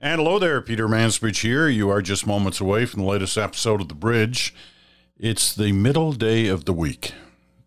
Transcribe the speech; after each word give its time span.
And 0.00 0.20
hello 0.20 0.38
there, 0.38 0.62
Peter 0.62 0.86
Mansbridge 0.86 1.40
here. 1.42 1.66
You 1.66 1.90
are 1.90 2.00
just 2.00 2.24
moments 2.24 2.60
away 2.60 2.86
from 2.86 3.00
the 3.00 3.08
latest 3.08 3.36
episode 3.36 3.80
of 3.80 3.88
The 3.88 3.96
Bridge. 3.96 4.54
It's 5.16 5.52
the 5.52 5.72
middle 5.72 6.12
day 6.12 6.46
of 6.46 6.66
the 6.66 6.72
week. 6.72 7.14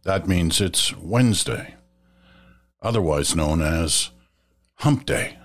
That 0.04 0.30
means 0.30 0.62
it's 0.62 0.96
Wednesday, 0.96 1.76
otherwise 2.82 3.36
known 3.36 3.62
as 3.62 4.12
Hump 4.76 5.06
Day. 5.06 5.40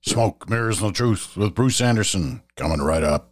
Smoke, 0.00 0.48
Mirrors, 0.48 0.80
and 0.80 0.88
the 0.88 0.94
Truth 0.94 1.36
with 1.36 1.54
Bruce 1.54 1.82
Anderson 1.82 2.44
coming 2.56 2.80
right 2.80 3.04
up. 3.04 3.29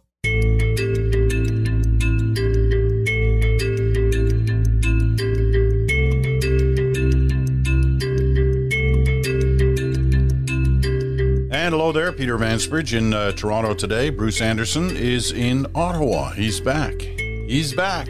Hello 11.89 12.03
there, 12.03 12.11
Peter 12.11 12.37
Mansbridge 12.37 12.95
in 12.95 13.15
uh, 13.15 13.31
Toronto 13.31 13.73
today. 13.73 14.11
Bruce 14.11 14.41
Anderson 14.41 14.95
is 14.95 15.31
in 15.31 15.65
Ottawa. 15.73 16.29
He's 16.33 16.59
back. 16.59 17.01
He's 17.01 17.73
back. 17.73 18.07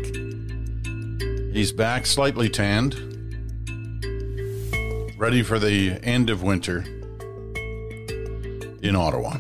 He's 1.54 1.72
back, 1.72 2.06
slightly 2.06 2.50
tanned, 2.50 2.96
ready 5.18 5.42
for 5.44 5.60
the 5.60 5.98
end 6.04 6.30
of 6.30 6.44
winter 6.44 6.80
in 8.84 8.98
Ottawa. 8.98 9.38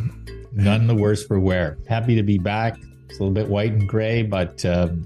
None 0.53 0.87
the 0.87 0.95
worse 0.95 1.25
for 1.25 1.37
wear. 1.37 1.77
Happy 1.89 2.15
to 2.15 2.23
be 2.23 2.37
back. 2.37 2.77
It's 3.09 3.19
a 3.19 3.23
little 3.23 3.33
bit 3.33 3.49
white 3.49 3.73
and 3.73 3.89
gray, 3.89 4.23
but 4.23 4.63
um, 4.63 5.05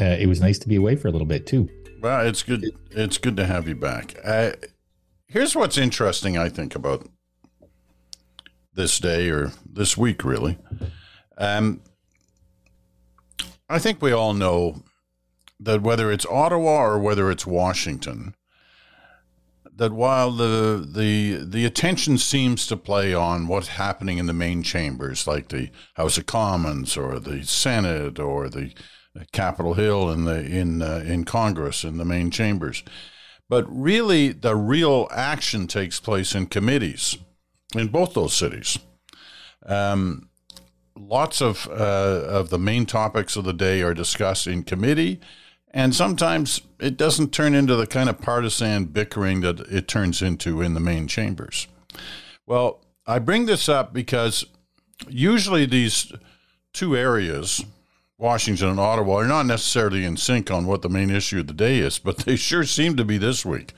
uh, 0.00 0.16
it 0.18 0.30
was 0.30 0.40
nice 0.40 0.58
to 0.60 0.68
be 0.68 0.76
away 0.76 0.96
for 0.96 1.08
a 1.08 1.10
little 1.10 1.26
bit 1.26 1.46
too. 1.46 1.68
Well, 2.00 2.26
it's 2.26 2.42
good. 2.42 2.64
It's 2.92 3.18
good 3.18 3.36
to 3.36 3.44
have 3.44 3.68
you 3.68 3.74
back. 3.74 4.16
Uh, 4.24 4.52
here's 5.28 5.54
what's 5.54 5.76
interesting, 5.76 6.38
I 6.38 6.48
think, 6.48 6.74
about 6.74 7.06
this 8.76 8.98
day 8.98 9.30
or 9.30 9.52
this 9.68 9.96
week, 9.96 10.24
really. 10.24 10.58
Um, 11.36 11.80
I 13.68 13.78
think 13.80 14.00
we 14.00 14.12
all 14.12 14.34
know 14.34 14.82
that 15.58 15.82
whether 15.82 16.12
it's 16.12 16.26
Ottawa 16.26 16.84
or 16.84 16.98
whether 16.98 17.30
it's 17.30 17.46
Washington, 17.46 18.34
that 19.74 19.92
while 19.92 20.30
the 20.30 20.86
the 20.88 21.44
the 21.44 21.64
attention 21.64 22.16
seems 22.18 22.66
to 22.66 22.76
play 22.76 23.12
on 23.12 23.48
what's 23.48 23.68
happening 23.68 24.18
in 24.18 24.26
the 24.26 24.32
main 24.32 24.62
chambers, 24.62 25.26
like 25.26 25.48
the 25.48 25.70
House 25.94 26.16
of 26.16 26.26
Commons 26.26 26.96
or 26.96 27.18
the 27.18 27.44
Senate 27.44 28.18
or 28.18 28.48
the 28.48 28.72
Capitol 29.32 29.74
Hill 29.74 30.10
in 30.10 30.24
the 30.24 30.44
in 30.44 30.80
uh, 30.80 31.02
in 31.06 31.24
Congress 31.24 31.82
in 31.84 31.96
the 31.96 32.04
main 32.04 32.30
chambers, 32.30 32.82
but 33.48 33.66
really 33.68 34.32
the 34.32 34.54
real 34.54 35.08
action 35.10 35.66
takes 35.66 35.98
place 35.98 36.34
in 36.34 36.46
committees 36.46 37.18
in 37.78 37.88
both 37.88 38.14
those 38.14 38.34
cities. 38.34 38.78
Um, 39.64 40.28
lots 40.96 41.40
of 41.40 41.68
uh, 41.68 42.22
of 42.28 42.50
the 42.50 42.58
main 42.58 42.86
topics 42.86 43.36
of 43.36 43.44
the 43.44 43.52
day 43.52 43.82
are 43.82 43.94
discussed 43.94 44.46
in 44.46 44.62
committee, 44.62 45.20
and 45.70 45.94
sometimes 45.94 46.62
it 46.80 46.96
doesn't 46.96 47.32
turn 47.32 47.54
into 47.54 47.76
the 47.76 47.86
kind 47.86 48.08
of 48.08 48.20
partisan 48.20 48.86
bickering 48.86 49.40
that 49.42 49.60
it 49.60 49.88
turns 49.88 50.22
into 50.22 50.62
in 50.62 50.74
the 50.74 50.80
main 50.80 51.08
chambers. 51.08 51.68
Well, 52.46 52.80
I 53.06 53.18
bring 53.18 53.46
this 53.46 53.68
up 53.68 53.92
because 53.92 54.46
usually 55.08 55.66
these 55.66 56.12
two 56.72 56.96
areas, 56.96 57.64
Washington 58.18 58.68
and 58.68 58.80
Ottawa, 58.80 59.16
are 59.16 59.26
not 59.26 59.46
necessarily 59.46 60.04
in 60.04 60.16
sync 60.16 60.50
on 60.50 60.66
what 60.66 60.82
the 60.82 60.88
main 60.88 61.10
issue 61.10 61.40
of 61.40 61.46
the 61.46 61.52
day 61.52 61.78
is, 61.78 61.98
but 61.98 62.18
they 62.18 62.36
sure 62.36 62.64
seem 62.64 62.96
to 62.96 63.04
be 63.04 63.18
this 63.18 63.44
week. 63.44 63.72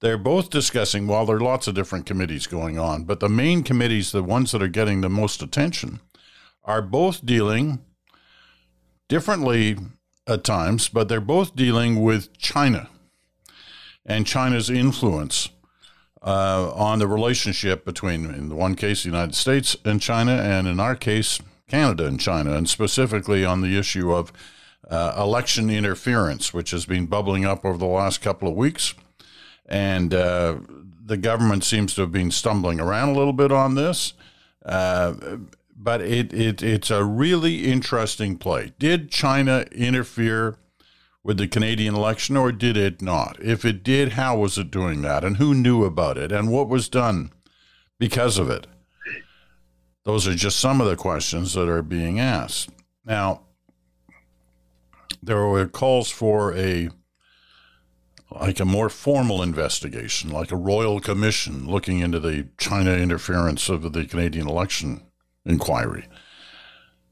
They're 0.00 0.18
both 0.18 0.50
discussing, 0.50 1.06
while 1.06 1.24
there 1.24 1.36
are 1.36 1.40
lots 1.40 1.66
of 1.66 1.74
different 1.74 2.04
committees 2.04 2.46
going 2.46 2.78
on, 2.78 3.04
but 3.04 3.20
the 3.20 3.28
main 3.28 3.62
committees, 3.62 4.12
the 4.12 4.22
ones 4.22 4.52
that 4.52 4.62
are 4.62 4.68
getting 4.68 5.00
the 5.00 5.08
most 5.08 5.42
attention, 5.42 6.00
are 6.64 6.82
both 6.82 7.24
dealing 7.24 7.80
differently 9.08 9.78
at 10.26 10.44
times, 10.44 10.88
but 10.88 11.08
they're 11.08 11.20
both 11.20 11.56
dealing 11.56 12.02
with 12.02 12.36
China 12.36 12.88
and 14.04 14.26
China's 14.26 14.68
influence 14.68 15.48
uh, 16.22 16.72
on 16.74 16.98
the 16.98 17.06
relationship 17.06 17.84
between, 17.84 18.26
in 18.26 18.48
the 18.48 18.54
one 18.54 18.74
case, 18.74 19.02
the 19.02 19.08
United 19.08 19.34
States 19.34 19.76
and 19.84 20.00
China, 20.00 20.32
and 20.32 20.66
in 20.66 20.80
our 20.80 20.94
case, 20.94 21.40
Canada 21.68 22.06
and 22.06 22.20
China, 22.20 22.52
and 22.52 22.68
specifically 22.68 23.44
on 23.44 23.60
the 23.60 23.78
issue 23.78 24.12
of 24.12 24.32
uh, 24.90 25.14
election 25.16 25.70
interference, 25.70 26.52
which 26.52 26.70
has 26.70 26.86
been 26.86 27.06
bubbling 27.06 27.44
up 27.44 27.64
over 27.64 27.78
the 27.78 27.86
last 27.86 28.20
couple 28.20 28.48
of 28.48 28.54
weeks. 28.54 28.94
And 29.68 30.14
uh, 30.14 30.58
the 31.04 31.16
government 31.16 31.64
seems 31.64 31.94
to 31.94 32.02
have 32.02 32.12
been 32.12 32.30
stumbling 32.30 32.80
around 32.80 33.10
a 33.10 33.18
little 33.18 33.32
bit 33.32 33.52
on 33.52 33.74
this. 33.74 34.14
Uh, 34.64 35.14
but 35.76 36.00
it, 36.00 36.32
it 36.32 36.62
it's 36.62 36.90
a 36.90 37.04
really 37.04 37.64
interesting 37.70 38.38
play. 38.38 38.72
Did 38.78 39.10
China 39.10 39.66
interfere 39.72 40.56
with 41.22 41.38
the 41.38 41.48
Canadian 41.48 41.94
election 41.94 42.36
or 42.36 42.52
did 42.52 42.76
it 42.76 43.02
not? 43.02 43.36
If 43.42 43.64
it 43.64 43.82
did, 43.82 44.12
how 44.12 44.38
was 44.38 44.58
it 44.58 44.70
doing 44.70 45.02
that? 45.02 45.24
And 45.24 45.36
who 45.36 45.54
knew 45.54 45.84
about 45.84 46.16
it? 46.16 46.32
And 46.32 46.50
what 46.50 46.68
was 46.68 46.88
done 46.88 47.32
because 47.98 48.38
of 48.38 48.48
it? 48.48 48.66
Those 50.04 50.28
are 50.28 50.34
just 50.34 50.60
some 50.60 50.80
of 50.80 50.86
the 50.86 50.96
questions 50.96 51.54
that 51.54 51.68
are 51.68 51.82
being 51.82 52.20
asked. 52.20 52.70
Now, 53.04 53.42
there 55.20 55.44
were 55.46 55.66
calls 55.66 56.10
for 56.10 56.54
a 56.54 56.90
like 58.30 58.60
a 58.60 58.64
more 58.64 58.88
formal 58.88 59.42
investigation, 59.42 60.30
like 60.30 60.50
a 60.50 60.56
royal 60.56 61.00
commission 61.00 61.66
looking 61.66 62.00
into 62.00 62.20
the 62.20 62.48
China 62.58 62.92
interference 62.92 63.68
of 63.68 63.92
the 63.92 64.04
Canadian 64.04 64.48
election 64.48 65.02
inquiry. 65.44 66.06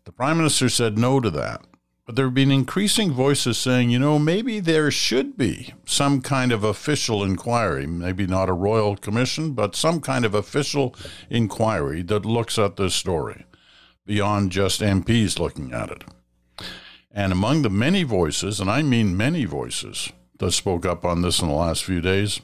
The 0.05 0.13
prime 0.13 0.37
minister 0.37 0.69
said 0.69 0.99
no 0.99 1.21
to 1.21 1.31
that. 1.31 1.63
But 2.07 2.17
there 2.17 2.27
have 2.27 2.35
been 2.35 2.51
increasing 2.51 3.13
voices 3.13 3.57
saying, 3.57 3.89
you 3.89 3.99
know, 3.99 4.19
maybe 4.19 4.61
there 4.61 4.91
should 4.91 5.39
be 5.39 5.73
some 5.87 6.21
kind 6.21 6.53
of 6.53 6.63
official 6.63 7.25
inquiry, 7.25 7.87
maybe 7.87 8.27
not 8.27 8.51
a 8.51 8.53
royal 8.53 8.95
commission, 8.95 9.53
but 9.53 9.75
some 9.75 10.03
kind 10.03 10.27
of 10.27 10.35
official 10.35 10.95
inquiry 11.31 12.03
that 12.03 12.27
looks 12.27 12.59
at 12.59 12.77
this 12.77 12.95
story 12.95 13.47
beyond 14.05 14.53
just 14.53 14.83
MPs 14.83 15.39
looking 15.39 15.73
at 15.73 15.91
it. 15.91 16.05
And 17.11 17.33
among 17.33 17.63
the 17.63 17.71
many 17.71 18.03
voices, 18.03 18.61
and 18.61 18.71
I 18.71 18.83
mean 18.83 19.17
many 19.17 19.47
voices, 19.47 20.13
that 20.45 20.53
spoke 20.53 20.85
up 20.85 21.05
on 21.05 21.23
this 21.23 21.41
in 21.41 21.49
the 21.49 21.55
last 21.55 21.85
few 21.85 22.01
days 22.01 22.41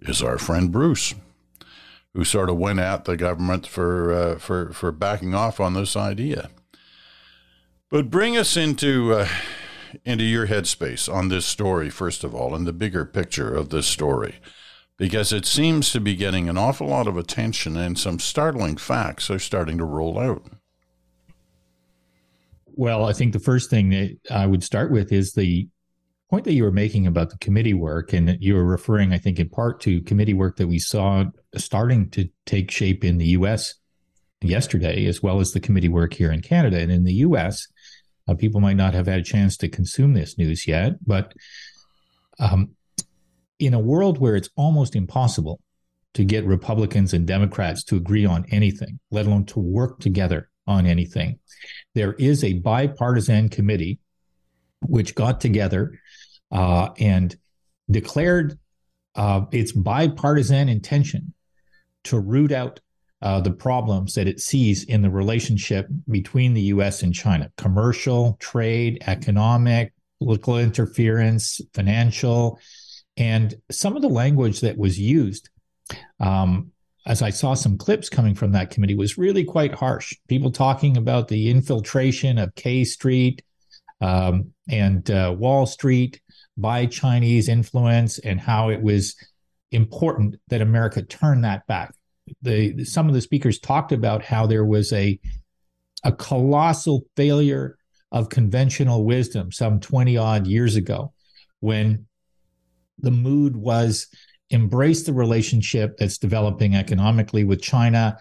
is 0.00 0.22
our 0.22 0.38
friend 0.38 0.70
Bruce 0.70 1.14
who 2.14 2.24
sort 2.24 2.50
of 2.50 2.56
went 2.56 2.78
at 2.78 3.04
the 3.04 3.16
government 3.16 3.66
for 3.66 4.12
uh, 4.12 4.38
for 4.38 4.72
for 4.72 4.92
backing 4.92 5.34
off 5.34 5.60
on 5.60 5.74
this 5.74 5.96
idea. 5.96 6.50
But 7.90 8.10
bring 8.10 8.36
us 8.36 8.56
into 8.56 9.14
uh, 9.14 9.28
into 10.04 10.24
your 10.24 10.46
headspace 10.46 11.12
on 11.12 11.28
this 11.28 11.46
story 11.46 11.90
first 11.90 12.24
of 12.24 12.34
all, 12.34 12.54
and 12.54 12.66
the 12.66 12.72
bigger 12.72 13.04
picture 13.04 13.54
of 13.54 13.70
this 13.70 13.86
story, 13.86 14.36
because 14.96 15.32
it 15.32 15.46
seems 15.46 15.92
to 15.92 16.00
be 16.00 16.16
getting 16.16 16.48
an 16.48 16.58
awful 16.58 16.88
lot 16.88 17.06
of 17.06 17.16
attention, 17.16 17.76
and 17.76 17.98
some 17.98 18.18
startling 18.18 18.76
facts 18.76 19.30
are 19.30 19.38
starting 19.38 19.78
to 19.78 19.84
roll 19.84 20.18
out. 20.18 20.44
Well, 22.66 23.04
I 23.04 23.12
think 23.12 23.32
the 23.32 23.40
first 23.40 23.68
thing 23.70 23.90
that 23.90 24.18
I 24.30 24.46
would 24.46 24.64
start 24.64 24.90
with 24.90 25.12
is 25.12 25.32
the 25.32 25.68
point 26.30 26.44
that 26.44 26.54
you 26.54 26.62
were 26.62 26.70
making 26.70 27.06
about 27.06 27.30
the 27.30 27.38
committee 27.38 27.74
work, 27.74 28.12
and 28.12 28.38
you 28.40 28.54
were 28.54 28.64
referring, 28.64 29.12
I 29.12 29.18
think, 29.18 29.40
in 29.40 29.48
part 29.48 29.80
to 29.80 30.00
committee 30.02 30.34
work 30.34 30.56
that 30.56 30.68
we 30.68 30.78
saw 30.78 31.24
starting 31.56 32.08
to 32.10 32.28
take 32.46 32.70
shape 32.70 33.04
in 33.04 33.18
the 33.18 33.26
U.S. 33.26 33.74
yesterday, 34.40 35.06
as 35.06 35.22
well 35.22 35.40
as 35.40 35.52
the 35.52 35.60
committee 35.60 35.88
work 35.88 36.14
here 36.14 36.30
in 36.30 36.40
Canada. 36.40 36.78
And 36.78 36.92
in 36.92 37.02
the 37.02 37.14
U.S., 37.14 37.66
uh, 38.28 38.34
people 38.34 38.60
might 38.60 38.76
not 38.76 38.94
have 38.94 39.06
had 39.06 39.18
a 39.18 39.24
chance 39.24 39.56
to 39.58 39.68
consume 39.68 40.14
this 40.14 40.38
news 40.38 40.68
yet, 40.68 41.04
but 41.04 41.34
um, 42.38 42.70
in 43.58 43.74
a 43.74 43.80
world 43.80 44.18
where 44.18 44.36
it's 44.36 44.50
almost 44.56 44.94
impossible 44.94 45.60
to 46.14 46.24
get 46.24 46.44
Republicans 46.44 47.12
and 47.12 47.26
Democrats 47.26 47.84
to 47.84 47.96
agree 47.96 48.24
on 48.24 48.46
anything, 48.50 49.00
let 49.10 49.26
alone 49.26 49.46
to 49.46 49.58
work 49.58 49.98
together 49.98 50.48
on 50.66 50.86
anything, 50.86 51.40
there 51.94 52.12
is 52.14 52.44
a 52.44 52.54
bipartisan 52.54 53.48
committee 53.48 53.98
which 54.86 55.14
got 55.14 55.40
together 55.40 55.98
uh, 56.50 56.90
and 56.98 57.36
declared 57.90 58.58
uh, 59.14 59.42
its 59.52 59.72
bipartisan 59.72 60.68
intention 60.68 61.34
to 62.04 62.18
root 62.18 62.52
out 62.52 62.80
uh, 63.22 63.40
the 63.40 63.50
problems 63.50 64.14
that 64.14 64.26
it 64.26 64.40
sees 64.40 64.84
in 64.84 65.02
the 65.02 65.10
relationship 65.10 65.86
between 66.08 66.54
the 66.54 66.62
US 66.62 67.02
and 67.02 67.14
China 67.14 67.50
commercial, 67.56 68.36
trade, 68.40 69.02
economic, 69.06 69.92
political 70.18 70.58
interference, 70.58 71.60
financial. 71.74 72.58
And 73.16 73.54
some 73.70 73.96
of 73.96 74.02
the 74.02 74.08
language 74.08 74.60
that 74.60 74.78
was 74.78 74.98
used, 74.98 75.50
um, 76.18 76.72
as 77.06 77.20
I 77.22 77.30
saw 77.30 77.54
some 77.54 77.76
clips 77.76 78.08
coming 78.08 78.34
from 78.34 78.52
that 78.52 78.70
committee, 78.70 78.94
was 78.94 79.18
really 79.18 79.44
quite 79.44 79.74
harsh. 79.74 80.14
People 80.28 80.50
talking 80.50 80.96
about 80.96 81.28
the 81.28 81.50
infiltration 81.50 82.38
of 82.38 82.54
K 82.54 82.84
Street 82.84 83.42
um, 84.00 84.52
and 84.68 85.10
uh, 85.10 85.34
Wall 85.36 85.66
Street, 85.66 86.20
by 86.60 86.86
Chinese 86.86 87.48
influence 87.48 88.18
and 88.18 88.40
how 88.40 88.70
it 88.70 88.82
was 88.82 89.16
important 89.72 90.36
that 90.48 90.60
America 90.60 91.02
turn 91.02 91.42
that 91.42 91.66
back. 91.66 91.94
the 92.42 92.84
some 92.84 93.08
of 93.08 93.14
the 93.14 93.20
speakers 93.20 93.58
talked 93.58 93.92
about 93.92 94.24
how 94.24 94.46
there 94.46 94.64
was 94.64 94.92
a 94.92 95.18
a 96.04 96.12
colossal 96.12 97.02
failure 97.16 97.76
of 98.12 98.28
conventional 98.28 99.04
wisdom 99.04 99.52
some 99.52 99.80
20 99.80 100.16
odd 100.16 100.46
years 100.46 100.76
ago 100.76 101.12
when 101.60 102.06
the 102.98 103.10
mood 103.10 103.56
was 103.56 104.08
embrace 104.50 105.04
the 105.04 105.12
relationship 105.12 105.96
that's 105.96 106.18
developing 106.18 106.74
economically 106.74 107.44
with 107.44 107.62
China, 107.62 108.18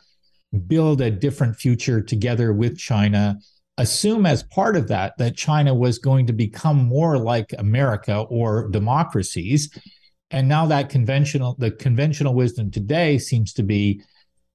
build 0.68 1.02
a 1.02 1.12
different 1.12 1.56
future 1.56 2.02
together 2.02 2.54
with 2.54 2.78
China, 2.78 3.38
assume 3.80 4.26
as 4.26 4.44
part 4.44 4.76
of 4.76 4.90
that 4.90 5.18
that 5.18 5.38
China 5.38 5.74
was 5.74 5.98
going 5.98 6.28
to 6.28 6.34
become 6.34 6.78
more 6.78 7.18
like 7.18 7.54
America 7.58 8.20
or 8.30 8.68
democracies. 8.70 9.70
And 10.32 10.48
now 10.48 10.68
that 10.68 10.90
conventional, 10.90 11.56
the 11.58 11.72
conventional 11.72 12.36
wisdom 12.36 12.70
today 12.70 13.18
seems 13.18 13.54
to 13.54 13.64
be 13.64 14.04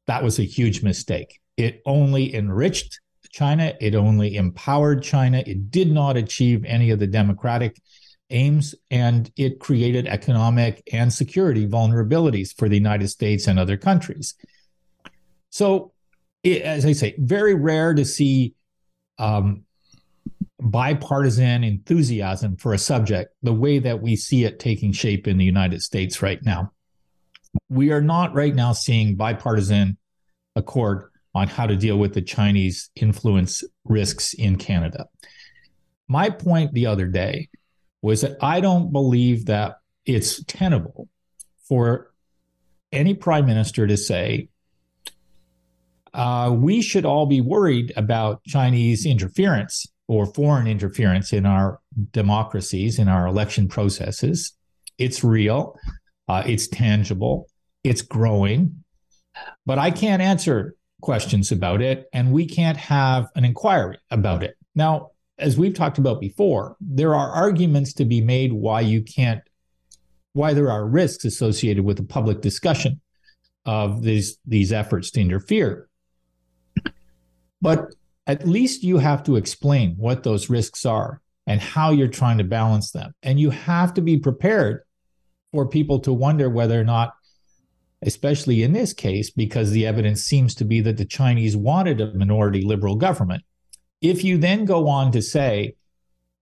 that 0.07 0.23
was 0.23 0.39
a 0.39 0.45
huge 0.45 0.83
mistake. 0.83 1.41
It 1.57 1.81
only 1.87 2.35
enriched 2.35 3.01
China, 3.33 3.73
it 3.81 3.95
only 3.95 4.37
empowered 4.37 5.03
China, 5.03 5.43
it 5.45 5.71
did 5.71 5.91
not 5.91 6.17
achieve 6.17 6.63
any 6.65 6.91
of 6.91 6.99
the 6.99 7.07
democratic 7.07 7.81
aims, 8.31 8.75
and 8.91 9.33
it 9.37 9.59
created 9.59 10.07
economic 10.07 10.83
and 10.93 11.13
security 11.13 11.67
vulnerabilities 11.67 12.57
for 12.57 12.69
the 12.69 12.77
United 12.77 13.09
States 13.09 13.47
and 13.47 13.59
other 13.59 13.77
countries. 13.77 14.35
So, 15.51 15.93
as 16.45 16.85
I 16.85 16.93
say, 16.93 17.15
very 17.19 17.55
rare 17.55 17.95
to 17.95 18.05
see 18.05 18.55
um, 19.19 19.65
bipartisan 20.61 21.65
enthusiasm 21.65 22.57
for 22.57 22.73
a 22.73 22.79
subject 22.79 23.35
the 23.43 23.53
way 23.53 23.79
that 23.79 24.01
we 24.01 24.17
see 24.17 24.45
it 24.45 24.59
taking 24.59 24.93
shape 24.93 25.27
in 25.29 25.37
the 25.37 25.45
United 25.45 25.83
States 25.83 26.23
right 26.23 26.43
now. 26.43 26.73
We 27.69 27.93
are 27.93 28.01
not 28.01 28.35
right 28.35 28.55
now 28.55 28.73
seeing 28.73 29.17
bipartisan 29.17 29.99
accord 30.57 31.11
on 31.35 31.49
how 31.49 31.67
to 31.67 31.77
deal 31.77 31.99
with 31.99 32.15
the 32.15 32.23
Chinese 32.23 32.91
influence 32.95 33.65
risks 33.85 34.35
in 34.35 34.57
Canada. 34.57 35.07
My 36.09 36.31
point 36.31 36.73
the 36.73 36.87
other 36.87 37.07
day 37.07 37.49
was 38.03 38.21
that 38.21 38.37
I 38.41 38.61
don't 38.61 38.93
believe 38.93 39.47
that 39.47 39.79
it's 40.07 40.43
tenable 40.45 41.09
for 41.69 42.13
any 42.93 43.15
prime 43.15 43.47
minister 43.47 43.87
to 43.87 43.97
say, 43.97 44.49
uh, 46.15 46.51
we 46.57 46.81
should 46.81 47.05
all 47.05 47.27
be 47.27 47.41
worried 47.41 47.93
about 47.97 48.43
Chinese 48.45 49.05
interference 49.05 49.87
or 50.07 50.27
foreign 50.27 50.67
interference 50.67 51.33
in 51.33 51.45
our 51.45 51.81
democracies, 52.13 52.99
in 52.99 53.09
our 53.09 53.27
election 53.27 53.69
processes. 53.69 54.53
It's 54.97 55.25
real, 55.25 55.77
uh, 56.29 56.45
it's 56.47 56.69
tangible, 56.69 57.49
it's 57.83 58.03
growing, 58.03 58.85
but 59.67 59.79
I 59.79 59.91
can't 59.91 60.23
answer 60.23 60.77
questions 61.03 61.51
about 61.51 61.83
it, 61.83 62.07
and 62.13 62.33
we 62.33 62.47
can't 62.47 62.79
have 62.79 63.27
an 63.35 63.45
inquiry 63.45 63.99
about 64.11 64.45
it. 64.45 64.57
Now, 64.75 65.11
as 65.39 65.59
we've 65.59 65.75
talked 65.75 65.99
about 65.99 66.21
before, 66.21 66.77
there 66.81 67.15
are 67.15 67.31
arguments 67.33 67.93
to 67.95 68.05
be 68.05 68.21
made 68.21 68.53
why 68.53 68.83
you 68.83 69.03
can't, 69.03 69.41
why 70.33 70.55
there 70.55 70.71
are 70.71 70.87
risks 70.87 71.25
associated 71.25 71.85
with 71.85 71.99
a 71.99 72.05
public 72.05 72.41
discussion 72.41 73.01
of 73.67 74.03
these 74.03 74.39
these 74.47 74.73
efforts 74.73 75.11
to 75.13 75.21
interfere. 75.21 75.89
But 77.65 77.95
at 78.27 78.47
least 78.47 78.85
you 78.85 78.99
have 78.99 79.23
to 79.25 79.37
explain 79.37 79.97
what 79.97 80.23
those 80.23 80.51
risks 80.51 80.87
are 80.87 81.21
and 81.47 81.61
how 81.61 81.91
you're 81.91 82.09
trying 82.09 82.39
to 82.39 82.45
balance 82.45 82.93
them. 82.93 83.13
And 83.23 83.41
you 83.41 83.51
have 83.51 83.95
to 83.95 84.03
be 84.03 84.19
prepared 84.19 84.83
for 85.53 85.69
people 85.69 85.99
to 86.01 86.13
wonder 86.13 86.49
whether 86.49 86.81
or 86.81 86.85
not, 86.85 87.15
especially 88.03 88.63
in 88.63 88.73
this 88.73 88.93
case, 88.93 89.31
because 89.31 89.71
the 89.71 89.87
evidence 89.87 90.23
seems 90.23 90.55
to 90.57 90.65
be 90.65 90.81
that 90.83 90.97
the 90.97 91.05
Chinese 91.05 91.57
wanted 91.57 92.01
a 92.01 92.15
minority 92.15 92.63
liberal 92.63 92.97
government 92.97 93.43
if 94.05 94.23
you 94.23 94.37
then 94.37 94.67
go 94.67 94.87
on 94.89 95.13
to 95.13 95.23
say, 95.23 95.77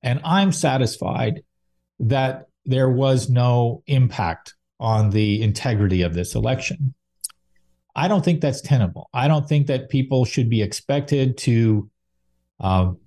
and 0.02 0.20
I'm 0.24 0.50
satisfied 0.50 1.44
that 2.00 2.46
there 2.64 2.90
was 2.90 3.30
no 3.30 3.84
impact 3.86 4.54
on 4.80 5.10
the 5.10 5.40
integrity 5.40 6.02
of 6.02 6.12
this 6.12 6.34
election, 6.34 6.92
I 7.94 8.08
don't 8.08 8.24
think 8.24 8.40
that's 8.40 8.60
tenable. 8.60 9.08
I 9.12 9.28
don't 9.28 9.48
think 9.48 9.66
that 9.66 9.90
people 9.90 10.24
should 10.24 10.48
be 10.48 10.62
expected 10.62 11.36
to 11.38 11.90
um, 12.60 12.98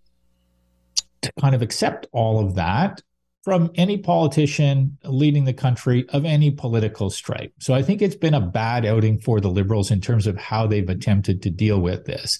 to 1.21 1.31
kind 1.39 1.55
of 1.55 1.61
accept 1.61 2.07
all 2.11 2.45
of 2.45 2.55
that 2.55 3.01
from 3.43 3.71
any 3.75 3.97
politician 3.97 4.97
leading 5.03 5.45
the 5.45 5.53
country 5.53 6.07
of 6.09 6.25
any 6.25 6.49
political 6.49 7.09
stripe. 7.09 7.53
So 7.59 7.73
I 7.73 7.83
think 7.83 8.01
it's 8.01 8.15
been 8.15 8.33
a 8.33 8.41
bad 8.41 8.85
outing 8.85 9.19
for 9.19 9.39
the 9.39 9.49
liberals 9.49 9.91
in 9.91 10.01
terms 10.01 10.27
of 10.27 10.35
how 10.35 10.65
they've 10.65 10.89
attempted 10.89 11.43
to 11.43 11.49
deal 11.51 11.79
with 11.79 12.05
this. 12.05 12.39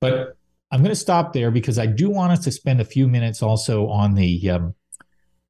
But 0.00 0.36
I'm 0.70 0.80
going 0.80 0.90
to 0.90 0.96
stop 0.96 1.32
there 1.32 1.50
because 1.50 1.78
I 1.78 1.86
do 1.86 2.10
want 2.10 2.32
us 2.32 2.44
to 2.44 2.52
spend 2.52 2.80
a 2.80 2.84
few 2.84 3.08
minutes 3.08 3.42
also 3.42 3.88
on 3.88 4.14
the 4.14 4.50
um, 4.50 4.74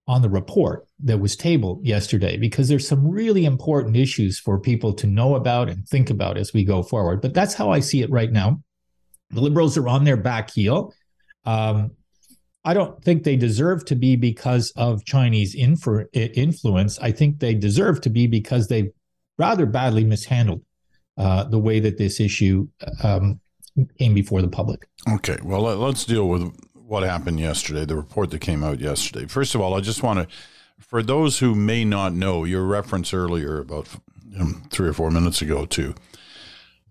on 0.08 0.22
the 0.22 0.30
report 0.30 0.86
that 1.00 1.18
was 1.18 1.34
tabled 1.34 1.84
yesterday 1.84 2.36
because 2.36 2.68
there's 2.68 2.86
some 2.86 3.06
really 3.08 3.44
important 3.44 3.96
issues 3.96 4.38
for 4.38 4.58
people 4.58 4.92
to 4.94 5.06
know 5.06 5.34
about 5.34 5.68
and 5.68 5.86
think 5.88 6.10
about 6.10 6.36
as 6.36 6.52
we 6.52 6.64
go 6.64 6.82
forward. 6.82 7.20
But 7.20 7.34
that's 7.34 7.54
how 7.54 7.70
I 7.70 7.80
see 7.80 8.02
it 8.02 8.10
right 8.10 8.30
now. 8.30 8.62
The 9.30 9.40
liberals 9.40 9.76
are 9.76 9.88
on 9.88 10.04
their 10.04 10.16
back 10.16 10.52
heel. 10.52 10.94
Um, 11.44 11.92
I 12.64 12.74
don't 12.74 13.02
think 13.02 13.24
they 13.24 13.36
deserve 13.36 13.84
to 13.86 13.96
be 13.96 14.16
because 14.16 14.72
of 14.76 15.04
Chinese 15.04 15.54
infer- 15.54 16.08
influence. 16.12 16.98
I 17.00 17.12
think 17.12 17.38
they 17.38 17.54
deserve 17.54 18.00
to 18.02 18.10
be 18.10 18.26
because 18.26 18.68
they 18.68 18.90
rather 19.38 19.66
badly 19.66 20.04
mishandled 20.04 20.62
uh, 21.16 21.44
the 21.44 21.58
way 21.58 21.80
that 21.80 21.98
this 21.98 22.20
issue 22.20 22.68
um, 23.02 23.40
came 23.98 24.14
before 24.14 24.42
the 24.42 24.48
public. 24.48 24.88
Okay, 25.08 25.38
well, 25.42 25.62
let's 25.62 26.04
deal 26.04 26.28
with 26.28 26.52
what 26.86 27.02
happened 27.02 27.40
yesterday, 27.40 27.84
the 27.84 27.96
report 27.96 28.30
that 28.30 28.40
came 28.40 28.62
out 28.62 28.80
yesterday. 28.80 29.26
First 29.26 29.54
of 29.54 29.60
all, 29.60 29.74
I 29.74 29.80
just 29.80 30.02
want 30.02 30.20
to, 30.20 30.36
for 30.78 31.02
those 31.02 31.40
who 31.40 31.54
may 31.54 31.84
not 31.84 32.12
know, 32.12 32.44
your 32.44 32.64
reference 32.64 33.12
earlier 33.12 33.58
about 33.58 33.88
um, 34.38 34.62
three 34.70 34.88
or 34.88 34.92
four 34.92 35.10
minutes 35.10 35.42
ago 35.42 35.66
to 35.66 35.94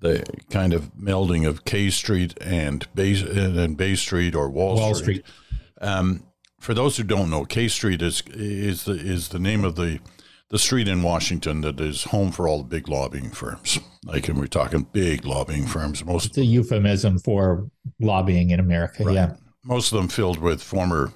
the 0.02 0.24
kind 0.50 0.74
of 0.74 0.94
melding 0.96 1.48
of 1.48 1.64
K 1.66 1.90
Street 1.90 2.38
and 2.42 2.88
Bay, 2.94 3.16
and 3.22 3.78
Bay 3.78 3.96
Street 3.96 4.36
or 4.36 4.50
Wall, 4.50 4.76
Wall 4.76 4.96
Street. 4.96 5.26
Street. 5.26 5.36
Um, 5.82 6.26
for 6.60 6.74
those 6.74 6.98
who 6.98 7.04
don't 7.04 7.30
know, 7.30 7.46
K 7.46 7.68
Street 7.68 8.02
is 8.02 8.24
is 8.34 8.84
the 8.86 8.94
is 8.94 9.30
the 9.30 9.40
name 9.40 9.64
of 9.64 9.76
the 9.76 10.00
the 10.50 10.60
street 10.60 10.88
in 10.88 11.02
Washington 11.02 11.62
that 11.62 11.80
is 11.80 12.06
home 12.06 12.32
for 12.32 12.48
all 12.48 12.60
the 12.60 12.64
big 12.64 12.88
lobbying 12.88 13.30
firms. 13.30 13.80
Like, 14.04 14.30
and 14.30 14.38
we're 14.38 14.48
talking 14.48 14.88
big 14.94 15.26
lobbying 15.26 15.66
firms. 15.66 16.06
Most 16.06 16.28
it's 16.28 16.38
a 16.38 16.46
euphemism 16.46 17.18
for 17.20 17.70
lobbying 18.00 18.52
in 18.52 18.60
America. 18.60 19.04
Right. 19.04 19.16
Yeah, 19.16 19.36
most 19.66 19.92
of 19.92 19.98
them 19.98 20.08
filled 20.08 20.40
with 20.40 20.62
former, 20.62 21.12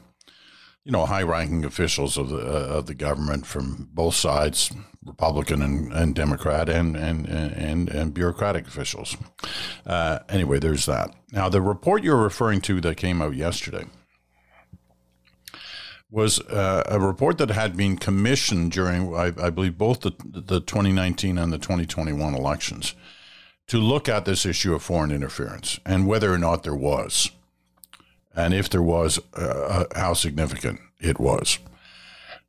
you 0.84 0.92
know, 0.92 1.06
high-ranking 1.06 1.64
officials 1.64 2.18
of 2.18 2.30
the 2.30 2.40
uh, 2.40 2.78
of 2.78 2.88
the 2.88 2.96
government 2.96 3.46
from 3.46 3.90
both 3.94 4.16
sides, 4.16 4.72
Republican 5.06 5.62
and, 5.62 5.94
and 5.94 6.16
Democrat, 6.16 6.68
and 6.68 6.98
and 6.98 7.28
and 7.28 7.90
and 7.90 8.14
bureaucratic 8.14 8.68
officials. 8.68 9.16
Uh, 9.86 10.20
anyway, 10.28 10.60
there's 10.60 10.86
that. 10.88 11.16
Now, 11.32 11.48
the 11.48 11.62
report 11.62 12.04
you're 12.04 12.18
referring 12.22 12.62
to 12.62 12.82
that 12.82 12.98
came 12.98 13.22
out 13.22 13.36
yesterday 13.36 13.86
was 16.12 16.40
uh, 16.40 16.84
a 16.88 17.00
report 17.00 17.38
that 17.38 17.52
had 17.52 17.78
been 17.78 17.96
commissioned 17.96 18.72
during, 18.72 19.16
I, 19.16 19.32
I, 19.40 19.50
believe, 19.52 19.78
both 19.78 20.02
the, 20.02 20.12
the 20.26 20.60
2019 20.60 21.38
and 21.38 21.54
the 21.54 21.60
2021 21.60 22.34
elections 22.34 22.96
to 23.68 23.78
look 23.78 24.10
at 24.10 24.26
this 24.26 24.46
issue 24.46 24.74
of 24.74 24.82
foreign 24.82 25.12
interference 25.12 25.80
and 25.86 26.08
whether 26.08 26.34
or 26.34 26.40
not 26.40 26.64
there 26.64 26.76
was, 26.76 27.30
and 28.40 28.54
if 28.54 28.70
there 28.70 28.82
was, 28.82 29.20
uh, 29.38 29.42
uh 29.42 29.84
how 29.96 30.14
significant 30.14 30.80
it 31.00 31.20
was. 31.20 31.60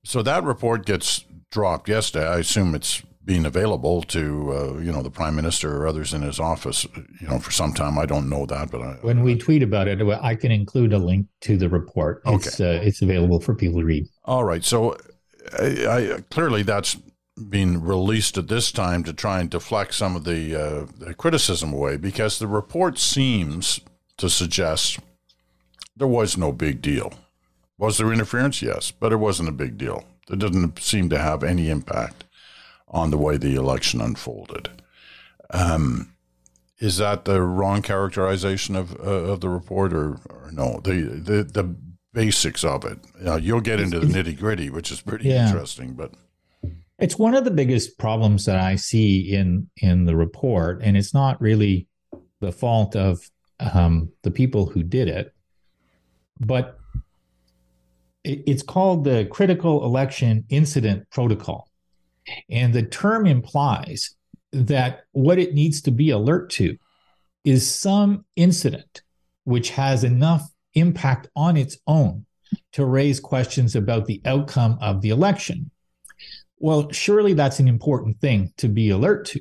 So 0.02 0.22
that 0.22 0.44
report 0.44 0.86
gets 0.86 1.24
dropped 1.50 1.88
yesterday. 1.88 2.26
I 2.26 2.38
assume 2.38 2.74
it's 2.74 3.02
being 3.24 3.44
available 3.44 4.02
to 4.02 4.52
uh, 4.52 4.78
you 4.78 4.90
know 4.90 5.02
the 5.02 5.10
prime 5.10 5.36
minister 5.36 5.76
or 5.76 5.86
others 5.86 6.14
in 6.14 6.22
his 6.22 6.40
office 6.40 6.86
you 7.20 7.28
know 7.28 7.38
for 7.38 7.52
some 7.52 7.72
time 7.72 7.98
i 7.98 8.06
don't 8.06 8.28
know 8.28 8.46
that 8.46 8.70
but 8.70 8.80
I, 8.80 8.92
when 9.02 9.22
we 9.22 9.36
tweet 9.36 9.62
about 9.62 9.86
it 9.88 10.00
i 10.22 10.34
can 10.34 10.50
include 10.50 10.92
a 10.94 10.98
link 10.98 11.26
to 11.42 11.56
the 11.56 11.68
report 11.68 12.22
okay. 12.26 12.36
it's 12.36 12.60
uh, 12.60 12.80
it's 12.82 13.02
available 13.02 13.38
for 13.38 13.54
people 13.54 13.80
to 13.80 13.84
read 13.84 14.06
all 14.24 14.42
right 14.42 14.64
so 14.64 14.96
I, 15.58 15.86
I, 15.86 16.20
clearly 16.30 16.62
that's 16.62 16.96
being 17.48 17.82
released 17.82 18.36
at 18.36 18.48
this 18.48 18.70
time 18.70 19.04
to 19.04 19.12
try 19.12 19.40
and 19.40 19.48
deflect 19.48 19.94
some 19.94 20.16
of 20.16 20.24
the, 20.24 20.54
uh, 20.54 20.86
the 20.98 21.14
criticism 21.14 21.72
away 21.72 21.96
because 21.96 22.38
the 22.38 22.46
report 22.46 22.98
seems 22.98 23.80
to 24.18 24.28
suggest 24.28 24.98
there 26.00 26.08
was 26.08 26.36
no 26.36 26.50
big 26.50 26.82
deal 26.82 27.12
was 27.78 27.98
there 27.98 28.12
interference 28.12 28.60
yes 28.60 28.90
but 28.90 29.12
it 29.12 29.16
wasn't 29.16 29.48
a 29.48 29.52
big 29.52 29.78
deal 29.78 30.04
it 30.30 30.38
didn't 30.38 30.78
seem 30.78 31.08
to 31.10 31.18
have 31.18 31.42
any 31.42 31.68
impact 31.70 32.24
on 32.90 33.10
the 33.10 33.18
way 33.18 33.36
the 33.36 33.54
election 33.54 34.00
unfolded. 34.00 34.68
Um, 35.50 36.14
is 36.78 36.96
that 36.96 37.24
the 37.24 37.42
wrong 37.42 37.82
characterization 37.82 38.74
of 38.76 38.98
uh, 39.00 39.32
of 39.32 39.40
the 39.40 39.48
report, 39.48 39.92
or, 39.92 40.18
or 40.30 40.50
no? 40.52 40.80
The, 40.82 41.02
the 41.02 41.42
the 41.42 41.76
basics 42.12 42.64
of 42.64 42.84
it. 42.84 42.98
You 43.18 43.24
know, 43.24 43.36
you'll 43.36 43.60
get 43.60 43.80
into 43.80 44.00
the 44.00 44.06
nitty 44.06 44.38
gritty, 44.38 44.70
which 44.70 44.90
is 44.90 45.00
pretty 45.00 45.28
yeah. 45.28 45.46
interesting. 45.46 45.92
But 45.92 46.12
It's 46.98 47.18
one 47.18 47.34
of 47.34 47.44
the 47.44 47.50
biggest 47.50 47.98
problems 47.98 48.46
that 48.46 48.58
I 48.58 48.76
see 48.76 49.34
in 49.34 49.68
in 49.76 50.06
the 50.06 50.16
report, 50.16 50.80
and 50.82 50.96
it's 50.96 51.12
not 51.12 51.40
really 51.40 51.86
the 52.40 52.52
fault 52.52 52.96
of 52.96 53.20
um, 53.74 54.10
the 54.22 54.30
people 54.30 54.66
who 54.66 54.82
did 54.82 55.08
it, 55.08 55.34
but 56.40 56.78
it, 58.24 58.42
it's 58.46 58.62
called 58.62 59.04
the 59.04 59.28
Critical 59.30 59.84
Election 59.84 60.44
Incident 60.48 61.08
Protocol, 61.10 61.68
and 62.48 62.72
the 62.72 62.82
term 62.82 63.26
implies 63.26 64.14
that 64.52 65.04
what 65.12 65.38
it 65.38 65.54
needs 65.54 65.80
to 65.82 65.90
be 65.90 66.10
alert 66.10 66.50
to 66.50 66.76
is 67.44 67.72
some 67.72 68.24
incident 68.36 69.02
which 69.44 69.70
has 69.70 70.04
enough 70.04 70.50
impact 70.74 71.28
on 71.36 71.56
its 71.56 71.78
own 71.86 72.26
to 72.72 72.84
raise 72.84 73.20
questions 73.20 73.76
about 73.76 74.06
the 74.06 74.20
outcome 74.24 74.76
of 74.80 75.00
the 75.00 75.10
election 75.10 75.70
well, 76.60 76.92
surely 76.92 77.32
that's 77.32 77.58
an 77.58 77.66
important 77.66 78.20
thing 78.20 78.52
to 78.58 78.68
be 78.68 78.90
alert 78.90 79.24
to. 79.28 79.40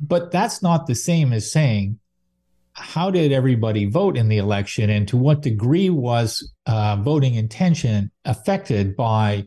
But 0.00 0.32
that's 0.32 0.62
not 0.62 0.86
the 0.86 0.94
same 0.94 1.32
as 1.32 1.52
saying, 1.52 2.00
how 2.76 3.10
did 3.10 3.32
everybody 3.32 3.86
vote 3.86 4.16
in 4.16 4.28
the 4.28 4.36
election 4.36 4.90
and 4.90 5.08
to 5.08 5.16
what 5.16 5.40
degree 5.40 5.88
was 5.88 6.52
uh, 6.66 6.96
voting 6.96 7.34
intention 7.34 8.10
affected 8.26 8.94
by 8.94 9.46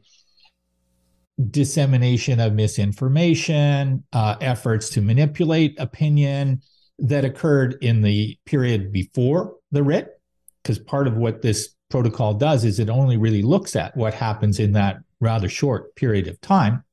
dissemination 1.51 2.39
of 2.39 2.53
misinformation, 2.53 4.03
uh, 4.13 4.35
efforts 4.41 4.89
to 4.89 5.01
manipulate 5.01 5.79
opinion 5.79 6.61
that 6.97 7.23
occurred 7.23 7.77
in 7.81 8.01
the 8.01 8.35
period 8.45 8.91
before 8.91 9.55
the 9.71 9.83
writ? 9.83 10.19
Because 10.63 10.79
part 10.79 11.07
of 11.07 11.15
what 11.15 11.43
this 11.43 11.69
protocol 11.89 12.33
does 12.33 12.65
is 12.65 12.79
it 12.79 12.89
only 12.89 13.17
really 13.17 13.43
looks 13.43 13.75
at 13.75 13.95
what 13.95 14.13
happens 14.15 14.59
in 14.59 14.73
that 14.73 14.97
rather 15.19 15.49
short 15.49 15.95
period 15.95 16.27
of 16.27 16.41
time. 16.41 16.83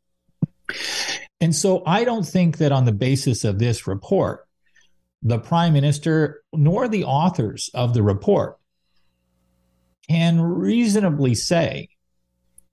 And 1.40 1.55
so 1.55 1.83
I 1.87 2.05
don't 2.05 2.26
think 2.26 2.59
that 2.59 2.73
on 2.73 2.85
the 2.85 2.93
basis 2.93 3.45
of 3.45 3.59
this 3.59 3.87
report, 3.87 4.46
the 5.23 5.38
prime 5.38 5.73
minister 5.73 6.42
nor 6.52 6.88
the 6.88 7.04
authors 7.04 7.70
of 7.75 7.94
the 7.94 8.02
report 8.02 8.56
can 10.08 10.40
reasonably 10.40 11.35
say 11.35 11.88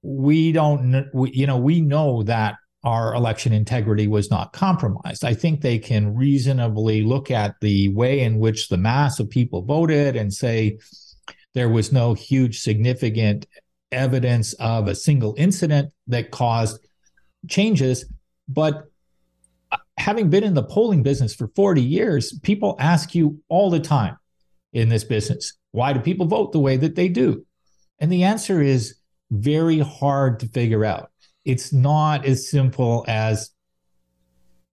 we 0.01 0.51
don't 0.51 1.05
we, 1.13 1.31
you 1.31 1.47
know 1.47 1.57
we 1.57 1.81
know 1.81 2.23
that 2.23 2.55
our 2.83 3.15
election 3.15 3.53
integrity 3.53 4.07
was 4.07 4.29
not 4.29 4.51
compromised 4.51 5.23
i 5.23 5.33
think 5.33 5.61
they 5.61 5.79
can 5.79 6.13
reasonably 6.13 7.01
look 7.01 7.31
at 7.31 7.55
the 7.61 7.87
way 7.89 8.19
in 8.19 8.37
which 8.39 8.67
the 8.67 8.77
mass 8.77 9.19
of 9.19 9.29
people 9.29 9.61
voted 9.61 10.15
and 10.15 10.33
say 10.33 10.77
there 11.53 11.69
was 11.69 11.91
no 11.91 12.13
huge 12.13 12.59
significant 12.59 13.45
evidence 13.91 14.53
of 14.53 14.87
a 14.87 14.95
single 14.95 15.35
incident 15.37 15.93
that 16.07 16.31
caused 16.31 16.79
changes. 17.47 18.05
But 18.47 18.85
having 19.97 20.29
been 20.29 20.43
in 20.43 20.53
the 20.53 20.63
polling 20.63 21.03
business 21.03 21.33
for 21.33 21.49
40 21.55 21.81
years, 21.81 22.37
people 22.39 22.75
ask 22.79 23.15
you 23.15 23.39
all 23.49 23.69
the 23.69 23.79
time 23.79 24.17
in 24.73 24.89
this 24.89 25.03
business, 25.03 25.53
why 25.71 25.93
do 25.93 25.99
people 25.99 26.25
vote 26.25 26.51
the 26.51 26.59
way 26.59 26.77
that 26.77 26.95
they 26.95 27.07
do? 27.07 27.45
And 27.99 28.11
the 28.11 28.23
answer 28.23 28.61
is 28.61 28.95
very 29.31 29.79
hard 29.79 30.39
to 30.39 30.47
figure 30.47 30.83
out. 30.83 31.11
It's 31.45 31.73
not 31.73 32.25
as 32.25 32.49
simple 32.49 33.05
as 33.07 33.51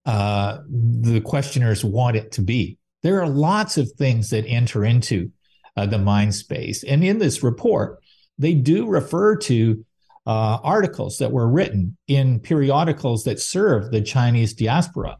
uh, 0.05 0.59
the 0.67 1.21
questioners 1.21 1.83
want 1.83 2.15
it 2.15 2.31
to 2.33 2.41
be. 2.41 2.77
There 3.03 3.21
are 3.21 3.27
lots 3.27 3.77
of 3.77 3.91
things 3.91 4.29
that 4.29 4.45
enter 4.45 4.85
into 4.85 5.31
uh, 5.75 5.85
the 5.85 5.97
mind 5.97 6.35
space. 6.35 6.83
And 6.83 7.03
in 7.03 7.19
this 7.19 7.43
report, 7.43 7.99
they 8.37 8.53
do 8.53 8.87
refer 8.87 9.37
to 9.37 9.85
uh, 10.31 10.59
articles 10.63 11.17
that 11.17 11.33
were 11.33 11.47
written 11.47 11.97
in 12.07 12.39
periodicals 12.39 13.25
that 13.25 13.37
serve 13.37 13.91
the 13.91 14.01
Chinese 14.01 14.53
diaspora. 14.53 15.17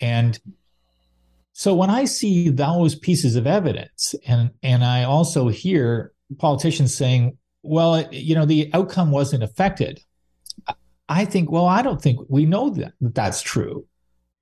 And 0.00 0.38
so 1.52 1.74
when 1.74 1.90
I 1.90 2.06
see 2.06 2.48
those 2.48 2.94
pieces 2.94 3.36
of 3.36 3.46
evidence, 3.46 4.14
and 4.26 4.50
and 4.62 4.82
I 4.82 5.04
also 5.04 5.48
hear 5.48 6.12
politicians 6.38 6.96
saying, 6.96 7.36
"Well, 7.62 8.08
you 8.10 8.34
know, 8.34 8.46
the 8.46 8.70
outcome 8.72 9.10
wasn't 9.10 9.42
affected," 9.42 10.00
I 11.06 11.26
think, 11.26 11.50
well, 11.50 11.66
I 11.66 11.82
don't 11.82 12.00
think 12.00 12.18
we 12.28 12.46
know 12.46 12.70
that, 12.70 12.94
that 13.02 13.14
that's 13.14 13.42
true. 13.42 13.86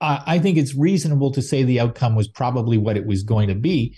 I 0.01 0.39
think 0.39 0.59
it's 0.59 0.75
reasonable 0.75 1.31
to 1.33 1.41
say 1.41 1.63
the 1.63 1.81
outcome 1.81 2.15
was 2.15 2.29
probably 2.29 2.77
what 2.77 2.99
it 2.99 3.07
was 3.07 3.23
going 3.23 3.49
to 3.49 3.55
be, 3.55 3.97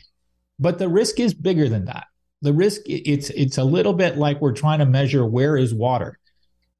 but 0.57 0.79
the 0.79 0.89
risk 0.89 1.19
is 1.19 1.35
bigger 1.35 1.69
than 1.69 1.87
that 1.87 2.07
the 2.47 2.53
risk 2.53 2.83
it's 2.87 3.31
it's 3.31 3.59
a 3.59 3.65
little 3.65 3.93
bit 3.93 4.17
like 4.17 4.41
we're 4.41 4.53
trying 4.53 4.79
to 4.79 4.87
measure 4.87 5.27
where 5.27 5.57
is 5.57 5.75
water. 5.75 6.17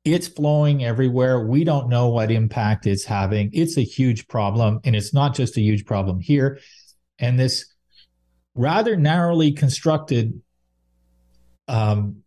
It's 0.05 0.29
flowing 0.29 0.85
everywhere. 0.85 1.45
We 1.45 1.65
don't 1.65 1.89
know 1.89 2.07
what 2.09 2.31
impact 2.31 2.87
it's 2.87 3.05
having. 3.05 3.51
It's 3.53 3.77
a 3.77 3.83
huge 3.83 4.29
problem 4.29 4.79
and 4.85 4.95
it's 4.95 5.13
not 5.13 5.35
just 5.35 5.57
a 5.57 5.61
huge 5.61 5.85
problem 5.85 6.21
here. 6.21 6.61
And 7.19 7.37
this 7.37 7.67
rather 8.55 8.95
narrowly 8.95 9.51
constructed 9.51 10.41
um, 11.67 12.23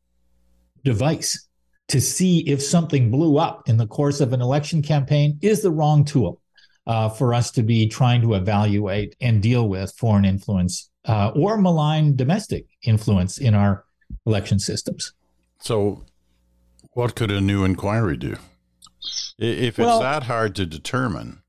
device 0.84 1.48
to 1.88 2.02
see 2.02 2.40
if 2.40 2.62
something 2.62 3.10
blew 3.10 3.38
up 3.38 3.70
in 3.70 3.78
the 3.78 3.88
course 3.88 4.20
of 4.20 4.34
an 4.34 4.42
election 4.42 4.82
campaign 4.82 5.40
is 5.42 5.62
the 5.62 5.72
wrong 5.72 6.04
tool 6.04 6.42
uh, 6.88 7.08
for 7.08 7.34
us 7.34 7.52
to 7.52 7.64
be 7.64 7.88
trying 7.88 8.20
to 8.20 8.34
evaluate 8.34 9.16
and 9.22 9.42
deal 9.42 9.70
with 9.70 9.94
foreign 9.98 10.26
influence 10.26 10.89
uh, 11.06 11.32
or 11.36 11.58
malign 11.58 12.16
domestic 12.16 12.66
influence 12.84 13.38
in 13.38 13.54
our 13.56 13.86
election 14.26 14.60
systems. 14.60 15.14
So, 15.62 16.06
what 16.94 17.16
could 17.16 17.32
a 17.32 17.42
new 17.42 17.64
inquiry 17.64 18.18
do? 18.18 18.38
If 19.38 19.80
it's 19.80 19.86
well, 19.86 20.02
that 20.02 20.24
hard 20.24 20.56
to 20.56 20.66
determine, 20.66 21.42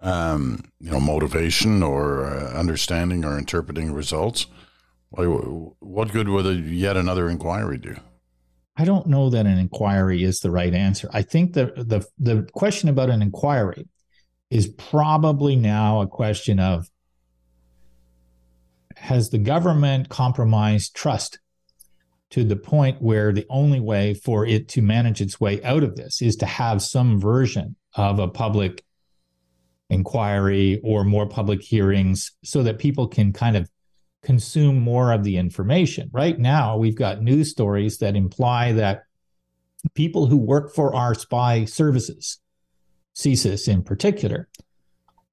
um, 0.00 0.64
you 0.80 0.90
know, 0.90 1.00
motivation 1.00 1.82
or 1.82 2.24
uh, 2.24 2.52
understanding 2.52 3.24
or 3.24 3.36
interpreting 3.36 3.92
results, 3.92 4.46
what 5.10 6.12
good 6.12 6.28
would 6.28 6.46
a, 6.46 6.54
yet 6.54 6.96
another 6.96 7.28
inquiry 7.28 7.78
do? 7.78 7.96
I 8.76 8.84
don't 8.84 9.08
know 9.08 9.28
that 9.30 9.46
an 9.46 9.58
inquiry 9.58 10.22
is 10.22 10.40
the 10.40 10.50
right 10.50 10.72
answer. 10.72 11.10
I 11.12 11.22
think 11.22 11.52
the 11.52 11.66
the 11.76 12.06
the 12.18 12.48
question 12.52 12.88
about 12.88 13.10
an 13.10 13.20
inquiry 13.20 13.88
is 14.50 14.68
probably 14.68 15.56
now 15.56 16.00
a 16.00 16.06
question 16.06 16.58
of 16.58 16.88
has 19.00 19.30
the 19.30 19.38
government 19.38 20.08
compromised 20.08 20.94
trust 20.94 21.38
to 22.30 22.44
the 22.44 22.56
point 22.56 23.00
where 23.02 23.32
the 23.32 23.46
only 23.48 23.80
way 23.80 24.14
for 24.14 24.46
it 24.46 24.68
to 24.68 24.82
manage 24.82 25.20
its 25.20 25.40
way 25.40 25.62
out 25.64 25.82
of 25.82 25.96
this 25.96 26.22
is 26.22 26.36
to 26.36 26.46
have 26.46 26.82
some 26.82 27.18
version 27.18 27.74
of 27.94 28.18
a 28.18 28.28
public 28.28 28.84
inquiry 29.88 30.80
or 30.84 31.02
more 31.02 31.26
public 31.26 31.62
hearings 31.62 32.32
so 32.44 32.62
that 32.62 32.78
people 32.78 33.08
can 33.08 33.32
kind 33.32 33.56
of 33.56 33.68
consume 34.22 34.78
more 34.78 35.12
of 35.12 35.24
the 35.24 35.38
information. 35.38 36.10
Right 36.12 36.38
now, 36.38 36.76
we've 36.76 36.96
got 36.96 37.22
news 37.22 37.50
stories 37.50 37.98
that 37.98 38.14
imply 38.14 38.72
that 38.72 39.04
people 39.94 40.26
who 40.26 40.36
work 40.36 40.74
for 40.74 40.94
our 40.94 41.14
spy 41.14 41.64
services, 41.64 42.38
CSIS 43.16 43.66
in 43.66 43.82
particular, 43.82 44.48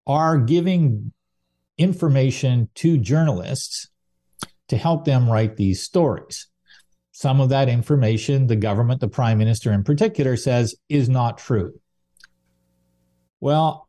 are 0.07 0.37
giving 0.37 1.11
information 1.77 2.69
to 2.75 2.97
journalists 2.97 3.89
to 4.69 4.77
help 4.77 5.05
them 5.05 5.29
write 5.29 5.55
these 5.55 5.81
stories. 5.81 6.47
Some 7.11 7.39
of 7.39 7.49
that 7.49 7.69
information, 7.69 8.47
the 8.47 8.55
government, 8.55 9.01
the 9.01 9.07
prime 9.07 9.37
minister 9.37 9.71
in 9.71 9.83
particular, 9.83 10.35
says 10.35 10.75
is 10.89 11.09
not 11.09 11.37
true. 11.37 11.79
Well, 13.39 13.87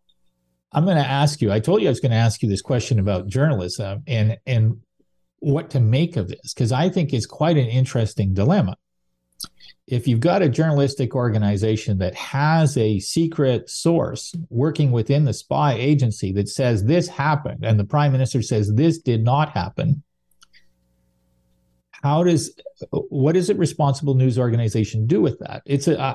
I'm 0.72 0.84
going 0.84 0.96
to 0.96 1.06
ask 1.06 1.40
you. 1.40 1.50
I 1.50 1.60
told 1.60 1.80
you 1.80 1.88
I 1.88 1.90
was 1.90 2.00
going 2.00 2.12
to 2.12 2.16
ask 2.16 2.42
you 2.42 2.48
this 2.48 2.62
question 2.62 2.98
about 2.98 3.26
journalism 3.26 4.02
and 4.06 4.38
and 4.46 4.80
what 5.40 5.70
to 5.70 5.80
make 5.80 6.16
of 6.16 6.28
this 6.28 6.52
because 6.52 6.72
I 6.72 6.88
think 6.88 7.12
it's 7.12 7.26
quite 7.26 7.56
an 7.56 7.66
interesting 7.66 8.34
dilemma 8.34 8.76
if 9.86 10.06
you've 10.06 10.20
got 10.20 10.42
a 10.42 10.48
journalistic 10.48 11.14
organization 11.14 11.98
that 11.98 12.14
has 12.14 12.76
a 12.76 12.98
secret 12.98 13.70
source 13.70 14.34
working 14.50 14.90
within 14.90 15.24
the 15.24 15.32
spy 15.32 15.74
agency 15.74 16.32
that 16.32 16.48
says 16.48 16.84
this 16.84 17.08
happened 17.08 17.64
and 17.64 17.78
the 17.78 17.84
prime 17.84 18.12
minister 18.12 18.42
says 18.42 18.72
this 18.74 18.98
did 18.98 19.24
not 19.24 19.50
happen 19.50 20.02
how 22.02 22.22
does 22.22 22.54
what 22.90 23.32
does 23.32 23.50
a 23.50 23.54
responsible 23.54 24.14
news 24.14 24.38
organization 24.38 25.06
do 25.06 25.20
with 25.20 25.38
that? 25.40 25.62
It's 25.66 25.88
a 25.88 25.98
uh, 25.98 26.14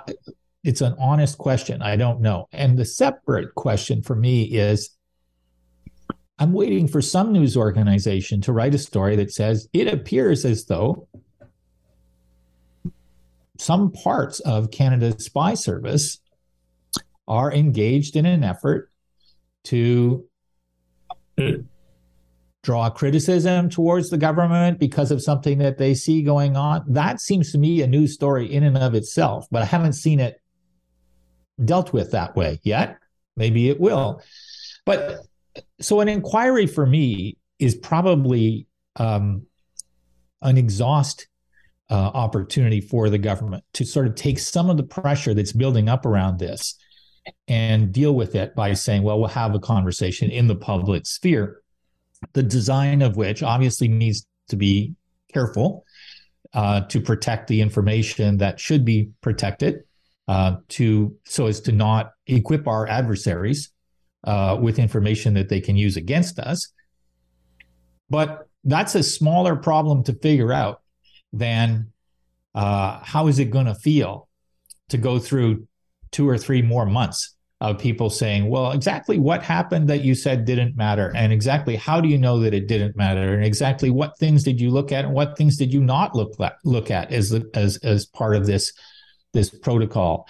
it's 0.64 0.82
an 0.82 0.96
honest 0.98 1.38
question. 1.38 1.82
I 1.82 1.98
don't 1.98 2.22
know. 2.22 2.48
And 2.54 2.78
the 2.78 2.86
separate 2.86 3.54
question 3.56 4.02
for 4.02 4.16
me 4.16 4.44
is 4.44 4.92
i'm 6.40 6.52
waiting 6.52 6.88
for 6.88 7.00
some 7.00 7.32
news 7.32 7.56
organization 7.56 8.42
to 8.42 8.52
write 8.52 8.74
a 8.74 8.78
story 8.80 9.16
that 9.16 9.32
says 9.32 9.68
it 9.72 9.88
appears 9.88 10.46
as 10.46 10.66
though 10.66 11.08
some 13.64 13.92
parts 13.92 14.42
of 14.42 14.72
Canada's 14.72 15.24
spy 15.24 15.54
service 15.54 16.20
are 17.28 17.52
engaged 17.52 18.18
in 18.18 18.26
an 18.26 18.44
effort 18.44 18.92
to 19.64 20.26
draw 22.64 22.90
criticism 22.90 23.70
towards 23.70 24.10
the 24.10 24.18
government 24.18 24.80
because 24.80 25.12
of 25.12 25.22
something 25.22 25.60
that 25.60 25.78
they 25.78 25.94
see 25.94 26.22
going 26.22 26.58
on. 26.58 26.84
That 26.88 27.22
seems 27.22 27.54
to 27.54 27.58
me 27.58 27.82
a 27.82 27.88
news 27.88 28.14
story 28.14 28.52
in 28.52 28.64
and 28.64 28.78
of 28.78 28.96
itself, 28.96 29.48
but 29.50 29.62
I 29.62 29.66
haven't 29.66 29.94
seen 29.94 30.20
it 30.20 30.42
dealt 31.64 31.94
with 31.94 32.12
that 32.12 32.36
way 32.36 32.60
yet. 32.64 32.98
Maybe 33.38 33.70
it 33.70 33.80
will. 33.80 34.22
But 34.86 35.20
so 35.80 36.02
an 36.02 36.10
inquiry 36.10 36.68
for 36.68 36.86
me 36.86 37.38
is 37.60 37.76
probably 37.76 38.68
um, 38.98 39.46
an 40.42 40.58
exhaust 40.58 41.28
uh, 41.90 41.94
opportunity 41.94 42.82
for 42.82 43.10
the 43.10 43.18
government 43.18 43.64
to 43.74 43.86
sort 43.86 44.08
of 44.08 44.16
take 44.16 44.40
some 44.40 44.70
of 44.70 44.78
the 44.78 44.84
pressure 44.84 45.34
that's 45.34 45.52
building 45.52 45.90
up 45.90 46.06
around 46.06 46.40
this 46.40 46.76
and 47.48 47.92
deal 47.92 48.14
with 48.14 48.36
it 48.36 48.56
by 48.56 48.74
saying, 48.74 49.04
well, 49.04 49.20
we'll 49.20 49.28
have 49.28 49.56
a 49.56 49.60
conversation 49.60 50.30
in 50.30 50.48
the 50.48 50.56
public 50.56 51.06
sphere, 51.06 51.62
the 52.34 52.44
design 52.44 53.02
of 53.02 53.16
which 53.18 53.44
obviously 53.44 53.88
needs 53.88 54.26
to 54.50 54.56
be 54.56 54.94
careful 55.34 55.86
uh, 56.54 56.82
to 56.82 57.02
protect 57.02 57.48
the 57.48 57.62
information 57.62 58.38
that 58.38 58.60
should 58.60 58.86
be 58.86 59.10
protected, 59.22 59.84
uh, 60.28 60.58
to 60.70 61.16
so 61.26 61.48
as 61.48 61.60
to 61.62 61.72
not 61.72 62.12
equip 62.28 62.68
our 62.68 62.88
adversaries 62.88 63.72
uh, 64.24 64.58
with 64.62 64.80
information 64.80 65.34
that 65.34 65.50
they 65.50 65.60
can 65.60 65.76
use 65.76 65.98
against 65.98 66.40
us. 66.40 66.72
But 68.10 68.48
that's 68.64 68.96
a 68.96 69.04
smaller 69.04 69.56
problem 69.56 70.04
to 70.06 70.14
figure 70.14 70.54
out 70.54 70.83
than 71.34 71.92
uh, 72.56 73.00
how 73.04 73.28
is 73.28 73.40
it 73.40 73.46
going 73.46 73.66
to 73.66 73.76
feel 73.76 74.30
to 74.90 74.98
go 74.98 75.20
through 75.20 75.68
two 76.12 76.30
or 76.30 76.38
three 76.38 76.62
more 76.62 76.86
months 76.86 77.36
of 77.60 77.80
people 77.80 78.10
saying, 78.10 78.50
well, 78.50 78.72
exactly 78.72 79.18
what 79.18 79.42
happened 79.42 79.88
that 79.90 80.02
you 80.02 80.14
said 80.14 80.46
didn't 80.46 80.76
matter, 80.76 81.12
and 81.16 81.34
exactly 81.34 81.76
how 81.76 82.00
do 82.00 82.10
you 82.10 82.18
know 82.18 82.40
that 82.40 82.54
it 82.54 82.68
didn't 82.68 82.96
matter, 82.96 83.34
and 83.34 83.44
exactly 83.44 83.90
what 83.90 84.18
things 84.18 84.44
did 84.44 84.60
you 84.60 84.70
look 84.70 84.92
at, 84.92 85.06
and 85.06 85.14
what 85.14 85.38
things 85.38 85.58
did 85.58 85.74
you 85.74 85.82
not 85.82 86.14
look 86.16 86.40
at, 86.40 86.58
look 86.64 86.92
at 86.92 87.12
as 87.12 87.34
as 87.54 87.78
as 87.78 88.06
part 88.06 88.36
of 88.36 88.46
this 88.46 88.74
this 89.34 89.50
protocol. 89.50 90.28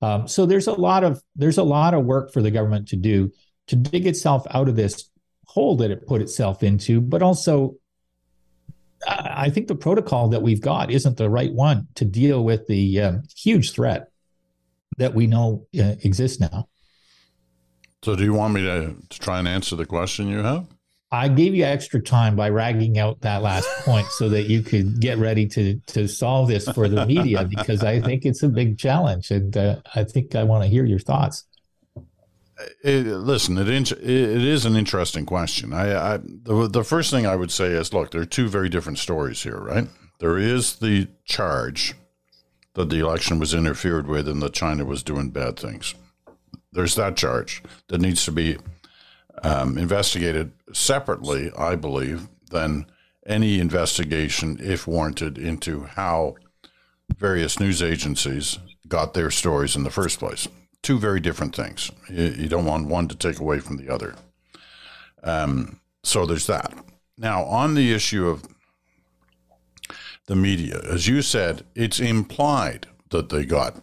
Um, 0.00 0.28
so 0.28 0.46
there's 0.46 0.68
a 0.68 0.72
lot 0.72 1.02
of 1.04 1.20
there's 1.34 1.58
a 1.58 1.64
lot 1.64 1.94
of 1.94 2.04
work 2.04 2.32
for 2.32 2.42
the 2.42 2.50
government 2.50 2.88
to 2.88 2.96
do 2.96 3.32
to 3.66 3.76
dig 3.76 4.06
itself 4.06 4.46
out 4.52 4.68
of 4.68 4.76
this 4.76 5.10
hole 5.46 5.76
that 5.78 5.90
it 5.90 6.06
put 6.06 6.22
itself 6.22 6.62
into, 6.62 7.00
but 7.00 7.22
also 7.22 7.74
I 9.06 9.50
think 9.50 9.68
the 9.68 9.74
protocol 9.74 10.28
that 10.30 10.42
we've 10.42 10.60
got 10.60 10.90
isn't 10.90 11.16
the 11.16 11.30
right 11.30 11.52
one 11.52 11.88
to 11.94 12.04
deal 12.04 12.44
with 12.44 12.66
the 12.66 13.00
um, 13.00 13.22
huge 13.36 13.72
threat 13.72 14.10
that 14.96 15.14
we 15.14 15.26
know 15.26 15.66
uh, 15.78 15.94
exists 16.02 16.40
now. 16.40 16.68
So, 18.02 18.16
do 18.16 18.24
you 18.24 18.32
want 18.32 18.54
me 18.54 18.62
to, 18.62 18.94
to 19.08 19.20
try 19.20 19.38
and 19.38 19.48
answer 19.48 19.76
the 19.76 19.86
question 19.86 20.28
you 20.28 20.38
have? 20.38 20.66
I 21.10 21.28
gave 21.28 21.54
you 21.54 21.64
extra 21.64 22.02
time 22.02 22.36
by 22.36 22.50
ragging 22.50 22.98
out 22.98 23.22
that 23.22 23.42
last 23.42 23.68
point 23.84 24.06
so 24.08 24.28
that 24.28 24.44
you 24.44 24.62
could 24.62 25.00
get 25.00 25.18
ready 25.18 25.46
to 25.48 25.80
to 25.86 26.06
solve 26.06 26.48
this 26.48 26.68
for 26.68 26.86
the 26.88 27.06
media 27.06 27.44
because 27.44 27.82
I 27.82 28.00
think 28.00 28.24
it's 28.26 28.42
a 28.42 28.48
big 28.48 28.78
challenge 28.78 29.30
and 29.30 29.56
uh, 29.56 29.76
I 29.94 30.04
think 30.04 30.34
I 30.34 30.44
want 30.44 30.64
to 30.64 30.68
hear 30.68 30.84
your 30.84 30.98
thoughts. 30.98 31.44
It, 32.82 33.06
listen, 33.06 33.56
it, 33.56 33.68
it 33.68 34.00
is 34.02 34.64
an 34.64 34.74
interesting 34.74 35.24
question. 35.24 35.72
I, 35.72 36.14
I 36.14 36.18
the, 36.18 36.68
the 36.68 36.84
first 36.84 37.10
thing 37.10 37.26
I 37.26 37.36
would 37.36 37.52
say 37.52 37.68
is, 37.68 37.92
look, 37.92 38.10
there 38.10 38.20
are 38.20 38.26
two 38.26 38.48
very 38.48 38.68
different 38.68 38.98
stories 38.98 39.42
here, 39.42 39.58
right? 39.58 39.86
There 40.18 40.38
is 40.38 40.76
the 40.76 41.08
charge 41.24 41.94
that 42.74 42.90
the 42.90 42.98
election 42.98 43.38
was 43.38 43.54
interfered 43.54 44.06
with 44.06 44.28
and 44.28 44.42
that 44.42 44.52
China 44.54 44.84
was 44.84 45.02
doing 45.02 45.30
bad 45.30 45.58
things. 45.58 45.94
There's 46.72 46.96
that 46.96 47.16
charge 47.16 47.62
that 47.88 48.00
needs 48.00 48.24
to 48.24 48.32
be 48.32 48.58
um, 49.42 49.78
investigated 49.78 50.52
separately, 50.72 51.52
I 51.56 51.76
believe, 51.76 52.28
than 52.50 52.86
any 53.26 53.60
investigation, 53.60 54.58
if 54.60 54.86
warranted, 54.86 55.38
into 55.38 55.84
how 55.84 56.34
various 57.16 57.60
news 57.60 57.82
agencies 57.82 58.58
got 58.86 59.14
their 59.14 59.30
stories 59.30 59.76
in 59.76 59.84
the 59.84 59.90
first 59.90 60.18
place. 60.18 60.48
Two 60.82 60.98
very 60.98 61.20
different 61.20 61.54
things. 61.54 61.90
You, 62.08 62.34
you 62.38 62.48
don't 62.48 62.64
want 62.64 62.86
one 62.86 63.08
to 63.08 63.16
take 63.16 63.40
away 63.40 63.60
from 63.60 63.76
the 63.76 63.92
other. 63.92 64.14
Um, 65.22 65.80
so 66.02 66.24
there's 66.24 66.46
that. 66.46 66.72
Now, 67.16 67.44
on 67.44 67.74
the 67.74 67.92
issue 67.92 68.28
of 68.28 68.44
the 70.28 70.36
media. 70.36 70.80
As 70.88 71.08
you 71.08 71.22
said, 71.22 71.64
it's 71.74 71.98
implied 71.98 72.86
that 73.10 73.30
they 73.30 73.44
got 73.44 73.82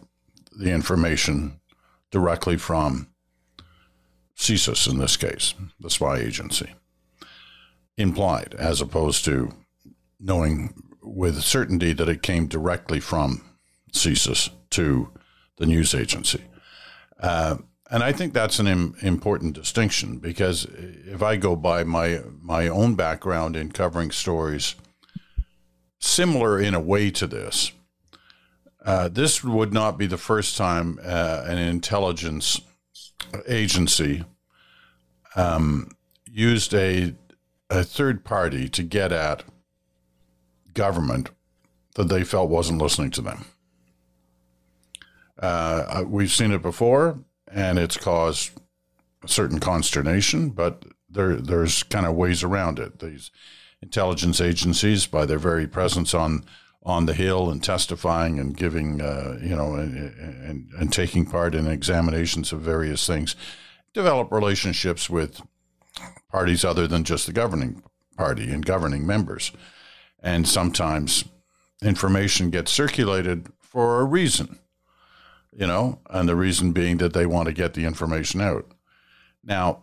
the 0.56 0.70
information 0.70 1.60
directly 2.10 2.56
from 2.56 3.08
CSIS 4.36 4.88
in 4.88 4.98
this 4.98 5.16
case, 5.16 5.54
the 5.78 5.90
spy 5.90 6.18
agency. 6.18 6.72
Implied, 7.98 8.54
as 8.58 8.80
opposed 8.80 9.24
to 9.24 9.52
knowing 10.20 10.72
with 11.02 11.42
certainty 11.42 11.92
that 11.92 12.08
it 12.08 12.22
came 12.22 12.46
directly 12.46 13.00
from 13.00 13.42
CSIS 13.92 14.50
to 14.70 15.10
the 15.56 15.66
news 15.66 15.94
agency. 15.94 16.42
Uh, 17.20 17.56
and 17.90 18.02
I 18.02 18.12
think 18.12 18.32
that's 18.32 18.58
an 18.58 18.66
Im- 18.66 18.96
important 19.00 19.54
distinction 19.54 20.18
because 20.18 20.64
if 20.64 21.22
I 21.22 21.36
go 21.36 21.54
by 21.56 21.84
my 21.84 22.20
my 22.40 22.68
own 22.68 22.94
background 22.94 23.56
in 23.56 23.70
covering 23.70 24.10
stories 24.10 24.74
similar 25.98 26.60
in 26.60 26.74
a 26.74 26.80
way 26.80 27.10
to 27.10 27.26
this. 27.26 27.72
Uh, 28.84 29.08
this 29.08 29.42
would 29.42 29.72
not 29.72 29.98
be 29.98 30.06
the 30.06 30.16
first 30.16 30.56
time 30.56 30.98
uh, 31.02 31.42
an 31.46 31.58
intelligence 31.58 32.60
agency 33.48 34.24
um, 35.34 35.90
used 36.30 36.72
a, 36.72 37.14
a 37.68 37.82
third 37.82 38.24
party 38.24 38.68
to 38.68 38.82
get 38.82 39.10
at 39.10 39.42
government 40.72 41.30
that 41.96 42.08
they 42.08 42.22
felt 42.22 42.48
wasn't 42.48 42.80
listening 42.80 43.10
to 43.10 43.22
them. 43.22 43.44
Uh, 45.38 46.04
we've 46.06 46.32
seen 46.32 46.52
it 46.52 46.62
before, 46.62 47.18
and 47.50 47.78
it's 47.78 47.96
caused 47.96 48.52
a 49.22 49.28
certain 49.28 49.60
consternation, 49.60 50.50
but 50.50 50.84
there, 51.08 51.36
there's 51.36 51.82
kind 51.82 52.06
of 52.06 52.14
ways 52.14 52.42
around 52.42 52.78
it. 52.78 52.98
These 52.98 53.30
intelligence 53.82 54.40
agencies 54.40 55.06
by 55.06 55.26
their 55.26 55.38
very 55.38 55.66
presence 55.66 56.14
on 56.14 56.44
on 56.82 57.06
the 57.06 57.14
hill 57.14 57.50
and 57.50 57.64
testifying 57.64 58.38
and 58.38 58.56
giving 58.56 59.00
uh, 59.00 59.38
you 59.42 59.54
know 59.54 59.74
and, 59.74 60.14
and, 60.16 60.70
and 60.78 60.92
taking 60.92 61.26
part 61.26 61.54
in 61.54 61.66
examinations 61.66 62.52
of 62.52 62.60
various 62.60 63.06
things 63.06 63.34
develop 63.92 64.30
relationships 64.30 65.10
with 65.10 65.42
parties 66.30 66.64
other 66.64 66.86
than 66.86 67.02
just 67.02 67.26
the 67.26 67.32
governing 67.32 67.82
party 68.16 68.50
and 68.52 68.64
governing 68.64 69.04
members 69.04 69.50
and 70.22 70.46
sometimes 70.46 71.24
information 71.82 72.50
gets 72.50 72.70
circulated 72.70 73.48
for 73.60 74.00
a 74.00 74.04
reason 74.04 74.58
you 75.56 75.66
know 75.66 76.00
and 76.10 76.28
the 76.28 76.36
reason 76.36 76.72
being 76.72 76.98
that 76.98 77.12
they 77.12 77.26
want 77.26 77.46
to 77.46 77.54
get 77.54 77.74
the 77.74 77.84
information 77.84 78.40
out. 78.40 78.72
Now 79.42 79.82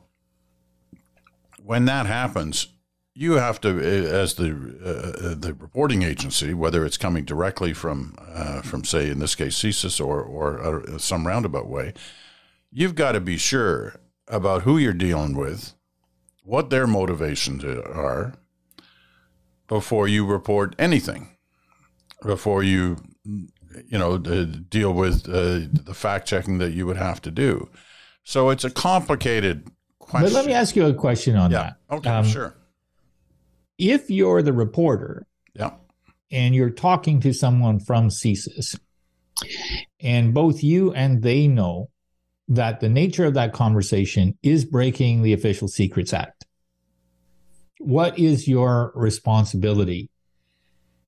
when 1.63 1.86
that 1.86 2.05
happens 2.05 2.67
you 3.15 3.33
have 3.33 3.62
to, 3.62 3.79
as 3.79 4.36
the 4.36 4.51
uh, 4.83 5.27
uh, 5.27 5.36
the 5.38 5.53
reporting 5.53 6.01
agency, 6.01 6.53
whether 6.53 6.83
it's 6.83 6.97
coming 6.97 7.25
directly 7.25 7.73
from 7.73 8.15
uh, 8.19 8.62
from 8.62 8.83
say 8.83 9.09
in 9.09 9.19
this 9.19 9.36
case 9.36 9.55
CSIS 9.55 10.03
or 10.03 10.21
or 10.21 10.89
uh, 10.89 10.97
some 10.97 11.27
roundabout 11.27 11.67
way, 11.67 11.93
you've 12.71 12.95
got 12.95 13.12
to 13.12 13.21
be 13.21 13.38
sure 13.38 13.99
about 14.27 14.63
who 14.63 14.77
you're 14.77 14.93
dealing 14.93 15.38
with, 15.38 15.73
what 16.43 16.69
their 16.69 16.88
motivations 16.88 17.63
are, 17.63 18.33
before 19.67 20.07
you 20.07 20.25
report 20.25 20.75
anything, 20.79 21.38
before 22.25 22.63
you 22.63 22.97
you 23.88 23.97
know 23.97 24.17
deal 24.17 24.93
with 24.93 25.27
uh, 25.27 25.62
the 25.71 25.93
fact 25.93 26.27
checking 26.27 26.57
that 26.59 26.71
you 26.71 26.86
would 26.86 26.97
have 26.97 27.21
to 27.23 27.31
do. 27.31 27.69
So 28.23 28.49
it's 28.49 28.63
a 28.63 28.69
complicated 28.69 29.69
question. 29.99 30.29
But 30.29 30.33
let 30.33 30.45
me 30.45 30.53
ask 30.53 30.75
you 30.75 30.86
a 30.86 30.93
question 30.93 31.36
on 31.36 31.51
yeah. 31.51 31.73
that. 31.89 31.95
Okay, 31.95 32.09
um, 32.09 32.25
sure 32.25 32.55
if 33.77 34.09
you're 34.09 34.41
the 34.41 34.53
reporter 34.53 35.25
yeah. 35.53 35.71
and 36.31 36.55
you're 36.55 36.69
talking 36.69 37.19
to 37.21 37.33
someone 37.33 37.79
from 37.79 38.09
CSIS, 38.09 38.79
and 39.99 40.33
both 40.33 40.63
you 40.63 40.93
and 40.93 41.21
they 41.21 41.47
know 41.47 41.89
that 42.47 42.79
the 42.79 42.89
nature 42.89 43.25
of 43.25 43.33
that 43.33 43.53
conversation 43.53 44.38
is 44.43 44.65
breaking 44.65 45.21
the 45.21 45.33
Official 45.33 45.67
Secrets 45.67 46.13
Act, 46.13 46.45
what 47.79 48.17
is 48.19 48.47
your 48.47 48.91
responsibility 48.95 50.09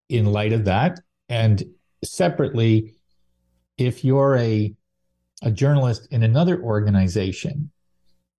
in 0.10 0.26
light 0.26 0.54
of 0.54 0.66
that? 0.66 1.00
And 1.30 1.64
separately, 2.06 2.96
if 3.78 4.04
you're 4.04 4.38
a 4.38 4.76
a 5.42 5.52
journalist 5.52 6.08
in 6.12 6.24
another 6.24 6.62
organization, 6.62 7.72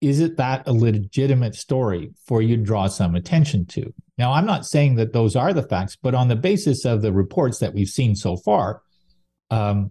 is 0.00 0.20
it 0.20 0.37
that 0.37 0.66
a 0.66 0.72
legitimate 0.72 1.55
story 1.55 2.11
for 2.26 2.42
you 2.42 2.57
to 2.57 2.62
draw 2.62 2.87
some 2.87 3.14
attention 3.14 3.66
to? 3.66 3.92
Now, 4.18 4.33
I'm 4.33 4.46
not 4.46 4.66
saying 4.66 4.96
that 4.96 5.12
those 5.12 5.37
are 5.37 5.52
the 5.52 5.62
facts, 5.62 5.96
but 5.96 6.14
on 6.14 6.29
the 6.29 6.37
basis 6.37 6.85
of 6.85 7.02
the 7.02 7.12
reports 7.12 7.59
that 7.59 7.74
we've 7.74 7.88
seen 7.88 8.16
so 8.16 8.37
far, 8.37 8.83
um, 9.50 9.90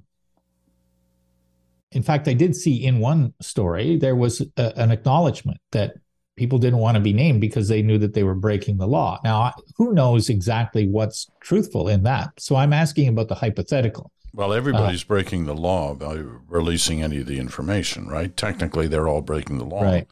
in 1.91 2.03
fact, 2.03 2.27
I 2.27 2.33
did 2.33 2.55
see 2.55 2.83
in 2.83 2.99
one 2.99 3.33
story 3.39 3.97
there 3.97 4.15
was 4.15 4.41
a, 4.57 4.77
an 4.77 4.91
acknowledgement 4.91 5.59
that 5.71 5.93
people 6.35 6.57
didn't 6.57 6.79
want 6.79 6.95
to 6.95 7.01
be 7.01 7.13
named 7.13 7.41
because 7.41 7.67
they 7.67 7.81
knew 7.81 7.97
that 7.97 8.13
they 8.13 8.23
were 8.23 8.35
breaking 8.35 8.77
the 8.77 8.87
law. 8.87 9.19
Now, 9.23 9.53
who 9.77 9.93
knows 9.93 10.29
exactly 10.29 10.87
what's 10.87 11.29
truthful 11.39 11.87
in 11.87 12.03
that? 12.03 12.31
So 12.37 12.55
I'm 12.55 12.73
asking 12.73 13.07
about 13.07 13.27
the 13.27 13.35
hypothetical. 13.35 14.11
Well, 14.33 14.53
everybody's 14.53 15.03
uh, 15.03 15.07
breaking 15.07 15.45
the 15.45 15.55
law 15.55 15.93
by 15.93 16.15
releasing 16.49 17.01
any 17.01 17.21
of 17.21 17.25
the 17.25 17.39
information, 17.39 18.07
right? 18.09 18.35
Technically, 18.35 18.87
they're 18.87 19.07
all 19.07 19.21
breaking 19.21 19.59
the 19.59 19.65
law. 19.65 19.83
Right. 19.83 20.07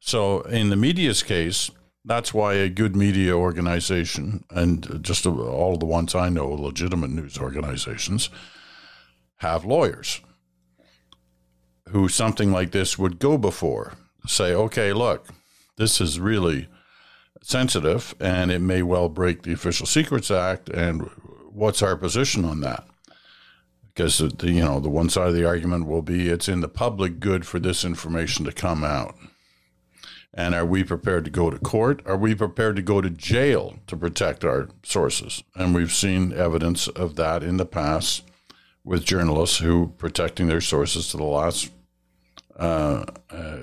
So, 0.00 0.40
in 0.42 0.70
the 0.70 0.76
media's 0.76 1.22
case, 1.22 1.70
that's 2.04 2.34
why 2.34 2.54
a 2.54 2.68
good 2.68 2.96
media 2.96 3.32
organization 3.34 4.44
and 4.50 4.98
just 5.04 5.24
all 5.24 5.76
the 5.76 5.86
ones 5.86 6.14
I 6.14 6.30
know, 6.30 6.48
legitimate 6.48 7.10
news 7.10 7.38
organizations, 7.38 8.28
have 9.36 9.64
lawyers 9.64 10.20
who 11.90 12.08
something 12.08 12.50
like 12.50 12.72
this 12.72 12.98
would 12.98 13.18
go 13.18 13.38
before. 13.38 13.94
Say, 14.26 14.52
okay, 14.52 14.92
look, 14.92 15.28
this 15.80 15.98
is 15.98 16.20
really 16.20 16.68
sensitive 17.42 18.14
and 18.20 18.50
it 18.50 18.58
may 18.58 18.82
well 18.82 19.08
break 19.08 19.42
the 19.42 19.52
Official 19.52 19.86
Secrets 19.86 20.30
Act. 20.30 20.68
And 20.68 21.08
what's 21.50 21.80
our 21.82 21.96
position 21.96 22.44
on 22.44 22.60
that? 22.60 22.86
Because 23.86 24.18
the, 24.18 24.50
you 24.50 24.60
know 24.60 24.78
the 24.78 24.90
one 24.90 25.08
side 25.08 25.28
of 25.28 25.34
the 25.34 25.46
argument 25.46 25.86
will 25.86 26.02
be 26.02 26.28
it's 26.28 26.48
in 26.48 26.60
the 26.60 26.68
public 26.68 27.18
good 27.18 27.46
for 27.46 27.58
this 27.58 27.82
information 27.82 28.44
to 28.44 28.52
come 28.52 28.84
out. 28.84 29.16
And 30.34 30.54
are 30.54 30.66
we 30.66 30.84
prepared 30.84 31.24
to 31.24 31.30
go 31.30 31.48
to 31.48 31.58
court? 31.58 32.02
Are 32.04 32.16
we 32.16 32.34
prepared 32.34 32.76
to 32.76 32.82
go 32.82 33.00
to 33.00 33.10
jail 33.10 33.78
to 33.86 33.96
protect 33.96 34.44
our 34.44 34.68
sources? 34.84 35.42
And 35.56 35.74
we've 35.74 35.92
seen 35.92 36.32
evidence 36.32 36.88
of 36.88 37.16
that 37.16 37.42
in 37.42 37.56
the 37.56 37.66
past 37.66 38.22
with 38.84 39.04
journalists 39.04 39.58
who 39.58 39.94
protecting 39.96 40.46
their 40.46 40.60
sources 40.60 41.10
to 41.10 41.16
the 41.16 41.24
last, 41.24 41.70
uh, 42.58 43.04
uh, 43.30 43.56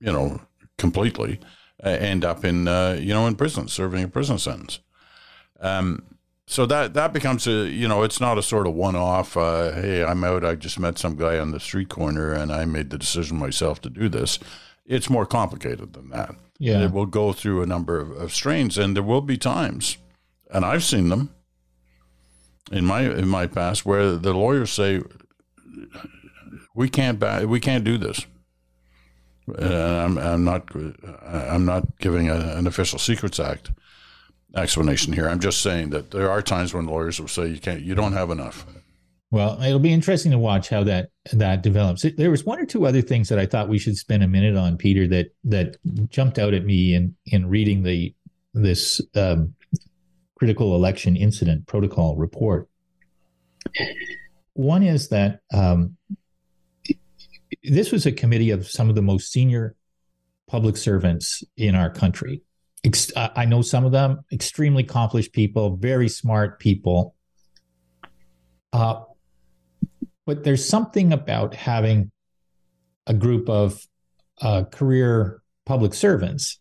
you 0.00 0.12
know, 0.12 0.40
completely 0.78 1.40
end 1.82 2.24
up 2.24 2.44
in 2.44 2.68
uh, 2.68 2.98
you 3.00 3.12
know 3.12 3.26
in 3.26 3.34
prison, 3.36 3.68
serving 3.68 4.04
a 4.04 4.08
prison 4.08 4.38
sentence. 4.38 4.80
Um, 5.60 6.02
so 6.46 6.66
that 6.66 6.94
that 6.94 7.12
becomes 7.12 7.46
a 7.46 7.68
you 7.68 7.88
know 7.88 8.02
it's 8.02 8.20
not 8.20 8.38
a 8.38 8.42
sort 8.42 8.66
of 8.66 8.74
one 8.74 8.96
off. 8.96 9.36
Uh, 9.36 9.72
hey, 9.72 10.04
I'm 10.04 10.24
out. 10.24 10.44
I 10.44 10.54
just 10.54 10.78
met 10.78 10.98
some 10.98 11.16
guy 11.16 11.38
on 11.38 11.50
the 11.50 11.60
street 11.60 11.88
corner, 11.88 12.32
and 12.32 12.52
I 12.52 12.64
made 12.64 12.90
the 12.90 12.98
decision 12.98 13.38
myself 13.38 13.80
to 13.82 13.90
do 13.90 14.08
this 14.08 14.38
it's 14.86 15.08
more 15.08 15.26
complicated 15.26 15.94
than 15.94 16.10
that. 16.10 16.34
Yeah. 16.58 16.84
It 16.84 16.92
will 16.92 17.06
go 17.06 17.32
through 17.32 17.62
a 17.62 17.66
number 17.66 17.98
of, 17.98 18.10
of 18.10 18.32
strains, 18.32 18.78
and 18.78 18.94
there 18.94 19.02
will 19.02 19.20
be 19.20 19.36
times, 19.36 19.98
and 20.50 20.64
I've 20.64 20.84
seen 20.84 21.08
them 21.08 21.34
in 22.70 22.84
my 22.84 23.02
in 23.02 23.28
my 23.28 23.46
past 23.46 23.84
where 23.84 24.16
the 24.16 24.32
lawyers 24.32 24.70
say 24.70 25.02
we 26.74 26.88
can't 26.88 27.20
we 27.48 27.60
can't 27.60 27.84
do 27.84 27.98
this. 27.98 28.26
I'm, 29.58 30.18
I'm 30.18 30.44
not 30.44 30.68
I'm 31.26 31.64
not 31.64 31.98
giving 31.98 32.30
a, 32.30 32.36
an 32.56 32.66
official 32.66 32.98
secrets 32.98 33.38
act 33.38 33.70
explanation 34.56 35.12
here. 35.12 35.28
I'm 35.28 35.40
just 35.40 35.60
saying 35.62 35.90
that 35.90 36.10
there 36.10 36.30
are 36.30 36.40
times 36.40 36.72
when 36.72 36.86
lawyers 36.86 37.20
will 37.20 37.28
say 37.28 37.48
you 37.48 37.58
can't 37.58 37.82
you 37.82 37.94
don't 37.94 38.12
have 38.12 38.30
enough. 38.30 38.66
Well, 39.30 39.60
it'll 39.60 39.80
be 39.80 39.92
interesting 39.92 40.30
to 40.30 40.38
watch 40.38 40.68
how 40.68 40.84
that 40.84 41.08
that 41.32 41.62
develops. 41.62 42.06
There 42.16 42.30
was 42.30 42.44
one 42.44 42.60
or 42.60 42.66
two 42.66 42.86
other 42.86 43.02
things 43.02 43.28
that 43.28 43.38
I 43.38 43.46
thought 43.46 43.68
we 43.68 43.78
should 43.78 43.96
spend 43.96 44.22
a 44.22 44.28
minute 44.28 44.56
on, 44.56 44.76
Peter, 44.76 45.08
that 45.08 45.34
that 45.44 45.76
jumped 46.08 46.38
out 46.38 46.54
at 46.54 46.64
me 46.64 46.94
in 46.94 47.16
in 47.26 47.48
reading 47.48 47.82
the 47.82 48.14
this 48.52 49.00
um, 49.16 49.54
critical 50.36 50.76
election 50.76 51.16
incident 51.16 51.66
protocol 51.66 52.16
report. 52.16 52.68
One 54.52 54.84
is 54.84 55.08
that 55.08 55.40
um, 55.52 55.96
this 57.62 57.92
was 57.92 58.06
a 58.06 58.12
committee 58.12 58.50
of 58.50 58.68
some 58.68 58.88
of 58.88 58.94
the 58.94 59.02
most 59.02 59.32
senior 59.32 59.76
public 60.48 60.76
servants 60.76 61.42
in 61.56 61.74
our 61.74 61.90
country. 61.90 62.42
I 63.16 63.46
know 63.46 63.62
some 63.62 63.86
of 63.86 63.92
them 63.92 64.24
extremely 64.30 64.82
accomplished 64.82 65.32
people, 65.32 65.76
very 65.76 66.08
smart 66.08 66.60
people. 66.60 67.14
Uh, 68.74 69.04
but 70.26 70.44
there's 70.44 70.68
something 70.68 71.12
about 71.12 71.54
having 71.54 72.10
a 73.06 73.14
group 73.14 73.48
of 73.48 73.86
uh, 74.42 74.64
career 74.64 75.42
public 75.64 75.94
servants 75.94 76.58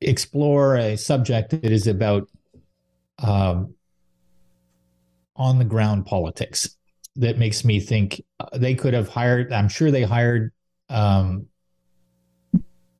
explore 0.00 0.76
a 0.76 0.96
subject 0.96 1.50
that 1.50 1.70
is 1.70 1.86
about 1.86 2.28
um, 3.18 3.74
on 5.36 5.58
the 5.58 5.64
ground 5.64 6.06
politics 6.06 6.76
that 7.16 7.38
makes 7.38 7.64
me 7.64 7.80
think 7.80 8.22
uh, 8.40 8.46
they 8.56 8.74
could 8.74 8.94
have 8.94 9.08
hired 9.08 9.52
i'm 9.52 9.68
sure 9.68 9.90
they 9.90 10.02
hired 10.02 10.52
um, 10.88 11.46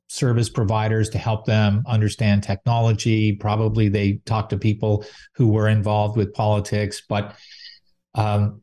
service 0.07 0.49
providers 0.49 1.09
to 1.09 1.17
help 1.17 1.45
them 1.45 1.83
understand 1.87 2.43
technology 2.43 3.33
probably 3.35 3.89
they 3.89 4.13
talked 4.25 4.51
to 4.51 4.57
people 4.57 5.05
who 5.35 5.47
were 5.47 5.67
involved 5.67 6.17
with 6.17 6.33
politics 6.33 7.01
but 7.07 7.35
um, 8.15 8.61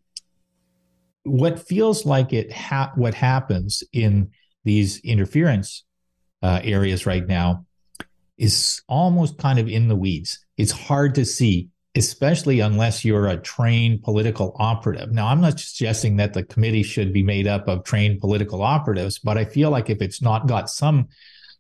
what 1.25 1.67
feels 1.67 2.07
like 2.07 2.33
it 2.33 2.53
ha- 2.53 2.93
what 2.95 3.15
happens 3.15 3.83
in 3.93 4.31
these 4.65 5.01
interference 5.01 5.85
uh, 6.43 6.61
areas 6.63 7.07
right 7.07 7.27
now 7.27 7.65
is 8.39 8.83
almost 8.89 9.39
kind 9.39 9.59
of 9.59 9.69
in 9.69 9.89
the 9.89 9.97
weeds. 9.97 10.45
It's 10.57 10.73
hard 10.73 11.15
to 11.17 11.25
see, 11.25 11.69
especially 11.97 12.61
unless 12.61 13.05
you're 13.05 13.27
a 13.27 13.37
trained 13.37 14.03
political 14.03 14.55
operative. 14.59 15.11
Now, 15.11 15.27
I'm 15.27 15.41
not 15.41 15.59
suggesting 15.59 16.17
that 16.17 16.35
the 16.35 16.45
committee 16.45 16.85
should 16.85 17.13
be 17.13 17.23
made 17.23 17.49
up 17.49 17.67
of 17.67 17.85
trained 17.85 18.21
political 18.21 18.63
operatives, 18.63 19.19
but 19.19 19.37
I 19.37 19.45
feel 19.45 19.71
like 19.71 19.91
if 19.91 20.01
it's 20.01 20.23
not 20.23 20.47
got 20.47 20.71
some 20.71 21.09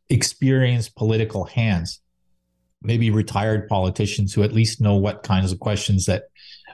experienced 0.08 0.94
political 0.94 1.44
hands, 1.44 2.00
maybe 2.80 3.10
retired 3.10 3.68
politicians 3.68 4.32
who 4.32 4.42
at 4.42 4.52
least 4.52 4.80
know 4.80 4.94
what 4.94 5.24
kinds 5.24 5.52
of 5.52 5.58
questions 5.58 6.06
that 6.06 6.24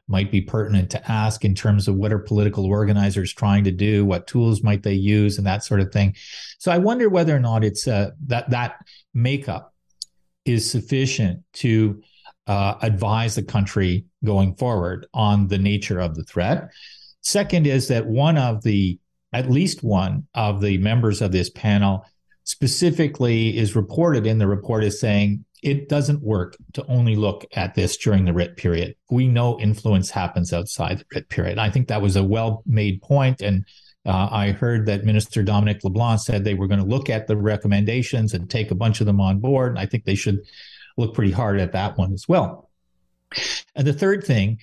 might 0.08 0.30
be 0.30 0.40
pertinent 0.40 0.90
to 0.90 1.10
ask 1.10 1.44
in 1.44 1.54
terms 1.54 1.88
of 1.88 1.96
what 1.96 2.12
are 2.12 2.18
political 2.18 2.66
organizers 2.66 3.32
trying 3.32 3.64
to 3.64 3.72
do, 3.72 4.04
what 4.04 4.26
tools 4.26 4.62
might 4.62 4.82
they 4.82 4.94
use, 4.94 5.38
and 5.38 5.46
that 5.46 5.64
sort 5.64 5.80
of 5.80 5.90
thing. 5.92 6.14
So 6.58 6.70
I 6.70 6.78
wonder 6.78 7.08
whether 7.08 7.34
or 7.34 7.40
not 7.40 7.64
it's 7.64 7.88
uh, 7.88 8.10
that 8.26 8.50
that 8.50 8.76
makeup 9.14 9.74
is 10.44 10.70
sufficient 10.70 11.42
to 11.54 12.02
uh, 12.46 12.74
advise 12.82 13.34
the 13.34 13.42
country 13.42 14.04
going 14.24 14.54
forward 14.56 15.06
on 15.14 15.48
the 15.48 15.58
nature 15.58 15.98
of 15.98 16.14
the 16.14 16.24
threat. 16.24 16.70
Second 17.20 17.66
is 17.66 17.88
that 17.88 18.06
one 18.06 18.38
of 18.38 18.62
the 18.62 18.98
at 19.32 19.50
least 19.50 19.82
one 19.82 20.26
of 20.34 20.60
the 20.60 20.78
members 20.78 21.20
of 21.20 21.32
this 21.32 21.50
panel 21.50 22.06
specifically 22.44 23.56
is 23.58 23.74
reported 23.74 24.26
in 24.26 24.38
the 24.38 24.46
report 24.46 24.84
as 24.84 25.00
saying 25.00 25.44
it 25.62 25.88
doesn't 25.88 26.22
work 26.22 26.56
to 26.74 26.86
only 26.86 27.16
look 27.16 27.44
at 27.54 27.74
this 27.74 27.96
during 27.96 28.24
the 28.24 28.32
writ 28.32 28.56
period. 28.56 28.94
We 29.10 29.26
know 29.26 29.58
influence 29.58 30.10
happens 30.10 30.52
outside 30.52 30.98
the 30.98 31.04
writ 31.12 31.28
period. 31.28 31.58
I 31.58 31.70
think 31.70 31.88
that 31.88 32.00
was 32.00 32.14
a 32.14 32.22
well 32.22 32.62
made 32.66 33.02
point, 33.02 33.40
and 33.40 33.64
uh, 34.06 34.28
I 34.30 34.52
heard 34.52 34.86
that 34.86 35.04
Minister 35.04 35.42
Dominic 35.42 35.82
LeBlanc 35.82 36.20
said 36.20 36.44
they 36.44 36.54
were 36.54 36.68
going 36.68 36.80
to 36.80 36.86
look 36.86 37.10
at 37.10 37.26
the 37.26 37.36
recommendations 37.36 38.32
and 38.32 38.48
take 38.48 38.70
a 38.70 38.76
bunch 38.76 39.00
of 39.00 39.06
them 39.06 39.20
on 39.20 39.40
board. 39.40 39.70
And 39.70 39.78
I 39.80 39.86
think 39.86 40.04
they 40.04 40.14
should 40.14 40.38
look 40.96 41.14
pretty 41.14 41.32
hard 41.32 41.60
at 41.60 41.72
that 41.72 41.96
one 41.98 42.12
as 42.12 42.28
well. 42.28 42.70
And 43.74 43.86
the 43.86 43.92
third 43.92 44.24
thing 44.24 44.58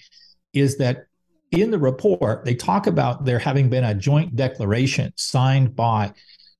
is 0.54 0.78
that 0.78 1.06
in 1.52 1.72
the 1.72 1.78
report, 1.78 2.46
they 2.46 2.56
talk 2.56 2.88
about 2.88 3.26
there 3.26 3.40
having 3.40 3.70
been 3.70 3.84
a 3.84 3.94
joint 3.94 4.36
declaration 4.36 5.14
signed 5.16 5.76
by 5.76 6.14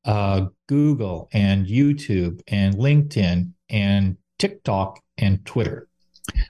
uh, 0.06 0.48
Google 0.68 1.30
and 1.34 1.66
YouTube 1.66 2.42
and 2.48 2.76
LinkedIn 2.76 3.52
and 3.70 4.18
TikTok 4.38 5.00
and 5.18 5.44
Twitter 5.46 5.88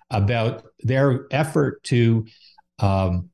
about 0.10 0.66
their 0.80 1.28
effort 1.32 1.84
to 1.84 2.26
um, 2.80 3.30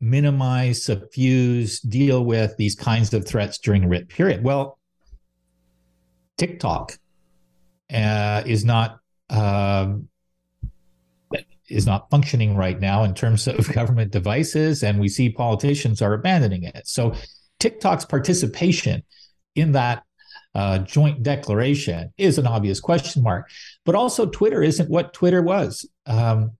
minimize, 0.00 0.84
suffuse, 0.84 1.80
deal 1.80 2.24
with 2.24 2.56
these 2.56 2.74
kinds 2.74 3.12
of 3.14 3.26
threats 3.26 3.58
during 3.58 3.84
a 3.84 3.88
writ 3.88 4.08
period. 4.08 4.44
Well, 4.44 4.78
TikTok 6.38 6.98
uh, 7.92 8.42
is 8.46 8.64
not 8.64 8.98
um, 9.32 10.08
is 11.68 11.86
not 11.86 12.10
functioning 12.10 12.54
right 12.54 12.78
now 12.78 13.02
in 13.02 13.14
terms 13.14 13.48
of 13.48 13.72
government 13.72 14.12
devices, 14.12 14.82
and 14.82 15.00
we 15.00 15.08
see 15.08 15.30
politicians 15.30 16.02
are 16.02 16.12
abandoning 16.12 16.64
it. 16.64 16.86
So, 16.86 17.14
TikTok's 17.58 18.04
participation 18.04 19.02
in 19.54 19.72
that 19.72 20.02
uh, 20.54 20.78
joint 20.78 21.22
declaration 21.22 22.12
is 22.18 22.38
an 22.38 22.46
obvious 22.46 22.80
question 22.80 23.22
mark. 23.22 23.48
But 23.84 23.94
also, 23.94 24.26
Twitter 24.26 24.62
isn't 24.62 24.90
what 24.90 25.14
Twitter 25.14 25.42
was. 25.42 25.88
Um, 26.06 26.52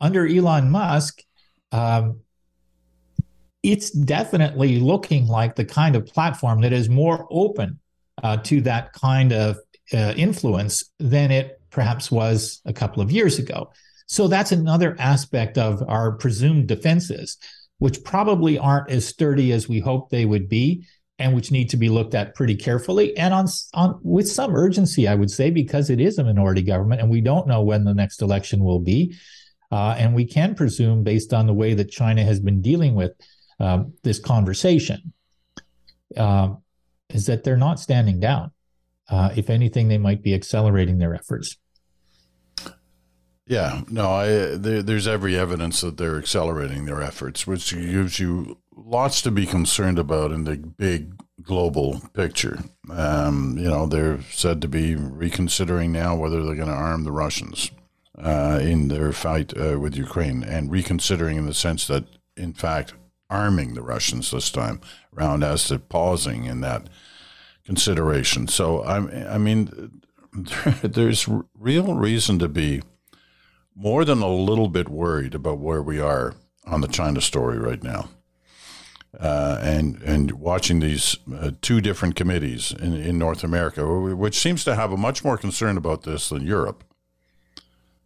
under 0.00 0.26
Elon 0.26 0.70
Musk, 0.70 1.22
um, 1.72 2.20
it's 3.62 3.90
definitely 3.90 4.78
looking 4.78 5.26
like 5.26 5.54
the 5.54 5.64
kind 5.64 5.96
of 5.96 6.06
platform 6.06 6.60
that 6.62 6.72
is 6.72 6.88
more 6.88 7.26
open 7.30 7.78
uh, 8.22 8.36
to 8.38 8.60
that 8.62 8.92
kind 8.92 9.32
of 9.32 9.58
uh, 9.92 10.14
influence 10.16 10.90
than 10.98 11.30
it 11.30 11.60
perhaps 11.74 12.10
was 12.10 12.62
a 12.64 12.72
couple 12.72 13.02
of 13.02 13.10
years 13.10 13.38
ago. 13.38 13.70
So 14.06 14.28
that's 14.28 14.52
another 14.52 14.96
aspect 14.98 15.58
of 15.58 15.82
our 15.88 16.12
presumed 16.12 16.68
defenses, 16.68 17.36
which 17.78 18.04
probably 18.04 18.58
aren't 18.58 18.90
as 18.90 19.06
sturdy 19.06 19.52
as 19.52 19.68
we 19.68 19.80
hoped 19.80 20.10
they 20.10 20.24
would 20.24 20.48
be 20.48 20.86
and 21.18 21.34
which 21.34 21.50
need 21.50 21.70
to 21.70 21.76
be 21.76 21.88
looked 21.88 22.14
at 22.14 22.34
pretty 22.34 22.54
carefully 22.54 23.16
and 23.16 23.34
on, 23.34 23.46
on 23.74 23.98
with 24.02 24.28
some 24.28 24.54
urgency, 24.54 25.06
I 25.08 25.14
would 25.14 25.30
say, 25.30 25.50
because 25.50 25.90
it 25.90 26.00
is 26.00 26.18
a 26.18 26.24
minority 26.24 26.62
government 26.62 27.00
and 27.00 27.10
we 27.10 27.20
don't 27.20 27.46
know 27.46 27.62
when 27.62 27.84
the 27.84 27.94
next 27.94 28.22
election 28.22 28.62
will 28.62 28.80
be. 28.80 29.16
Uh, 29.72 29.96
and 29.98 30.14
we 30.14 30.24
can 30.24 30.54
presume, 30.54 31.02
based 31.02 31.34
on 31.34 31.46
the 31.46 31.52
way 31.52 31.74
that 31.74 31.90
China 31.90 32.22
has 32.22 32.38
been 32.38 32.62
dealing 32.62 32.94
with 32.94 33.12
uh, 33.58 33.82
this 34.04 34.20
conversation, 34.20 35.12
uh, 36.16 36.50
is 37.08 37.26
that 37.26 37.42
they're 37.42 37.56
not 37.56 37.80
standing 37.80 38.20
down. 38.20 38.52
Uh, 39.08 39.30
if 39.36 39.50
anything, 39.50 39.88
they 39.88 39.98
might 39.98 40.22
be 40.22 40.34
accelerating 40.34 40.98
their 40.98 41.14
efforts. 41.14 41.56
Yeah, 43.46 43.82
no, 43.90 44.10
I, 44.10 44.26
there, 44.56 44.82
there's 44.82 45.06
every 45.06 45.38
evidence 45.38 45.82
that 45.82 45.98
they're 45.98 46.18
accelerating 46.18 46.86
their 46.86 47.02
efforts, 47.02 47.46
which 47.46 47.74
gives 47.74 48.18
you 48.18 48.58
lots 48.74 49.20
to 49.22 49.30
be 49.30 49.44
concerned 49.44 49.98
about 49.98 50.32
in 50.32 50.44
the 50.44 50.56
big 50.56 51.14
global 51.42 52.00
picture. 52.14 52.58
Um, 52.90 53.58
you 53.58 53.68
know, 53.68 53.86
they're 53.86 54.22
said 54.30 54.62
to 54.62 54.68
be 54.68 54.96
reconsidering 54.96 55.92
now 55.92 56.16
whether 56.16 56.42
they're 56.42 56.54
going 56.54 56.68
to 56.68 56.74
arm 56.74 57.04
the 57.04 57.12
Russians 57.12 57.70
uh, 58.18 58.60
in 58.62 58.88
their 58.88 59.12
fight 59.12 59.52
uh, 59.58 59.78
with 59.78 59.94
Ukraine, 59.96 60.42
and 60.42 60.70
reconsidering 60.70 61.36
in 61.36 61.46
the 61.46 61.54
sense 61.54 61.86
that, 61.88 62.04
in 62.36 62.54
fact, 62.54 62.94
arming 63.28 63.74
the 63.74 63.82
Russians 63.82 64.30
this 64.30 64.50
time 64.50 64.80
around 65.16 65.42
as 65.42 65.68
to 65.68 65.78
pausing 65.78 66.44
in 66.44 66.60
that 66.62 66.88
consideration. 67.66 68.48
So, 68.48 68.82
I, 68.82 69.34
I 69.34 69.38
mean, 69.38 70.00
there's 70.82 71.28
real 71.58 71.94
reason 71.94 72.38
to 72.38 72.48
be 72.48 72.82
more 73.74 74.04
than 74.04 74.22
a 74.22 74.28
little 74.28 74.68
bit 74.68 74.88
worried 74.88 75.34
about 75.34 75.58
where 75.58 75.82
we 75.82 76.00
are 76.00 76.34
on 76.66 76.80
the 76.80 76.88
China 76.88 77.20
story 77.20 77.58
right 77.58 77.82
now. 77.82 78.08
Uh, 79.18 79.60
and 79.62 80.02
and 80.02 80.32
watching 80.32 80.80
these 80.80 81.16
uh, 81.32 81.52
two 81.62 81.80
different 81.80 82.16
committees 82.16 82.72
in, 82.72 82.94
in 82.94 83.16
North 83.16 83.44
America, 83.44 83.86
which 83.86 84.36
seems 84.36 84.64
to 84.64 84.74
have 84.74 84.90
a 84.90 84.96
much 84.96 85.22
more 85.22 85.38
concern 85.38 85.76
about 85.76 86.02
this 86.02 86.30
than 86.30 86.44
Europe, 86.44 86.82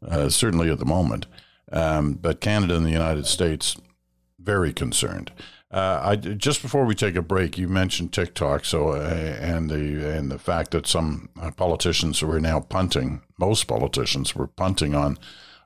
uh, 0.06 0.28
certainly 0.28 0.70
at 0.70 0.78
the 0.78 0.84
moment. 0.84 1.26
Um, 1.72 2.12
but 2.12 2.42
Canada 2.42 2.76
and 2.76 2.84
the 2.84 2.90
United 2.90 3.26
States, 3.26 3.76
very 4.38 4.72
concerned. 4.72 5.32
Uh, 5.70 6.00
I 6.02 6.16
just 6.16 6.60
before 6.60 6.84
we 6.84 6.94
take 6.94 7.16
a 7.16 7.22
break, 7.22 7.56
you 7.56 7.68
mentioned 7.68 8.12
TikTok, 8.12 8.66
so 8.66 8.90
uh, 8.90 9.38
and 9.40 9.70
the 9.70 10.14
and 10.14 10.30
the 10.30 10.38
fact 10.38 10.72
that 10.72 10.86
some 10.86 11.30
uh, 11.40 11.50
politicians 11.50 12.22
were 12.22 12.40
now 12.40 12.60
punting. 12.60 13.22
Most 13.38 13.64
politicians 13.64 14.34
were 14.34 14.46
punting 14.46 14.94
on 14.94 15.18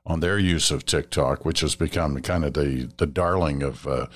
on 0.05 0.19
their 0.19 0.37
use 0.37 0.71
of 0.71 0.85
TikTok, 0.85 1.45
which 1.45 1.61
has 1.61 1.75
become 1.75 2.19
kind 2.21 2.43
of 2.43 2.53
the 2.53 2.89
the 2.97 3.07
darling 3.07 3.63
of 3.63 3.87
uh, 3.87 4.07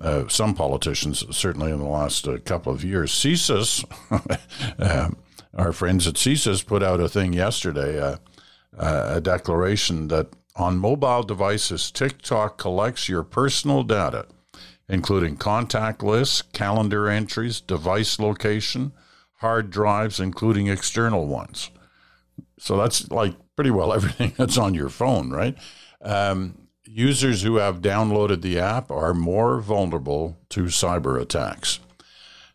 uh, 0.00 0.28
some 0.28 0.54
politicians, 0.54 1.24
certainly 1.36 1.72
in 1.72 1.78
the 1.78 1.84
last 1.84 2.28
uh, 2.28 2.38
couple 2.44 2.72
of 2.72 2.84
years. 2.84 3.12
CSIS, 3.12 3.84
uh, 4.78 5.10
our 5.54 5.72
friends 5.72 6.06
at 6.06 6.14
CSIS, 6.14 6.64
put 6.64 6.82
out 6.82 7.00
a 7.00 7.08
thing 7.08 7.32
yesterday, 7.32 8.00
uh, 8.00 8.16
uh, 8.78 9.14
a 9.14 9.20
declaration 9.20 10.08
that 10.08 10.28
on 10.54 10.78
mobile 10.78 11.22
devices, 11.22 11.90
TikTok 11.90 12.58
collects 12.58 13.08
your 13.08 13.22
personal 13.22 13.82
data, 13.82 14.26
including 14.88 15.36
contact 15.36 16.02
lists, 16.02 16.42
calendar 16.42 17.08
entries, 17.08 17.60
device 17.60 18.18
location, 18.18 18.92
hard 19.36 19.70
drives, 19.70 20.20
including 20.20 20.68
external 20.68 21.26
ones. 21.26 21.70
So 22.58 22.76
that's 22.76 23.10
like 23.10 23.34
pretty 23.58 23.70
well 23.72 23.92
everything 23.92 24.32
that's 24.36 24.56
on 24.56 24.72
your 24.72 24.88
phone, 24.88 25.30
right? 25.30 25.58
Um, 26.00 26.68
users 26.84 27.42
who 27.42 27.56
have 27.56 27.80
downloaded 27.80 28.40
the 28.40 28.56
app 28.56 28.88
are 28.88 29.12
more 29.12 29.58
vulnerable 29.58 30.38
to 30.50 30.66
cyber 30.66 31.20
attacks. 31.20 31.80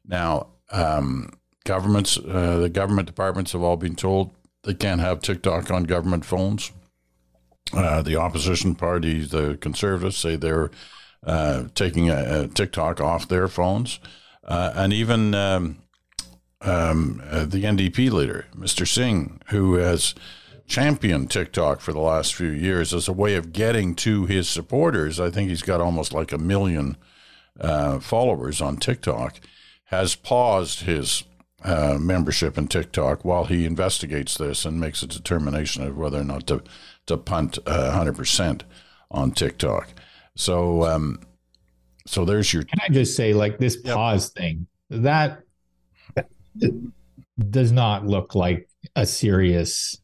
Now, 0.07 0.47
um, 0.71 1.31
governments, 1.65 2.17
uh, 2.17 2.59
the 2.59 2.69
government 2.69 3.07
departments 3.07 3.51
have 3.51 3.61
all 3.61 3.75
been 3.75 3.97
told 3.97 4.31
they 4.63 4.73
can't 4.73 5.01
have 5.01 5.19
TikTok 5.19 5.69
on 5.69 5.83
government 5.83 6.23
phones. 6.23 6.71
Uh, 7.73 8.01
the 8.01 8.15
opposition 8.15 8.73
party, 8.73 9.25
the 9.25 9.57
conservatives, 9.59 10.15
say 10.15 10.37
they're 10.37 10.71
uh, 11.27 11.65
taking 11.75 12.09
a, 12.09 12.43
a 12.43 12.47
TikTok 12.47 13.01
off 13.01 13.27
their 13.27 13.49
phones. 13.49 13.99
Uh, 14.41 14.71
and 14.73 14.93
even 14.93 15.35
um, 15.35 15.79
um, 16.61 17.21
uh, 17.29 17.43
the 17.43 17.65
NDP 17.65 18.09
leader, 18.09 18.45
Mr. 18.55 18.87
Singh, 18.87 19.41
who 19.47 19.73
has 19.73 20.15
championed 20.73 21.29
TikTok 21.29 21.81
for 21.81 21.93
the 21.93 21.99
last 21.99 22.33
few 22.33 22.49
years 22.49 22.95
as 22.95 23.07
a 23.07 23.13
way 23.13 23.36
of 23.36 23.53
getting 23.53 23.93
to 23.93 24.25
his 24.25 24.49
supporters. 24.49 25.19
I 25.19 25.29
think 25.29 25.49
he's 25.49 25.62
got 25.62 25.79
almost 25.79 26.13
like 26.13 26.31
a 26.31 26.39
million 26.39 26.97
uh, 27.62 27.99
followers 27.99 28.59
on 28.59 28.77
TikTok. 28.77 29.39
Has 29.86 30.15
paused 30.15 30.81
his 30.81 31.25
uh, 31.63 31.99
membership 31.99 32.57
in 32.57 32.67
TikTok 32.67 33.23
while 33.23 33.45
he 33.45 33.65
investigates 33.67 34.36
this 34.36 34.65
and 34.65 34.79
makes 34.79 35.03
a 35.03 35.07
determination 35.07 35.83
of 35.83 35.95
whether 35.95 36.19
or 36.19 36.23
not 36.23 36.47
to 36.47 36.63
to 37.05 37.17
punt 37.17 37.59
uh, 37.67 37.93
100% 37.95 38.62
on 39.12 39.31
TikTok. 39.31 39.89
So, 40.36 40.86
um, 40.86 41.19
so 42.07 42.25
there's 42.25 42.51
your. 42.51 42.63
Can 42.63 42.79
I 42.81 42.91
just 42.91 43.15
say, 43.15 43.33
like 43.33 43.59
this 43.59 43.77
yep. 43.83 43.93
pause 43.93 44.29
thing, 44.29 44.65
that 44.89 45.43
does 47.51 47.71
not 47.71 48.07
look 48.07 48.33
like 48.33 48.67
a 48.95 49.05
serious 49.05 49.99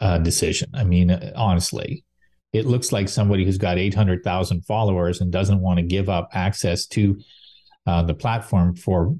uh, 0.00 0.18
decision. 0.18 0.70
I 0.74 0.84
mean, 0.84 1.10
honestly, 1.34 2.04
it 2.52 2.66
looks 2.66 2.92
like 2.92 3.08
somebody 3.08 3.44
who's 3.44 3.58
got 3.58 3.78
800,000 3.78 4.64
followers 4.64 5.20
and 5.20 5.30
doesn't 5.30 5.60
want 5.60 5.78
to 5.78 5.84
give 5.84 6.08
up 6.08 6.30
access 6.32 6.86
to 6.86 7.20
uh, 7.86 8.02
the 8.02 8.14
platform 8.14 8.74
for 8.74 9.14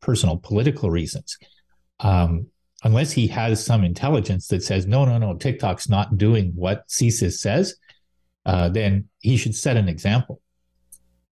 personal 0.00 0.36
political 0.38 0.90
reasons. 0.90 1.36
Um, 2.00 2.46
unless 2.84 3.12
he 3.12 3.26
has 3.28 3.64
some 3.64 3.84
intelligence 3.84 4.48
that 4.48 4.62
says, 4.62 4.86
no, 4.86 5.04
no, 5.04 5.18
no, 5.18 5.34
TikTok's 5.34 5.88
not 5.88 6.16
doing 6.16 6.52
what 6.54 6.86
CSIS 6.88 7.38
says, 7.38 7.74
uh, 8.46 8.68
then 8.68 9.08
he 9.18 9.36
should 9.36 9.54
set 9.54 9.76
an 9.76 9.88
example 9.88 10.40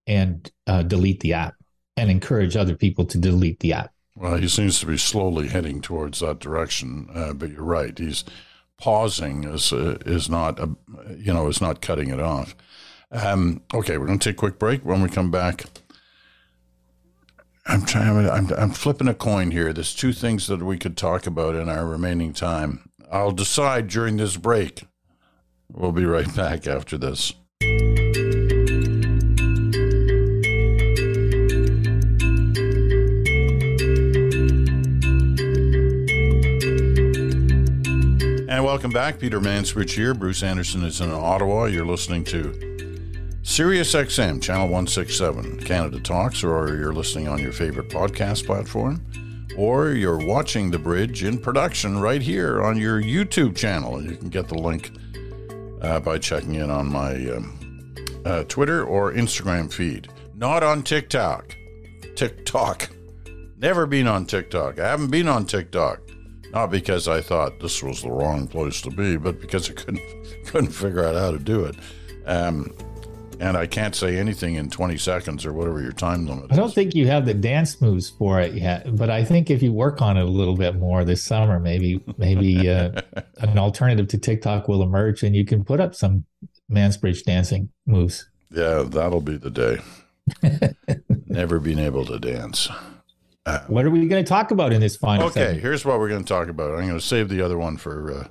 and 0.05 0.51
uh, 0.67 0.83
delete 0.83 1.19
the 1.21 1.33
app 1.33 1.55
and 1.95 2.11
encourage 2.11 2.55
other 2.55 2.75
people 2.75 3.05
to 3.05 3.17
delete 3.17 3.59
the 3.59 3.73
app. 3.73 3.91
Well, 4.15 4.35
he 4.35 4.47
seems 4.47 4.79
to 4.79 4.85
be 4.85 4.97
slowly 4.97 5.47
heading 5.47 5.81
towards 5.81 6.19
that 6.19 6.39
direction, 6.39 7.09
uh, 7.13 7.33
but 7.33 7.51
you're 7.51 7.63
right. 7.63 7.97
He's 7.97 8.23
pausing 8.77 9.43
is 9.43 9.73
uh, 9.73 9.97
is 10.05 10.29
not 10.29 10.59
a, 10.59 10.69
you 11.17 11.33
know 11.33 11.47
is 11.47 11.61
not 11.61 11.81
cutting 11.81 12.09
it 12.09 12.19
off. 12.19 12.55
Um, 13.11 13.61
okay, 13.73 13.97
we're 13.97 14.07
going 14.07 14.19
to 14.19 14.29
take 14.29 14.37
a 14.37 14.39
quick 14.39 14.59
break. 14.59 14.83
When 14.83 15.01
we 15.01 15.09
come 15.09 15.31
back, 15.31 15.65
I'm 17.65 17.85
trying. 17.85 18.29
I'm, 18.29 18.51
I'm 18.53 18.71
flipping 18.71 19.07
a 19.07 19.13
coin 19.13 19.51
here. 19.51 19.73
There's 19.73 19.95
two 19.95 20.13
things 20.13 20.47
that 20.47 20.63
we 20.63 20.77
could 20.77 20.97
talk 20.97 21.25
about 21.27 21.55
in 21.55 21.69
our 21.69 21.85
remaining 21.85 22.33
time. 22.33 22.89
I'll 23.11 23.31
decide 23.31 23.87
during 23.87 24.17
this 24.17 24.37
break. 24.37 24.83
We'll 25.69 25.91
be 25.91 26.05
right 26.05 26.33
back 26.35 26.67
after 26.67 26.97
this. 26.97 27.33
And 38.57 38.65
welcome 38.65 38.89
back. 38.89 39.19
Peter 39.19 39.39
Mansbridge 39.39 39.91
here. 39.91 40.15
Bruce 40.15 40.41
Anderson 40.41 40.83
is 40.83 40.99
in 40.99 41.11
Ottawa. 41.11 41.65
You're 41.65 41.85
listening 41.85 42.23
to 42.23 43.37
Sirius 43.43 43.93
XM, 43.93 44.41
Channel 44.41 44.63
167, 44.63 45.59
Canada 45.63 45.99
Talks, 45.99 46.43
or 46.43 46.75
you're 46.75 46.91
listening 46.91 47.27
on 47.27 47.37
your 47.37 47.51
favorite 47.51 47.89
podcast 47.89 48.47
platform, 48.47 49.05
or 49.55 49.89
you're 49.89 50.25
watching 50.25 50.71
The 50.71 50.79
Bridge 50.79 51.23
in 51.23 51.37
production 51.37 51.99
right 51.99 52.19
here 52.19 52.63
on 52.63 52.77
your 52.77 52.99
YouTube 52.99 53.55
channel. 53.55 54.01
You 54.01 54.17
can 54.17 54.29
get 54.29 54.47
the 54.47 54.57
link 54.57 54.89
uh, 55.83 55.99
by 55.99 56.17
checking 56.17 56.55
in 56.55 56.71
on 56.71 56.91
my 56.91 57.13
um, 57.29 57.95
uh, 58.25 58.43
Twitter 58.45 58.83
or 58.83 59.13
Instagram 59.13 59.71
feed. 59.71 60.07
Not 60.33 60.63
on 60.63 60.81
TikTok. 60.81 61.55
TikTok. 62.15 62.89
Never 63.59 63.85
been 63.85 64.07
on 64.07 64.25
TikTok. 64.25 64.79
I 64.79 64.87
haven't 64.87 65.11
been 65.11 65.27
on 65.27 65.45
TikTok. 65.45 66.06
Not 66.53 66.71
because 66.71 67.07
I 67.07 67.21
thought 67.21 67.59
this 67.59 67.83
was 67.83 68.01
the 68.01 68.11
wrong 68.11 68.47
place 68.47 68.81
to 68.81 68.89
be, 68.89 69.17
but 69.17 69.39
because 69.41 69.69
I 69.69 69.73
couldn't 69.73 70.01
couldn't 70.45 70.71
figure 70.71 71.03
out 71.03 71.15
how 71.15 71.31
to 71.31 71.39
do 71.39 71.65
it. 71.65 71.75
Um, 72.25 72.73
and 73.39 73.55
I 73.55 73.67
can't 73.67 73.95
say 73.95 74.17
anything 74.17 74.55
in 74.55 74.69
20 74.69 74.97
seconds 74.97 75.45
or 75.45 75.53
whatever 75.53 75.81
your 75.81 75.91
time 75.91 76.25
limit 76.25 76.45
is. 76.45 76.51
I 76.51 76.55
don't 76.55 76.73
think 76.73 76.95
you 76.95 77.07
have 77.07 77.25
the 77.25 77.33
dance 77.33 77.79
moves 77.81 78.09
for 78.09 78.41
it 78.41 78.55
yet, 78.55 78.95
but 78.95 79.09
I 79.09 79.23
think 79.23 79.51
if 79.51 79.61
you 79.61 79.71
work 79.71 80.01
on 80.01 80.17
it 80.17 80.23
a 80.23 80.25
little 80.29 80.55
bit 80.55 80.75
more 80.75 81.05
this 81.05 81.23
summer, 81.23 81.59
maybe 81.59 82.03
maybe 82.17 82.69
uh, 82.69 83.01
an 83.37 83.57
alternative 83.57 84.07
to 84.09 84.17
TikTok 84.17 84.67
will 84.67 84.81
emerge, 84.81 85.23
and 85.23 85.35
you 85.35 85.45
can 85.45 85.63
put 85.63 85.79
up 85.79 85.93
some 85.93 86.25
Mansbridge 86.71 87.23
dancing 87.23 87.69
moves. 87.85 88.27
Yeah, 88.51 88.83
that'll 88.83 89.21
be 89.21 89.37
the 89.37 89.51
day. 89.51 89.79
Never 91.27 91.59
been 91.59 91.79
able 91.79 92.05
to 92.05 92.19
dance. 92.19 92.69
Uh, 93.47 93.61
what 93.67 93.85
are 93.85 93.89
we 93.89 94.05
going 94.07 94.21
to 94.21 94.27
talk 94.27 94.51
about 94.51 94.73
in 94.73 94.81
this 94.81 94.97
final? 94.97 95.27
Okay, 95.27 95.39
segment? 95.39 95.61
here's 95.61 95.85
what 95.85 95.99
we're 95.99 96.09
going 96.09 96.23
to 96.23 96.27
talk 96.27 96.49
about. 96.49 96.71
I'm 96.71 96.87
going 96.87 96.99
to 96.99 97.01
save 97.01 97.29
the 97.29 97.41
other 97.41 97.57
one 97.57 97.77
for 97.77 98.11
uh, 98.11 98.27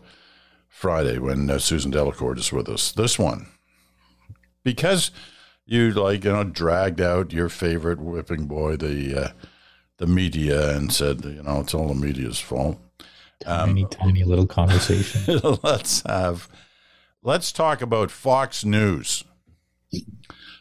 Friday 0.68 1.16
when 1.18 1.48
uh, 1.48 1.58
Susan 1.58 1.90
Delacourt 1.90 2.38
is 2.38 2.52
with 2.52 2.68
us. 2.68 2.92
This 2.92 3.18
one, 3.18 3.46
because 4.62 5.10
you 5.64 5.90
like 5.92 6.24
you 6.24 6.32
know 6.32 6.44
dragged 6.44 7.00
out 7.00 7.32
your 7.32 7.48
favorite 7.48 7.98
whipping 7.98 8.44
boy, 8.44 8.76
the 8.76 9.24
uh, 9.24 9.28
the 9.96 10.06
media, 10.06 10.76
and 10.76 10.92
said 10.92 11.24
you 11.24 11.42
know 11.42 11.60
it's 11.60 11.72
all 11.72 11.88
the 11.88 11.94
media's 11.94 12.38
fault. 12.38 12.78
Tiny, 13.40 13.84
um, 13.84 13.90
tiny 13.90 14.22
little 14.22 14.46
conversation. 14.46 15.40
let's 15.62 16.02
have 16.06 16.46
let's 17.22 17.52
talk 17.52 17.80
about 17.80 18.10
Fox 18.10 18.66
News. 18.66 19.24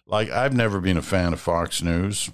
Like, 0.07 0.29
I've 0.29 0.53
never 0.53 0.79
been 0.79 0.97
a 0.97 1.01
fan 1.01 1.33
of 1.33 1.41
Fox 1.41 1.81
News. 1.81 2.31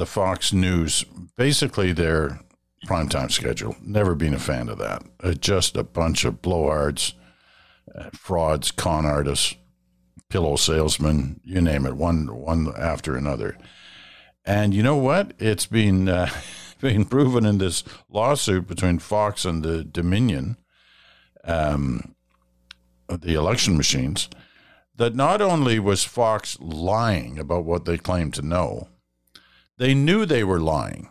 The 0.00 0.06
Fox 0.06 0.54
News, 0.54 1.04
basically, 1.36 1.92
their 1.92 2.40
primetime 2.86 3.30
schedule, 3.30 3.76
never 3.82 4.14
been 4.14 4.32
a 4.32 4.38
fan 4.38 4.70
of 4.70 4.78
that. 4.78 5.02
Uh, 5.22 5.34
just 5.34 5.76
a 5.76 5.84
bunch 5.84 6.24
of 6.24 6.40
blowhards, 6.40 7.12
uh, 7.94 8.08
frauds, 8.14 8.70
con 8.70 9.04
artists, 9.04 9.56
pillow 10.30 10.56
salesmen, 10.56 11.42
you 11.44 11.60
name 11.60 11.84
it, 11.84 11.98
one 11.98 12.34
one 12.34 12.72
after 12.78 13.14
another. 13.14 13.58
And 14.42 14.72
you 14.72 14.82
know 14.82 14.96
what? 14.96 15.34
It's 15.38 15.66
been 15.66 16.08
uh, 16.08 16.30
been 16.80 17.04
proven 17.04 17.44
in 17.44 17.58
this 17.58 17.84
lawsuit 18.08 18.66
between 18.66 19.00
Fox 19.00 19.44
and 19.44 19.62
the 19.62 19.84
Dominion, 19.84 20.56
um, 21.44 22.14
the 23.06 23.34
election 23.34 23.76
machines, 23.76 24.30
that 24.96 25.14
not 25.14 25.42
only 25.42 25.78
was 25.78 26.04
Fox 26.04 26.58
lying 26.58 27.38
about 27.38 27.66
what 27.66 27.84
they 27.84 27.98
claimed 27.98 28.32
to 28.32 28.40
know, 28.40 28.88
they 29.80 29.94
knew 29.94 30.26
they 30.26 30.44
were 30.44 30.60
lying, 30.60 31.08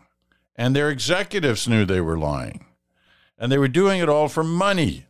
and 0.56 0.76
their 0.76 0.92
executives 0.92 1.68
knew 1.68 1.86
they 1.86 2.02
were 2.02 2.20
lying, 2.20 2.66
and 3.36 3.52
they 3.52 3.58
were 3.58 3.68
doing 3.68 4.00
it 4.00 4.08
all 4.08 4.28
for 4.28 4.44
money. 4.44 5.08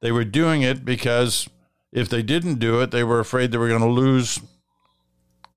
They 0.00 0.12
were 0.12 0.26
doing 0.26 0.60
it 0.60 0.84
because 0.84 1.48
if 1.90 2.10
they 2.10 2.22
didn't 2.22 2.58
do 2.58 2.82
it, 2.82 2.90
they 2.90 3.04
were 3.04 3.20
afraid 3.20 3.52
they 3.52 3.58
were 3.58 3.68
going 3.68 3.80
to 3.80 3.88
lose 3.88 4.40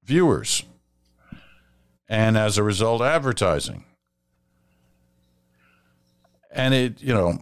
viewers 0.05 0.63
and 2.08 2.38
as 2.38 2.58
a 2.58 2.63
result, 2.63 3.01
advertising. 3.01 3.84
And 6.49 6.73
it, 6.73 7.01
you 7.01 7.13
know, 7.13 7.39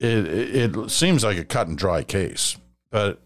it, 0.00 0.74
it 0.74 0.90
seems 0.90 1.22
like 1.22 1.38
a 1.38 1.44
cut 1.44 1.68
and 1.68 1.78
dry 1.78 2.02
case, 2.02 2.56
but 2.90 3.20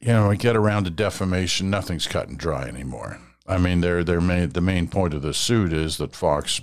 you 0.00 0.08
know, 0.08 0.28
we 0.28 0.36
get 0.36 0.54
around 0.54 0.84
to 0.84 0.90
defamation, 0.90 1.70
nothing's 1.70 2.06
cut 2.06 2.28
and 2.28 2.38
dry 2.38 2.68
anymore. 2.68 3.20
I 3.48 3.56
mean, 3.56 3.80
they're, 3.80 4.04
they're 4.04 4.46
the 4.46 4.60
main 4.60 4.88
point 4.88 5.14
of 5.14 5.22
the 5.22 5.32
suit 5.32 5.72
is 5.72 5.96
that 5.96 6.14
Fox 6.14 6.60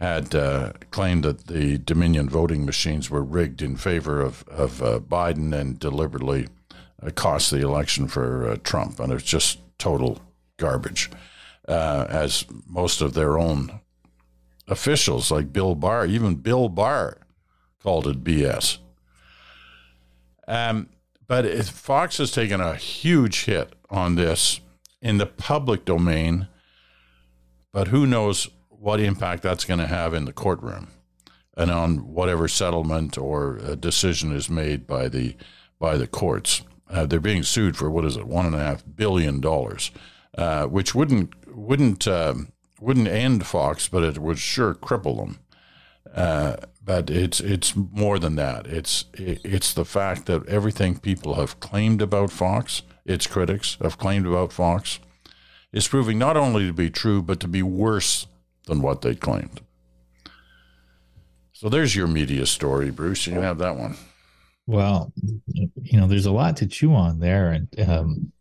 had 0.00 0.34
uh, 0.34 0.72
claimed 0.90 1.24
that 1.24 1.48
the 1.48 1.76
Dominion 1.76 2.28
voting 2.30 2.64
machines 2.64 3.10
were 3.10 3.22
rigged 3.22 3.60
in 3.60 3.76
favor 3.76 4.22
of, 4.22 4.42
of 4.48 4.82
uh, 4.82 5.00
Biden 5.00 5.52
and 5.52 5.78
deliberately 5.78 6.48
uh, 7.02 7.10
cost 7.10 7.50
the 7.50 7.60
election 7.60 8.08
for 8.08 8.48
uh, 8.48 8.56
Trump. 8.62 9.00
And 9.00 9.12
it's 9.12 9.24
just 9.24 9.58
total 9.76 10.20
garbage 10.56 11.10
uh, 11.66 12.06
as 12.08 12.46
most 12.66 13.02
of 13.02 13.12
their 13.12 13.38
own 13.38 13.80
officials, 14.66 15.30
like 15.30 15.52
Bill 15.52 15.74
Barr, 15.74 16.06
even 16.06 16.36
Bill 16.36 16.68
Barr, 16.68 17.18
called 17.82 18.06
it 18.06 18.24
BS. 18.24 18.78
Um, 20.46 20.88
but 21.26 21.46
Fox 21.66 22.16
has 22.18 22.30
taken 22.30 22.60
a 22.60 22.76
huge 22.76 23.44
hit 23.44 23.74
on 23.90 24.14
this 24.14 24.60
in 25.00 25.18
the 25.18 25.26
public 25.26 25.84
domain, 25.84 26.48
but 27.72 27.88
who 27.88 28.06
knows 28.06 28.48
what 28.68 29.00
impact 29.00 29.42
that's 29.42 29.64
going 29.64 29.80
to 29.80 29.86
have 29.86 30.14
in 30.14 30.24
the 30.24 30.32
courtroom 30.32 30.88
and 31.56 31.70
on 31.70 32.12
whatever 32.14 32.46
settlement 32.48 33.18
or 33.18 33.58
decision 33.76 34.32
is 34.32 34.48
made 34.48 34.86
by 34.86 35.08
the 35.08 35.36
by 35.78 35.96
the 35.96 36.06
courts. 36.06 36.62
Uh, 36.88 37.04
they're 37.04 37.20
being 37.20 37.42
sued 37.42 37.76
for 37.76 37.90
what 37.90 38.04
is 38.04 38.16
it, 38.16 38.26
one 38.26 38.46
and 38.46 38.54
a 38.54 38.60
half 38.60 38.82
billion 38.96 39.40
dollars, 39.40 39.90
uh, 40.36 40.64
which 40.66 40.94
wouldn't 40.94 41.34
wouldn't 41.54 42.06
um, 42.06 42.52
wouldn't 42.80 43.08
end 43.08 43.46
Fox, 43.46 43.88
but 43.88 44.04
it 44.04 44.18
would 44.18 44.38
sure 44.38 44.74
cripple 44.74 45.18
them. 45.18 45.38
Uh, 46.14 46.56
but 46.82 47.10
it's 47.10 47.40
it's 47.40 47.76
more 47.76 48.18
than 48.18 48.36
that. 48.36 48.66
It's 48.66 49.04
it's 49.12 49.74
the 49.74 49.84
fact 49.84 50.26
that 50.26 50.46
everything 50.46 50.98
people 50.98 51.34
have 51.34 51.60
claimed 51.60 52.00
about 52.00 52.30
Fox, 52.30 52.82
its 53.08 53.26
critics 53.26 53.76
have 53.80 53.98
claimed 53.98 54.26
about 54.26 54.52
Fox, 54.52 55.00
is 55.72 55.88
proving 55.88 56.18
not 56.18 56.36
only 56.36 56.66
to 56.66 56.72
be 56.72 56.90
true 56.90 57.22
but 57.22 57.40
to 57.40 57.48
be 57.48 57.62
worse 57.62 58.26
than 58.66 58.82
what 58.82 59.02
they 59.02 59.14
claimed. 59.14 59.60
So 61.52 61.68
there's 61.68 61.96
your 61.96 62.06
media 62.06 62.46
story, 62.46 62.90
Bruce. 62.90 63.26
You 63.26 63.40
have 63.40 63.58
that 63.58 63.76
one. 63.76 63.96
Well, 64.66 65.12
you 65.82 65.98
know, 65.98 66.06
there's 66.06 66.26
a 66.26 66.30
lot 66.30 66.58
to 66.58 66.66
chew 66.66 66.94
on 66.94 67.18
there, 67.18 67.50
and 67.50 67.88
um, 67.88 68.32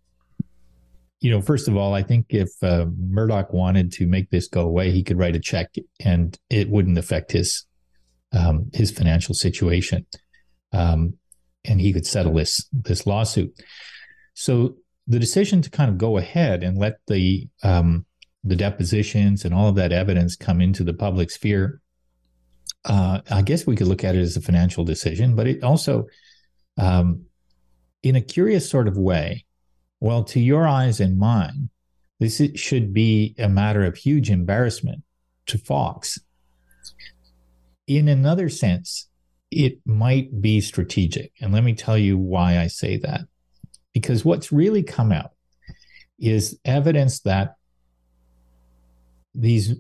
you 1.19 1.31
know, 1.31 1.41
first 1.41 1.67
of 1.67 1.75
all, 1.75 1.95
I 1.95 2.03
think 2.03 2.27
if 2.29 2.49
uh, 2.61 2.85
Murdoch 2.97 3.51
wanted 3.53 3.91
to 3.93 4.05
make 4.05 4.29
this 4.29 4.47
go 4.47 4.61
away, 4.61 4.91
he 4.91 5.03
could 5.03 5.17
write 5.17 5.35
a 5.35 5.39
check 5.39 5.73
and 6.03 6.37
it 6.49 6.69
wouldn't 6.69 6.97
affect 6.97 7.31
his 7.31 7.65
um, 8.33 8.69
his 8.73 8.91
financial 8.91 9.33
situation, 9.33 10.05
um, 10.73 11.13
and 11.65 11.81
he 11.81 11.93
could 11.93 12.05
settle 12.05 12.33
this 12.33 12.69
this 12.71 13.07
lawsuit. 13.07 13.57
So 14.39 14.75
the 15.07 15.17
decision 15.17 15.63
to 15.63 15.69
kind 15.71 15.89
of 15.89 15.97
go 15.97 16.17
ahead 16.17 16.61
and 16.61 16.77
let 16.77 16.99
the 17.07 17.47
um, 17.63 18.05
the 18.43 18.55
depositions 18.55 19.43
and 19.43 19.51
all 19.51 19.67
of 19.67 19.75
that 19.75 19.91
evidence 19.91 20.35
come 20.35 20.61
into 20.61 20.83
the 20.83 20.93
public 20.93 21.31
sphere, 21.31 21.81
uh, 22.85 23.21
I 23.31 23.41
guess 23.41 23.65
we 23.65 23.75
could 23.75 23.87
look 23.87 24.03
at 24.03 24.15
it 24.15 24.21
as 24.21 24.37
a 24.37 24.41
financial 24.41 24.85
decision, 24.85 25.35
but 25.35 25.47
it 25.47 25.63
also, 25.63 26.05
um, 26.77 27.23
in 28.03 28.15
a 28.15 28.21
curious 28.21 28.69
sort 28.69 28.87
of 28.87 28.95
way, 28.95 29.43
well, 30.01 30.23
to 30.25 30.39
your 30.39 30.67
eyes 30.67 30.99
and 30.99 31.17
mine, 31.17 31.71
this 32.19 32.39
should 32.53 32.93
be 32.93 33.33
a 33.39 33.49
matter 33.49 33.85
of 33.85 33.97
huge 33.97 34.29
embarrassment 34.29 35.01
to 35.47 35.57
Fox. 35.57 36.19
In 37.87 38.07
another 38.07 38.49
sense, 38.49 39.09
it 39.49 39.79
might 39.83 40.41
be 40.41 40.61
strategic. 40.61 41.31
And 41.41 41.51
let 41.51 41.63
me 41.63 41.73
tell 41.73 41.97
you 41.97 42.19
why 42.19 42.59
I 42.59 42.67
say 42.67 42.97
that. 42.97 43.21
Because 43.99 44.23
what's 44.23 44.51
really 44.51 44.83
come 44.83 45.11
out 45.11 45.31
is 46.19 46.59
evidence 46.63 47.21
that 47.21 47.55
these 49.33 49.75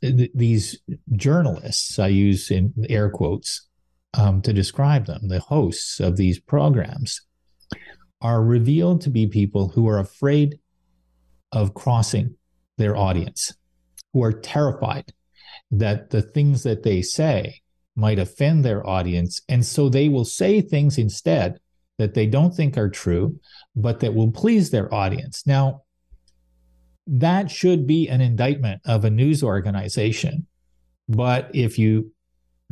these 0.00 0.80
journalists, 1.12 1.98
I 1.98 2.08
use 2.08 2.50
in 2.50 2.72
air 2.88 3.10
quotes 3.10 3.68
um, 4.14 4.40
to 4.42 4.54
describe 4.54 5.04
them, 5.04 5.28
the 5.28 5.40
hosts 5.40 6.00
of 6.00 6.16
these 6.16 6.40
programs, 6.40 7.20
are 8.22 8.42
revealed 8.42 9.02
to 9.02 9.10
be 9.10 9.26
people 9.26 9.68
who 9.68 9.86
are 9.86 9.98
afraid 9.98 10.58
of 11.52 11.74
crossing 11.74 12.36
their 12.78 12.96
audience, 12.96 13.52
who 14.14 14.22
are 14.22 14.32
terrified 14.32 15.12
that 15.70 16.08
the 16.08 16.22
things 16.22 16.62
that 16.62 16.82
they 16.82 17.02
say 17.02 17.60
might 17.96 18.18
offend 18.18 18.64
their 18.64 18.86
audience. 18.86 19.42
And 19.46 19.66
so 19.66 19.90
they 19.90 20.08
will 20.08 20.24
say 20.24 20.62
things 20.62 20.96
instead 20.96 21.60
that 22.00 22.14
they 22.14 22.26
don't 22.26 22.54
think 22.54 22.78
are 22.78 22.88
true, 22.88 23.38
but 23.76 24.00
that 24.00 24.14
will 24.14 24.32
please 24.32 24.70
their 24.70 24.92
audience. 24.92 25.46
Now, 25.46 25.82
that 27.06 27.50
should 27.50 27.86
be 27.86 28.08
an 28.08 28.22
indictment 28.22 28.80
of 28.86 29.04
a 29.04 29.10
news 29.10 29.42
organization. 29.42 30.46
But 31.08 31.50
if 31.52 31.78
you 31.78 32.12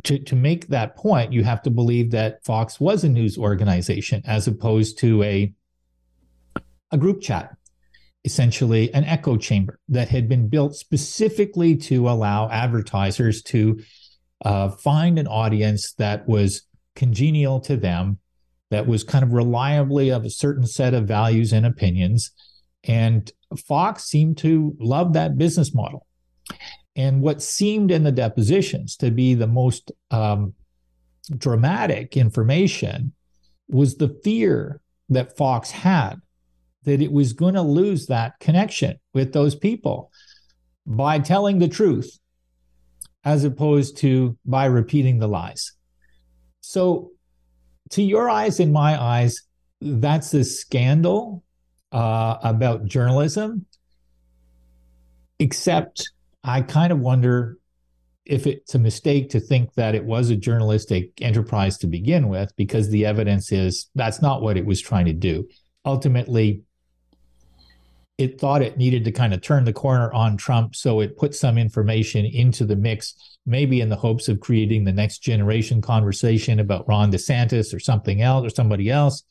to, 0.05 0.17
to 0.17 0.35
make 0.35 0.67
that 0.67 0.95
point, 0.95 1.31
you 1.31 1.43
have 1.43 1.61
to 1.63 1.69
believe 1.69 2.09
that 2.11 2.43
Fox 2.43 2.79
was 2.79 3.03
a 3.03 3.09
news 3.09 3.37
organization 3.37 4.23
as 4.25 4.47
opposed 4.47 4.97
to 4.99 5.21
a, 5.21 5.53
a 6.89 6.97
group 6.97 7.21
chat, 7.21 7.55
essentially 8.25 8.91
an 8.93 9.03
echo 9.03 9.37
chamber 9.37 9.77
that 9.89 10.09
had 10.09 10.27
been 10.27 10.47
built 10.47 10.75
specifically 10.75 11.75
to 11.75 12.09
allow 12.09 12.49
advertisers 12.49 13.43
to 13.43 13.79
uh, 14.43 14.69
find 14.69 15.19
an 15.19 15.27
audience 15.27 15.93
that 15.99 16.27
was 16.27 16.63
congenial 16.95 17.59
to 17.59 17.75
them, 17.77 18.19
that 18.69 18.87
was 18.87 19.03
kind 19.03 19.23
of 19.23 19.33
reliably 19.33 20.09
of 20.09 20.25
a 20.25 20.29
certain 20.29 20.65
set 20.65 20.93
of 20.93 21.07
values 21.07 21.53
and 21.53 21.65
opinions. 21.65 22.31
And 22.83 23.31
Fox 23.67 24.05
seemed 24.05 24.37
to 24.39 24.75
love 24.79 25.13
that 25.13 25.37
business 25.37 25.73
model. 25.73 26.05
And 26.95 27.21
what 27.21 27.41
seemed 27.41 27.91
in 27.91 28.03
the 28.03 28.11
depositions 28.11 28.95
to 28.97 29.11
be 29.11 29.33
the 29.33 29.47
most 29.47 29.91
um, 30.11 30.53
dramatic 31.37 32.17
information 32.17 33.13
was 33.67 33.95
the 33.95 34.19
fear 34.23 34.81
that 35.09 35.37
Fox 35.37 35.71
had 35.71 36.15
that 36.83 37.01
it 37.01 37.11
was 37.11 37.33
going 37.33 37.53
to 37.55 37.61
lose 37.61 38.07
that 38.07 38.39
connection 38.39 38.99
with 39.13 39.33
those 39.33 39.55
people 39.55 40.11
by 40.85 41.19
telling 41.19 41.59
the 41.59 41.67
truth 41.67 42.19
as 43.23 43.43
opposed 43.43 43.97
to 43.97 44.37
by 44.45 44.65
repeating 44.65 45.19
the 45.19 45.27
lies. 45.27 45.73
So, 46.61 47.11
to 47.89 48.01
your 48.01 48.29
eyes 48.29 48.59
and 48.59 48.71
my 48.71 49.01
eyes, 49.01 49.41
that's 49.81 50.33
a 50.33 50.43
scandal 50.43 51.43
uh, 51.91 52.37
about 52.43 52.85
journalism, 52.85 53.65
except 55.39 56.11
I 56.43 56.61
kind 56.61 56.91
of 56.91 56.99
wonder 56.99 57.57
if 58.25 58.45
it's 58.45 58.75
a 58.75 58.79
mistake 58.79 59.29
to 59.29 59.39
think 59.39 59.73
that 59.73 59.95
it 59.95 60.05
was 60.05 60.29
a 60.29 60.35
journalistic 60.35 61.11
enterprise 61.21 61.77
to 61.79 61.87
begin 61.87 62.29
with, 62.29 62.55
because 62.55 62.89
the 62.89 63.05
evidence 63.05 63.51
is 63.51 63.89
that's 63.95 64.21
not 64.21 64.41
what 64.41 64.57
it 64.57 64.65
was 64.65 64.79
trying 64.79 65.05
to 65.05 65.13
do. 65.13 65.47
Ultimately, 65.85 66.61
it 68.19 68.37
thought 68.37 68.61
it 68.61 68.77
needed 68.77 69.05
to 69.05 69.13
kind 69.13 69.33
of 69.33 69.41
turn 69.41 69.63
the 69.63 69.71
corner 69.71 70.11
on 70.11 70.35
Trump. 70.35 70.75
So 70.75 70.99
it 70.99 71.17
put 71.17 71.33
some 71.33 71.57
information 71.57 72.25
into 72.25 72.65
the 72.65 72.75
mix, 72.75 73.15
maybe 73.45 73.79
in 73.79 73.87
the 73.87 73.95
hopes 73.95 74.27
of 74.27 74.41
creating 74.41 74.83
the 74.83 74.91
next 74.91 75.19
generation 75.19 75.81
conversation 75.81 76.59
about 76.59 76.85
Ron 76.85 77.13
DeSantis 77.13 77.73
or 77.73 77.79
something 77.79 78.21
else 78.21 78.45
or 78.45 78.49
somebody 78.49 78.89
else. 78.89 79.23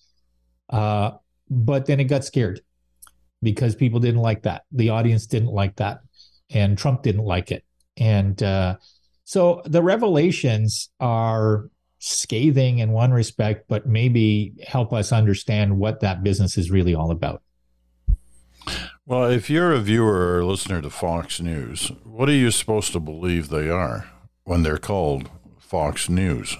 Uh, 0.71 1.11
but 1.51 1.85
then 1.85 2.01
it 2.01 2.05
got 2.05 2.25
scared 2.25 2.63
because 3.43 3.75
people 3.75 4.01
didn't 4.01 4.23
like 4.23 4.45
that. 4.45 4.63
The 4.73 4.89
audience 4.89 5.27
didn't 5.27 5.53
like 5.53 5.77
that. 5.77 5.99
And 6.49 6.79
Trump 6.79 7.03
didn't 7.03 7.25
like 7.25 7.53
it. 7.53 7.67
And 7.99 8.43
uh, 8.43 8.77
so 9.25 9.61
the 9.67 9.83
revelations 9.83 10.89
are 10.99 11.69
scathing 11.99 12.79
in 12.79 12.93
one 12.93 13.11
respect, 13.11 13.67
but 13.69 13.87
maybe 13.87 14.55
help 14.67 14.95
us 14.95 15.13
understand 15.13 15.77
what 15.79 16.01
that 16.01 16.23
business 16.23 16.57
is 16.57 16.71
really 16.71 16.95
all 16.95 17.11
about. 17.11 17.43
Well, 19.09 19.25
if 19.31 19.49
you're 19.49 19.73
a 19.73 19.81
viewer 19.81 20.37
or 20.37 20.45
listener 20.45 20.83
to 20.83 20.91
Fox 20.91 21.41
News, 21.41 21.91
what 22.05 22.29
are 22.29 22.33
you 22.33 22.51
supposed 22.51 22.93
to 22.93 23.01
believe 23.01 23.49
they 23.49 23.71
are 23.71 24.07
when 24.45 24.63
they're 24.63 24.77
called 24.77 25.31
Fox 25.59 26.11
News? 26.11 26.59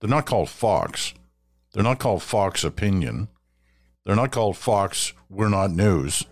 They're 0.00 0.08
not 0.08 0.24
called 0.24 0.48
Fox. 0.48 1.12
They're 1.74 1.82
not 1.82 1.98
called 1.98 2.22
Fox 2.22 2.64
Opinion. 2.64 3.28
They're 4.06 4.16
not 4.16 4.32
called 4.32 4.56
Fox 4.56 5.12
We're 5.28 5.50
Not 5.50 5.72
News. 5.72 6.24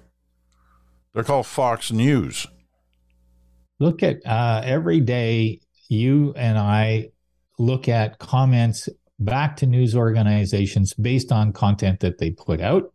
They're 1.12 1.24
called 1.24 1.44
Fox 1.44 1.92
News. 1.92 2.46
Look 3.80 4.02
at 4.02 4.24
uh, 4.24 4.62
every 4.64 5.00
day 5.00 5.60
you 5.90 6.32
and 6.38 6.56
I 6.56 7.10
look 7.58 7.86
at 7.86 8.18
comments 8.18 8.88
back 9.18 9.56
to 9.56 9.66
news 9.66 9.94
organizations 9.94 10.94
based 10.94 11.32
on 11.32 11.52
content 11.52 12.00
that 12.00 12.16
they 12.16 12.30
put 12.30 12.62
out. 12.62 12.94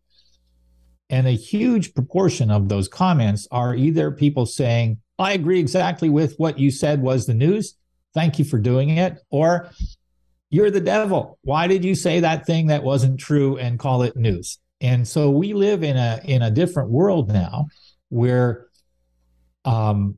And 1.09 1.27
a 1.27 1.31
huge 1.31 1.93
proportion 1.93 2.49
of 2.49 2.67
those 2.67 2.87
comments 2.87 3.47
are 3.51 3.75
either 3.75 4.11
people 4.11 4.45
saying, 4.45 4.99
I 5.19 5.33
agree 5.33 5.59
exactly 5.59 6.09
with 6.09 6.35
what 6.37 6.59
you 6.59 6.71
said 6.71 7.01
was 7.01 7.25
the 7.25 7.33
news. 7.33 7.75
Thank 8.13 8.39
you 8.39 8.45
for 8.45 8.57
doing 8.59 8.89
it. 8.89 9.19
Or 9.29 9.69
you're 10.49 10.71
the 10.71 10.81
devil. 10.81 11.37
Why 11.43 11.67
did 11.67 11.85
you 11.85 11.95
say 11.95 12.21
that 12.21 12.45
thing 12.45 12.67
that 12.67 12.83
wasn't 12.83 13.19
true 13.19 13.57
and 13.57 13.79
call 13.79 14.01
it 14.03 14.15
news? 14.15 14.57
And 14.81 15.07
so 15.07 15.29
we 15.29 15.53
live 15.53 15.83
in 15.83 15.97
a 15.97 16.21
in 16.25 16.41
a 16.41 16.51
different 16.51 16.89
world 16.89 17.31
now 17.31 17.67
where 18.09 18.67
um, 19.63 20.17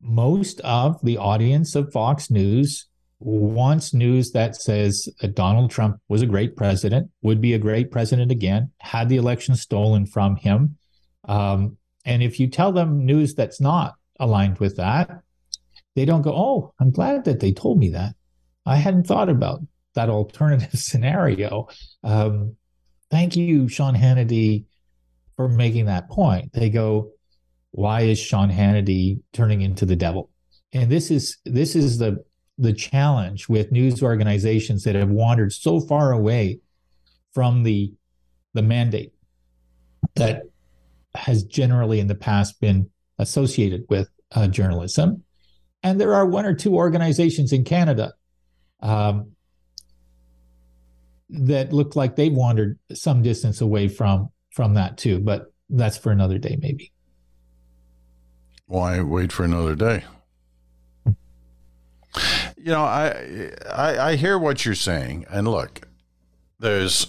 most 0.00 0.60
of 0.60 1.00
the 1.02 1.18
audience 1.18 1.74
of 1.74 1.92
Fox 1.92 2.30
News 2.30 2.86
wants 3.24 3.94
news 3.94 4.32
that 4.32 4.56
says 4.56 5.08
that 5.20 5.34
Donald 5.34 5.70
Trump 5.70 5.98
was 6.08 6.22
a 6.22 6.26
great 6.26 6.56
president, 6.56 7.10
would 7.22 7.40
be 7.40 7.54
a 7.54 7.58
great 7.58 7.90
president 7.90 8.30
again, 8.30 8.70
had 8.80 9.08
the 9.08 9.16
election 9.16 9.54
stolen 9.56 10.06
from 10.06 10.36
him. 10.36 10.76
Um, 11.28 11.76
and 12.04 12.22
if 12.22 12.40
you 12.40 12.48
tell 12.48 12.72
them 12.72 13.04
news 13.04 13.34
that's 13.34 13.60
not 13.60 13.94
aligned 14.18 14.58
with 14.58 14.76
that, 14.76 15.22
they 15.94 16.04
don't 16.04 16.22
go, 16.22 16.32
Oh, 16.34 16.74
I'm 16.80 16.90
glad 16.90 17.24
that 17.24 17.40
they 17.40 17.52
told 17.52 17.78
me 17.78 17.90
that. 17.90 18.14
I 18.66 18.76
hadn't 18.76 19.06
thought 19.06 19.28
about 19.28 19.60
that 19.94 20.08
alternative 20.08 20.70
scenario. 20.78 21.68
Um, 22.02 22.56
thank 23.10 23.36
you, 23.36 23.68
Sean 23.68 23.94
Hannity, 23.94 24.64
for 25.36 25.48
making 25.48 25.86
that 25.86 26.08
point. 26.08 26.52
They 26.52 26.70
go, 26.70 27.10
Why 27.70 28.02
is 28.02 28.18
Sean 28.18 28.50
Hannity 28.50 29.20
turning 29.32 29.60
into 29.60 29.86
the 29.86 29.96
devil? 29.96 30.30
And 30.72 30.90
this 30.90 31.10
is 31.10 31.36
this 31.44 31.76
is 31.76 31.98
the 31.98 32.24
the 32.58 32.72
challenge 32.72 33.48
with 33.48 33.72
news 33.72 34.02
organizations 34.02 34.84
that 34.84 34.94
have 34.94 35.08
wandered 35.08 35.52
so 35.52 35.80
far 35.80 36.12
away 36.12 36.60
from 37.32 37.62
the 37.62 37.92
the 38.54 38.62
mandate 38.62 39.12
that 40.14 40.42
has 41.14 41.44
generally 41.44 42.00
in 42.00 42.06
the 42.06 42.14
past 42.14 42.60
been 42.60 42.90
associated 43.18 43.84
with 43.88 44.08
uh, 44.32 44.46
journalism. 44.46 45.22
And 45.82 46.00
there 46.00 46.14
are 46.14 46.26
one 46.26 46.46
or 46.46 46.54
two 46.54 46.74
organizations 46.76 47.52
in 47.52 47.64
Canada 47.64 48.12
um, 48.80 49.32
that 51.30 51.72
look 51.72 51.96
like 51.96 52.16
they've 52.16 52.32
wandered 52.32 52.78
some 52.92 53.22
distance 53.22 53.60
away 53.60 53.88
from 53.88 54.30
from 54.50 54.74
that 54.74 54.98
too. 54.98 55.18
But 55.18 55.52
that's 55.70 55.96
for 55.96 56.12
another 56.12 56.38
day, 56.38 56.58
maybe. 56.60 56.92
Why 58.66 59.00
wait 59.00 59.32
for 59.32 59.44
another 59.44 59.74
day? 59.74 60.04
You 62.62 62.70
know, 62.70 62.84
I, 62.84 63.50
I, 63.68 63.98
I 64.10 64.16
hear 64.16 64.38
what 64.38 64.64
you're 64.64 64.76
saying, 64.76 65.26
and 65.28 65.48
look, 65.48 65.80
there's, 66.60 67.08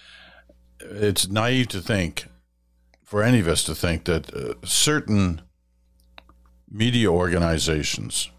it's 0.80 1.28
naive 1.28 1.68
to 1.68 1.80
think, 1.80 2.26
for 3.04 3.22
any 3.22 3.38
of 3.38 3.46
us 3.46 3.62
to 3.64 3.74
think 3.76 4.02
that 4.06 4.34
uh, 4.34 4.54
certain 4.64 5.42
media 6.68 7.08
organizations 7.08 8.32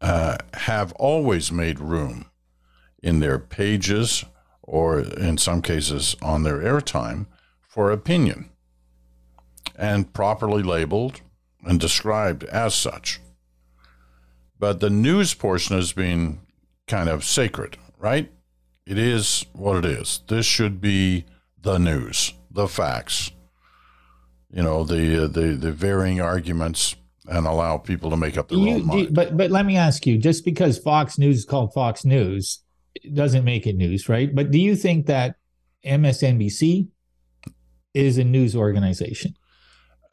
uh, 0.00 0.38
have 0.54 0.92
always 0.92 1.52
made 1.52 1.78
room 1.78 2.30
in 3.02 3.20
their 3.20 3.38
pages 3.38 4.24
or 4.62 5.00
in 5.00 5.36
some 5.36 5.60
cases 5.60 6.16
on 6.22 6.42
their 6.42 6.60
airtime 6.60 7.26
for 7.60 7.92
opinion 7.92 8.48
and 9.76 10.14
properly 10.14 10.62
labeled 10.62 11.20
and 11.64 11.78
described 11.78 12.44
as 12.44 12.74
such. 12.74 13.20
But 14.58 14.80
the 14.80 14.90
news 14.90 15.34
portion 15.34 15.76
has 15.76 15.92
been 15.92 16.40
kind 16.86 17.08
of 17.08 17.24
sacred, 17.24 17.76
right? 17.98 18.30
It 18.86 18.98
is 18.98 19.46
what 19.52 19.76
it 19.76 19.84
is. 19.84 20.20
This 20.28 20.46
should 20.46 20.80
be 20.80 21.24
the 21.60 21.78
news, 21.78 22.34
the 22.50 22.68
facts, 22.68 23.30
you 24.50 24.62
know, 24.62 24.84
the 24.84 25.26
the 25.26 25.56
the 25.56 25.72
varying 25.72 26.20
arguments, 26.20 26.94
and 27.26 27.46
allow 27.46 27.78
people 27.78 28.10
to 28.10 28.16
make 28.16 28.36
up 28.36 28.48
their 28.48 28.58
you, 28.58 28.74
own 28.74 28.86
mind. 28.86 29.14
but 29.14 29.36
but 29.36 29.50
let 29.50 29.66
me 29.66 29.76
ask 29.76 30.06
you, 30.06 30.18
just 30.18 30.44
because 30.44 30.78
Fox 30.78 31.18
News 31.18 31.38
is 31.38 31.44
called 31.44 31.72
Fox 31.72 32.04
News, 32.04 32.62
doesn't 33.12 33.44
make 33.44 33.66
it 33.66 33.76
news, 33.76 34.08
right? 34.08 34.34
But 34.34 34.50
do 34.50 34.58
you 34.58 34.76
think 34.76 35.06
that 35.06 35.36
MSNBC 35.84 36.88
is 37.94 38.18
a 38.18 38.24
news 38.24 38.54
organization? 38.54 39.34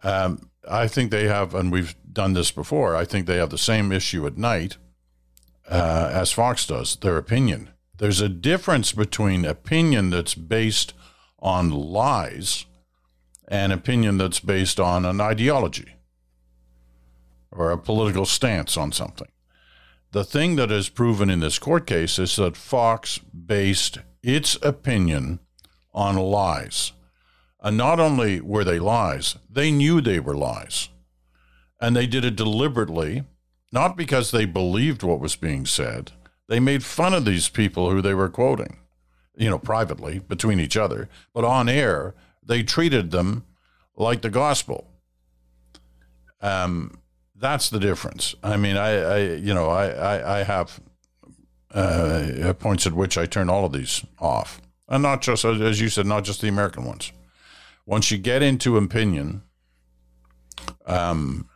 Um, 0.04 0.51
I 0.70 0.88
think 0.88 1.12
they 1.12 1.28
have, 1.28 1.56
and 1.56 1.72
we've 1.72 1.96
done 2.12 2.34
this 2.34 2.52
before. 2.52 2.96
I 2.96 3.06
think 3.06 3.26
they 3.26 3.38
have 3.38 3.50
the 3.50 3.58
same 3.58 3.92
issue 3.92 4.26
at 4.28 4.38
night 4.38 4.78
uh, 5.70 6.10
as 6.14 6.32
Fox 6.32 6.66
does. 6.66 6.96
Their 6.98 7.18
opinion. 7.18 7.70
There's 7.98 8.22
a 8.22 8.30
difference 8.30 8.94
between 8.94 9.46
opinion 9.46 10.10
that's 10.10 10.36
based 10.36 10.94
on 11.40 11.70
lies 11.70 12.66
and 13.48 13.74
opinion 13.74 14.18
that's 14.18 14.40
based 14.40 14.80
on 14.80 15.06
an 15.06 15.20
ideology 15.20 15.96
or 17.52 17.72
a 17.72 17.78
political 17.78 18.26
stance 18.26 18.78
on 18.78 18.92
something. 18.92 19.28
The 20.12 20.24
thing 20.24 20.56
that 20.56 20.72
is 20.72 20.90
proven 20.90 21.30
in 21.30 21.40
this 21.40 21.60
court 21.60 21.86
case 21.88 22.20
is 22.20 22.36
that 22.36 22.58
Fox 22.58 23.18
based 23.20 24.00
its 24.24 24.58
opinion 24.62 25.40
on 25.94 26.16
lies. 26.16 26.94
And 27.62 27.78
not 27.78 28.00
only 28.00 28.42
were 28.42 28.64
they 28.64 28.80
lies, 28.80 29.38
they 29.50 29.72
knew 29.72 30.02
they 30.02 30.20
were 30.20 30.36
lies. 30.36 30.90
And 31.80 31.96
they 31.96 32.08
did 32.08 32.26
it 32.26 32.36
deliberately, 32.36 33.24
not 33.72 33.96
because 33.96 34.32
they 34.32 34.46
believed 34.46 35.04
what 35.04 35.20
was 35.20 35.36
being 35.36 35.66
said. 35.66 36.12
They 36.48 36.60
made 36.60 36.84
fun 36.84 37.14
of 37.14 37.26
these 37.26 37.50
people 37.50 37.90
who 37.92 38.02
they 38.02 38.14
were 38.14 38.30
quoting, 38.30 38.78
you 39.36 39.50
know, 39.50 39.60
privately 39.60 40.20
between 40.20 40.60
each 40.60 40.76
other. 40.76 41.08
But 41.34 41.46
on 41.46 41.70
air, 41.70 42.16
they 42.44 42.64
treated 42.64 43.12
them 43.12 43.46
like 43.96 44.22
the 44.22 44.30
gospel. 44.30 44.88
Um, 46.42 47.00
that's 47.36 47.70
the 47.70 47.80
difference. 47.80 48.36
I 48.44 48.58
mean, 48.58 48.78
I, 48.78 48.90
I 48.90 49.18
you 49.36 49.54
know, 49.54 49.70
I, 49.70 49.90
I, 49.90 50.40
I 50.40 50.44
have 50.44 50.80
uh, 51.74 52.54
points 52.60 52.86
at 52.86 52.94
which 52.94 53.18
I 53.18 53.26
turn 53.26 53.50
all 53.50 53.66
of 53.66 53.72
these 53.72 54.04
off, 54.20 54.62
and 54.88 55.02
not 55.02 55.22
just 55.22 55.46
as 55.46 55.80
you 55.80 55.90
said, 55.90 56.06
not 56.06 56.24
just 56.24 56.42
the 56.42 56.48
American 56.48 56.86
ones. 56.86 57.12
Once 57.92 58.10
you 58.10 58.18
get 58.18 58.42
into 58.42 58.78
opinion, 58.78 59.42
um, 60.86 61.50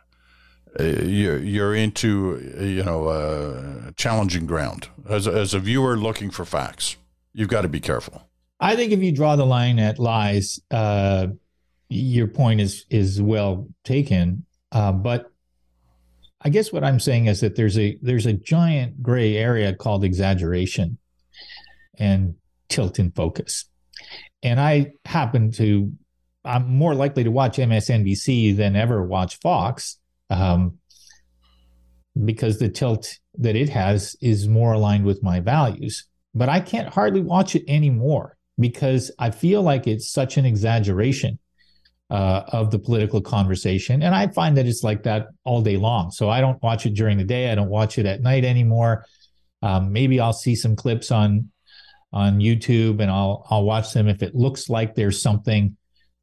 uh, 0.78 0.82
you're, 0.82 1.38
you're 1.38 1.74
into 1.74 2.52
you 2.60 2.84
know 2.84 3.06
uh, 3.06 3.90
challenging 3.96 4.44
ground 4.44 4.88
as 5.08 5.26
a, 5.26 5.32
as 5.32 5.54
a 5.54 5.58
viewer 5.58 5.96
looking 5.96 6.30
for 6.30 6.44
facts. 6.44 6.98
You've 7.32 7.48
got 7.48 7.62
to 7.62 7.68
be 7.68 7.80
careful. 7.80 8.28
I 8.60 8.76
think 8.76 8.92
if 8.92 9.00
you 9.00 9.12
draw 9.12 9.36
the 9.36 9.46
line 9.46 9.78
at 9.78 9.98
lies, 9.98 10.60
uh, 10.70 11.28
your 11.88 12.26
point 12.26 12.60
is 12.60 12.84
is 12.90 13.22
well 13.22 13.66
taken. 13.82 14.44
Uh, 14.70 14.92
but 14.92 15.32
I 16.42 16.50
guess 16.50 16.70
what 16.70 16.84
I'm 16.84 17.00
saying 17.00 17.28
is 17.28 17.40
that 17.40 17.56
there's 17.56 17.78
a 17.78 17.98
there's 18.02 18.26
a 18.26 18.34
giant 18.34 19.02
gray 19.02 19.38
area 19.38 19.74
called 19.74 20.04
exaggeration 20.04 20.98
and 21.98 22.34
tilt 22.68 22.98
in 22.98 23.10
focus. 23.12 23.64
And 24.42 24.60
I 24.60 24.92
happen 25.06 25.50
to 25.52 25.92
I'm 26.46 26.68
more 26.76 26.94
likely 26.94 27.24
to 27.24 27.30
watch 27.30 27.58
MSNBC 27.58 28.56
than 28.56 28.76
ever 28.76 29.02
watch 29.04 29.38
Fox 29.40 29.98
um, 30.30 30.78
because 32.24 32.58
the 32.58 32.68
tilt 32.68 33.18
that 33.38 33.56
it 33.56 33.68
has 33.70 34.16
is 34.20 34.48
more 34.48 34.72
aligned 34.72 35.04
with 35.04 35.22
my 35.22 35.40
values. 35.40 36.06
But 36.34 36.48
I 36.48 36.60
can't 36.60 36.88
hardly 36.88 37.20
watch 37.20 37.54
it 37.56 37.64
anymore 37.68 38.36
because 38.58 39.10
I 39.18 39.30
feel 39.30 39.62
like 39.62 39.86
it's 39.86 40.10
such 40.10 40.36
an 40.36 40.44
exaggeration. 40.46 41.38
uh, 42.10 42.42
of 42.48 42.70
the 42.70 42.78
political 42.78 43.20
conversation. 43.20 44.02
And 44.02 44.14
I 44.14 44.28
find 44.28 44.56
that 44.56 44.66
it's 44.66 44.84
like 44.84 45.02
that 45.04 45.28
all 45.44 45.60
day 45.60 45.76
long. 45.76 46.10
So 46.12 46.30
I 46.30 46.40
don't 46.40 46.62
watch 46.62 46.86
it 46.86 46.94
during 46.94 47.18
the 47.18 47.24
day. 47.24 47.50
I 47.50 47.54
don't 47.54 47.68
watch 47.68 47.98
it 47.98 48.06
at 48.06 48.22
night 48.22 48.44
anymore. 48.44 49.04
Um, 49.62 49.92
maybe 49.92 50.20
I'll 50.20 50.32
see 50.32 50.54
some 50.54 50.76
clips 50.76 51.10
on 51.10 51.50
on 52.12 52.38
YouTube 52.38 53.00
and 53.00 53.10
I'll 53.10 53.44
I'll 53.50 53.64
watch 53.64 53.92
them 53.92 54.08
if 54.08 54.22
it 54.22 54.34
looks 54.34 54.68
like 54.68 54.94
there's 54.94 55.20
something 55.20 55.76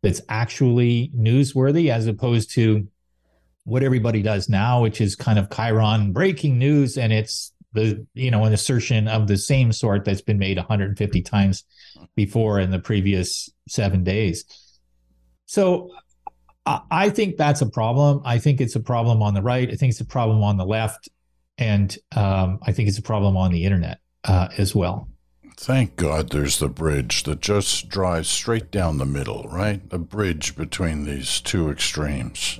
that's 0.03 0.21
actually 0.29 1.09
newsworthy 1.17 1.89
as 1.89 2.05
opposed 2.05 2.51
to 2.51 2.87
what 3.63 3.81
everybody 3.81 4.21
does 4.21 4.49
now, 4.49 4.81
which 4.81 5.01
is 5.01 5.15
kind 5.15 5.39
of 5.39 5.49
Chiron 5.49 6.11
breaking 6.11 6.59
news 6.59 6.97
and 6.97 7.11
it's 7.11 7.53
the 7.71 8.05
you 8.13 8.29
know 8.29 8.43
an 8.43 8.53
assertion 8.53 9.07
of 9.07 9.27
the 9.27 9.37
same 9.37 9.71
sort 9.71 10.05
that's 10.05 10.21
been 10.21 10.37
made 10.37 10.57
150 10.57 11.21
times 11.23 11.63
before 12.15 12.59
in 12.59 12.69
the 12.69 12.77
previous 12.77 13.49
seven 13.67 14.03
days. 14.03 14.45
So 15.45 15.89
I 16.65 17.09
think 17.09 17.37
that's 17.37 17.61
a 17.61 17.69
problem. 17.69 18.21
I 18.25 18.37
think 18.37 18.61
it's 18.61 18.75
a 18.75 18.79
problem 18.79 19.21
on 19.21 19.33
the 19.33 19.41
right. 19.41 19.69
I 19.69 19.75
think 19.75 19.91
it's 19.91 20.01
a 20.01 20.05
problem 20.05 20.43
on 20.43 20.57
the 20.57 20.65
left, 20.65 21.09
and 21.57 21.95
um, 22.15 22.59
I 22.63 22.71
think 22.71 22.89
it's 22.89 22.97
a 22.97 23.03
problem 23.03 23.35
on 23.35 23.51
the 23.51 23.65
internet 23.65 23.99
uh, 24.23 24.49
as 24.57 24.75
well. 24.75 25.09
Thank 25.57 25.95
God 25.95 26.29
there's 26.29 26.59
the 26.59 26.67
bridge 26.67 27.23
that 27.23 27.39
just 27.39 27.89
drives 27.89 28.27
straight 28.27 28.71
down 28.71 28.97
the 28.97 29.05
middle, 29.05 29.43
right? 29.43 29.87
The 29.89 29.99
bridge 29.99 30.55
between 30.55 31.05
these 31.05 31.39
two 31.39 31.69
extremes. 31.69 32.59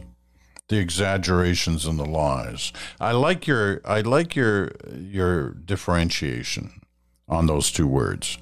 The 0.69 0.77
exaggerations 0.77 1.85
and 1.85 1.99
the 1.99 2.05
lies. 2.05 2.71
I 2.99 3.11
like 3.11 3.45
your 3.45 3.81
I 3.83 4.01
like 4.01 4.35
your 4.35 4.71
your 4.95 5.51
differentiation 5.51 6.81
on 7.27 7.47
those 7.47 7.71
two 7.71 7.87
words. 7.87 8.37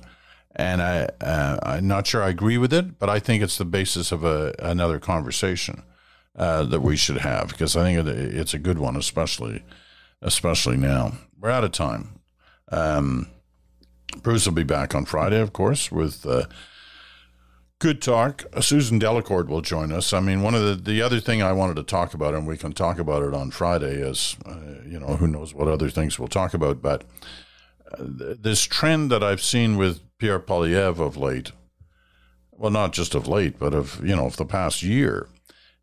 And 0.56 0.82
I 0.82 1.10
uh, 1.20 1.60
I'm 1.64 1.88
not 1.88 2.06
sure 2.08 2.22
I 2.22 2.30
agree 2.30 2.58
with 2.58 2.74
it, 2.74 3.00
but 3.00 3.10
I 3.10 3.20
think 3.20 3.42
it's 3.42 3.58
the 3.58 3.66
basis 3.66 4.12
of 4.12 4.24
a 4.24 4.54
another 4.60 5.00
conversation 5.00 5.84
uh, 6.36 6.64
that 6.64 6.82
we 6.82 6.96
should 6.96 7.18
have 7.18 7.50
because 7.50 7.76
I 7.76 7.84
think 7.84 8.08
it's 8.08 8.54
a 8.54 8.60
good 8.60 8.80
one, 8.80 8.96
especially 8.96 9.64
especially 10.22 10.78
now. 10.78 11.14
We're 11.40 11.50
out 11.50 11.64
of 11.64 11.72
time. 11.72 12.20
Um, 12.72 13.28
Bruce 14.22 14.46
will 14.46 14.54
be 14.54 14.64
back 14.64 14.94
on 14.94 15.06
Friday, 15.06 15.40
of 15.40 15.54
course, 15.54 15.92
with 15.92 16.26
uh, 16.26 16.46
good 17.80 18.02
talk. 18.02 18.44
Susan 18.62 19.00
Delacourt 19.00 19.48
will 19.48 19.62
join 19.62 19.92
us. 19.92 20.14
I 20.14 20.20
mean, 20.20 20.42
one 20.42 20.56
of 20.56 20.64
the 20.64 20.76
the 20.76 21.02
other 21.02 21.20
thing 21.20 21.42
I 21.42 21.52
wanted 21.52 21.76
to 21.78 21.84
talk 21.84 22.14
about, 22.14 22.34
and 22.34 22.46
we 22.48 22.58
can 22.58 22.74
talk 22.74 23.00
about 23.00 23.24
it 23.24 23.34
on 23.34 23.52
Friday, 23.52 23.96
is 23.96 24.38
uh, 24.46 24.84
you 24.86 25.00
know 25.00 25.16
who 25.18 25.28
knows 25.28 25.54
what 25.54 25.68
other 25.68 25.90
things 25.90 26.20
we'll 26.20 26.28
talk 26.28 26.54
about, 26.54 26.82
but 26.82 27.04
uh, 27.92 28.36
this 28.40 28.64
trend 28.64 29.12
that 29.12 29.24
I've 29.24 29.42
seen 29.42 29.78
with 29.78 30.02
Pierre 30.20 30.40
Poilievre 30.40 31.00
of 31.00 31.18
late, 31.18 31.52
well, 32.52 32.72
not 32.72 32.94
just 32.94 33.16
of 33.16 33.28
late, 33.28 33.58
but 33.58 33.74
of 33.74 34.00
you 34.06 34.16
know 34.16 34.28
of 34.28 34.38
the 34.38 34.46
past 34.46 34.84
year, 34.84 35.28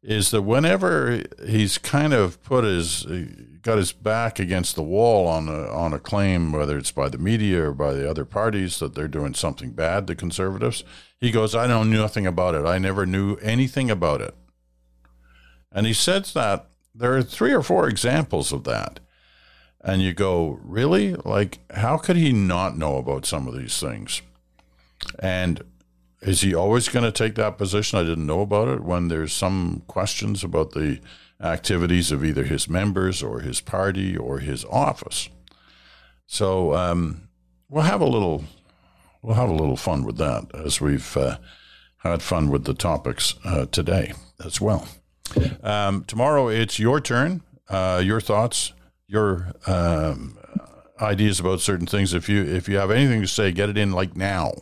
is 0.03 0.31
that 0.31 0.43
whenever 0.43 1.23
he's 1.47 1.79
kind 1.79 2.13
of 2.13 2.43
put 2.43 2.65
his 2.65 3.05
uh, 3.07 3.25
got 3.63 3.79
his 3.79 3.93
back 3.93 4.39
against 4.39 4.77
the 4.77 4.83
wall 4.83 5.27
on 5.27 5.49
a 5.49 5.69
on 5.69 5.93
a 5.93 5.99
claim, 5.99 6.53
whether 6.53 6.79
it's 6.79 6.93
by 6.93 7.09
the 7.09 7.19
media 7.19 7.69
or 7.69 7.75
by 7.75 7.93
the 7.93 8.09
other 8.09 8.25
parties 8.25 8.79
that 8.79 8.95
they're 8.95 9.09
doing 9.09 9.35
something 9.35 9.73
bad, 9.73 10.07
the 10.07 10.15
conservatives, 10.15 10.85
he 11.21 11.31
goes, 11.31 11.55
"I 11.55 11.67
know 11.67 11.83
nothing 11.83 12.27
about 12.27 12.55
it. 12.55 12.65
I 12.65 12.79
never 12.79 13.07
knew 13.07 13.37
anything 13.37 13.91
about 13.91 14.21
it." 14.21 14.35
And 15.73 15.87
he 15.87 15.93
says 15.93 16.33
that 16.33 16.69
there 16.95 17.17
are 17.17 17.23
three 17.23 17.53
or 17.53 17.63
four 17.63 17.89
examples 17.89 18.53
of 18.53 18.65
that. 18.65 19.01
And 19.81 20.03
you 20.03 20.13
go, 20.13 20.59
really? 20.63 21.15
Like, 21.15 21.59
how 21.71 21.99
could 21.99 22.17
he 22.17 22.33
not 22.33 22.77
know 22.77 22.97
about 22.97 23.27
some 23.27 23.47
of 23.47 23.57
these 23.57 23.79
things? 23.79 24.23
And 25.21 25.63
is 26.21 26.41
he 26.41 26.55
always 26.55 26.89
going 26.89 27.05
to 27.05 27.13
take 27.13 27.35
that 27.37 27.59
position? 27.59 27.99
I 27.99 28.03
didn't 28.03 28.27
know 28.27 28.41
about 28.41 28.69
it 28.69 28.83
when 28.83 29.09
there's 29.09 29.33
some 29.33 29.83
questions 29.87 30.43
about 30.43 30.73
the 30.73 31.01
activities 31.41 32.11
of 32.11 32.25
either 32.25 32.45
his 32.45 32.69
members 32.69 33.23
or 33.23 33.41
his 33.41 33.61
party 33.61 34.17
or 34.17 34.41
his 34.41 34.65
office. 34.65 35.29
So 36.27 36.75
um, 36.75 37.29
we'll 37.69 37.85
have 37.85 38.01
a 38.01 38.07
little 38.07 38.45
we'll 39.23 39.37
have 39.37 39.49
a 39.49 39.55
little 39.55 39.77
fun 39.77 40.05
with 40.05 40.17
that 40.19 40.47
as 40.55 40.81
we've 40.81 41.17
uh, 41.17 41.39
had 41.99 42.23
fun 42.23 42.51
with 42.51 42.65
the 42.65 42.75
topics 42.75 43.35
uh, 43.45 43.67
today 43.67 44.13
as 44.45 44.61
well. 44.61 44.89
Um, 45.63 46.05
tomorrow 46.05 46.49
it's 46.49 46.79
your 46.79 47.01
turn. 47.01 47.43
Uh, 47.69 48.01
your 48.03 48.21
thoughts, 48.21 48.73
your 49.07 49.53
um, 49.67 50.39
ideas 51.01 51.39
about 51.39 51.61
certain 51.61 51.87
things. 51.87 52.15
If 52.15 52.29
you 52.29 52.43
if 52.43 52.69
you 52.69 52.79
have 52.79 52.91
anything 52.91 53.21
to 53.21 53.29
say, 53.29 53.53
get 53.53 53.69
it 53.69 53.77
in 53.77 53.93
like 53.93 54.17
now, 54.17 54.55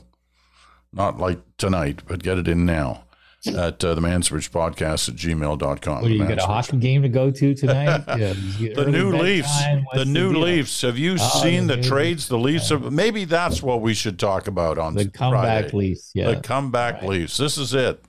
not 0.92 1.18
like 1.18 1.40
tonight, 1.58 2.02
but 2.06 2.22
get 2.22 2.38
it 2.38 2.48
in 2.48 2.64
now 2.64 3.04
at 3.46 3.84
uh, 3.84 3.94
the 3.94 4.00
Mansbridge 4.00 4.50
podcast 4.50 5.08
at 5.08 5.14
gmail.com. 5.14 6.02
What, 6.02 6.08
do 6.08 6.14
you 6.14 6.26
got 6.26 6.38
a 6.38 6.46
hockey 6.46 6.78
game 6.78 7.02
to 7.02 7.08
go 7.08 7.30
to 7.30 7.54
tonight? 7.54 8.04
yeah, 8.18 8.32
the 8.74 8.86
new 8.88 9.16
Leafs. 9.16 9.56
The, 9.58 9.84
the 9.94 10.04
new 10.04 10.32
deal? 10.32 10.42
Leafs. 10.42 10.82
Have 10.82 10.98
you 10.98 11.16
oh, 11.20 11.40
seen 11.42 11.66
the, 11.66 11.76
the 11.76 11.82
trades? 11.82 12.28
The 12.28 12.38
Leafs. 12.38 12.70
Have, 12.70 12.90
maybe 12.92 13.24
that's 13.24 13.62
what 13.62 13.80
we 13.80 13.94
should 13.94 14.18
talk 14.18 14.48
about 14.48 14.78
on 14.78 14.94
the 14.94 15.08
comeback 15.08 15.70
Friday. 15.70 15.76
Leafs. 15.76 16.10
Yeah. 16.14 16.32
The 16.32 16.40
comeback 16.40 16.94
right. 16.94 17.10
Leafs. 17.10 17.36
This 17.36 17.58
is 17.58 17.74
it. 17.74 18.02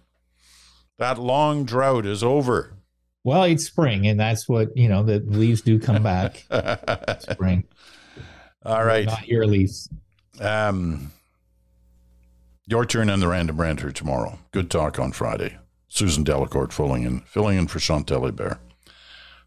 That 0.97 1.19
long 1.19 1.65
drought 1.65 2.05
is 2.05 2.23
over. 2.23 2.73
Well, 3.23 3.43
it's 3.43 3.65
spring, 3.65 4.07
and 4.07 4.19
that's 4.19 4.47
what, 4.47 4.75
you 4.75 4.87
know, 4.87 5.03
the 5.03 5.19
leaves 5.19 5.61
do 5.61 5.79
come 5.79 6.01
back. 6.01 6.45
spring. 7.19 7.65
All 8.65 8.83
right. 8.83 9.05
Not 9.05 9.27
your 9.27 9.45
Leafs. 9.45 9.89
Um, 10.39 11.11
your 12.67 12.85
turn 12.85 13.09
on 13.09 13.21
the 13.21 13.27
random 13.27 13.59
ranter 13.59 13.91
tomorrow. 13.91 14.39
Good 14.51 14.69
talk 14.69 14.99
on 14.99 15.13
Friday. 15.13 15.57
Susan 15.87 16.23
Delacourt 16.23 16.73
filling 16.73 17.03
in, 17.03 17.21
filling 17.21 17.57
in 17.57 17.67
for 17.67 17.79
Chantal 17.79 18.21
Hébert, 18.21 18.59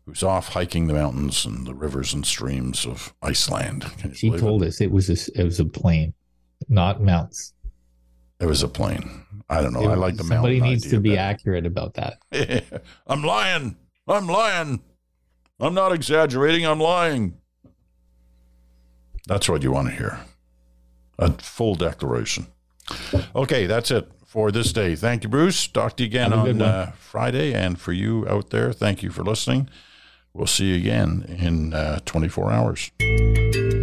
who's 0.07 0.23
off 0.23 0.55
hiking 0.55 0.87
the 0.87 0.95
mountains 0.95 1.45
and 1.45 1.67
the 1.67 1.75
rivers 1.75 2.15
and 2.15 2.25
streams 2.25 2.87
of 2.87 3.15
Iceland. 3.23 3.85
She 4.15 4.31
told 4.31 4.63
it? 4.63 4.69
us 4.69 4.81
it 4.81 4.91
was 4.91 5.11
a, 5.11 5.41
it 5.41 5.45
was 5.45 5.61
a 5.61 5.67
plane, 5.67 6.15
not 6.69 7.03
mounts. 7.03 7.53
It 8.41 8.47
was 8.47 8.63
a 8.63 8.69
plane. 8.69 9.27
I 9.51 9.61
don't 9.61 9.75
know. 9.75 9.83
It, 9.83 9.89
I 9.89 9.95
like 9.95 10.17
the 10.17 10.25
somebody 10.25 10.59
mountain. 10.59 10.61
Somebody 10.61 10.71
needs 10.71 10.91
to 10.91 11.01
be 11.01 11.11
better. 11.11 11.21
accurate 11.21 11.67
about 11.67 11.95
that. 11.95 12.83
I'm 13.07 13.23
lying. 13.23 13.77
I'm 14.09 14.27
lying. 14.27 14.81
I'm 15.61 15.75
not 15.75 15.93
exaggerating. 15.93 16.67
I'm 16.67 16.81
lying. 16.81 17.37
That's 19.27 19.47
what 19.47 19.63
you 19.63 19.73
want 19.73 19.89
to 19.89 19.95
hear. 19.95 20.21
A 21.19 21.31
full 21.33 21.75
declaration. 21.75 22.47
Okay, 23.35 23.67
that's 23.67 23.91
it 23.91 24.09
for 24.27 24.53
this 24.53 24.73
day. 24.73 24.95
Thank 24.95 25.25
you, 25.25 25.29
Bruce. 25.29 25.67
Talk 25.67 25.97
to 25.97 26.05
you 26.05 26.09
again 26.09 26.33
on 26.33 26.63
uh, 26.63 26.93
Friday. 26.99 27.53
And 27.53 27.81
for 27.81 27.93
you 27.93 28.27
out 28.29 28.51
there, 28.51 28.73
thank 28.73 29.03
you 29.03 29.11
for 29.11 29.25
listening. 29.25 29.69
We'll 30.33 30.47
see 30.47 30.67
you 30.67 30.77
again 30.77 31.25
in 31.39 31.75
uh, 31.75 32.01
24 32.05 32.53
hours. 32.53 33.80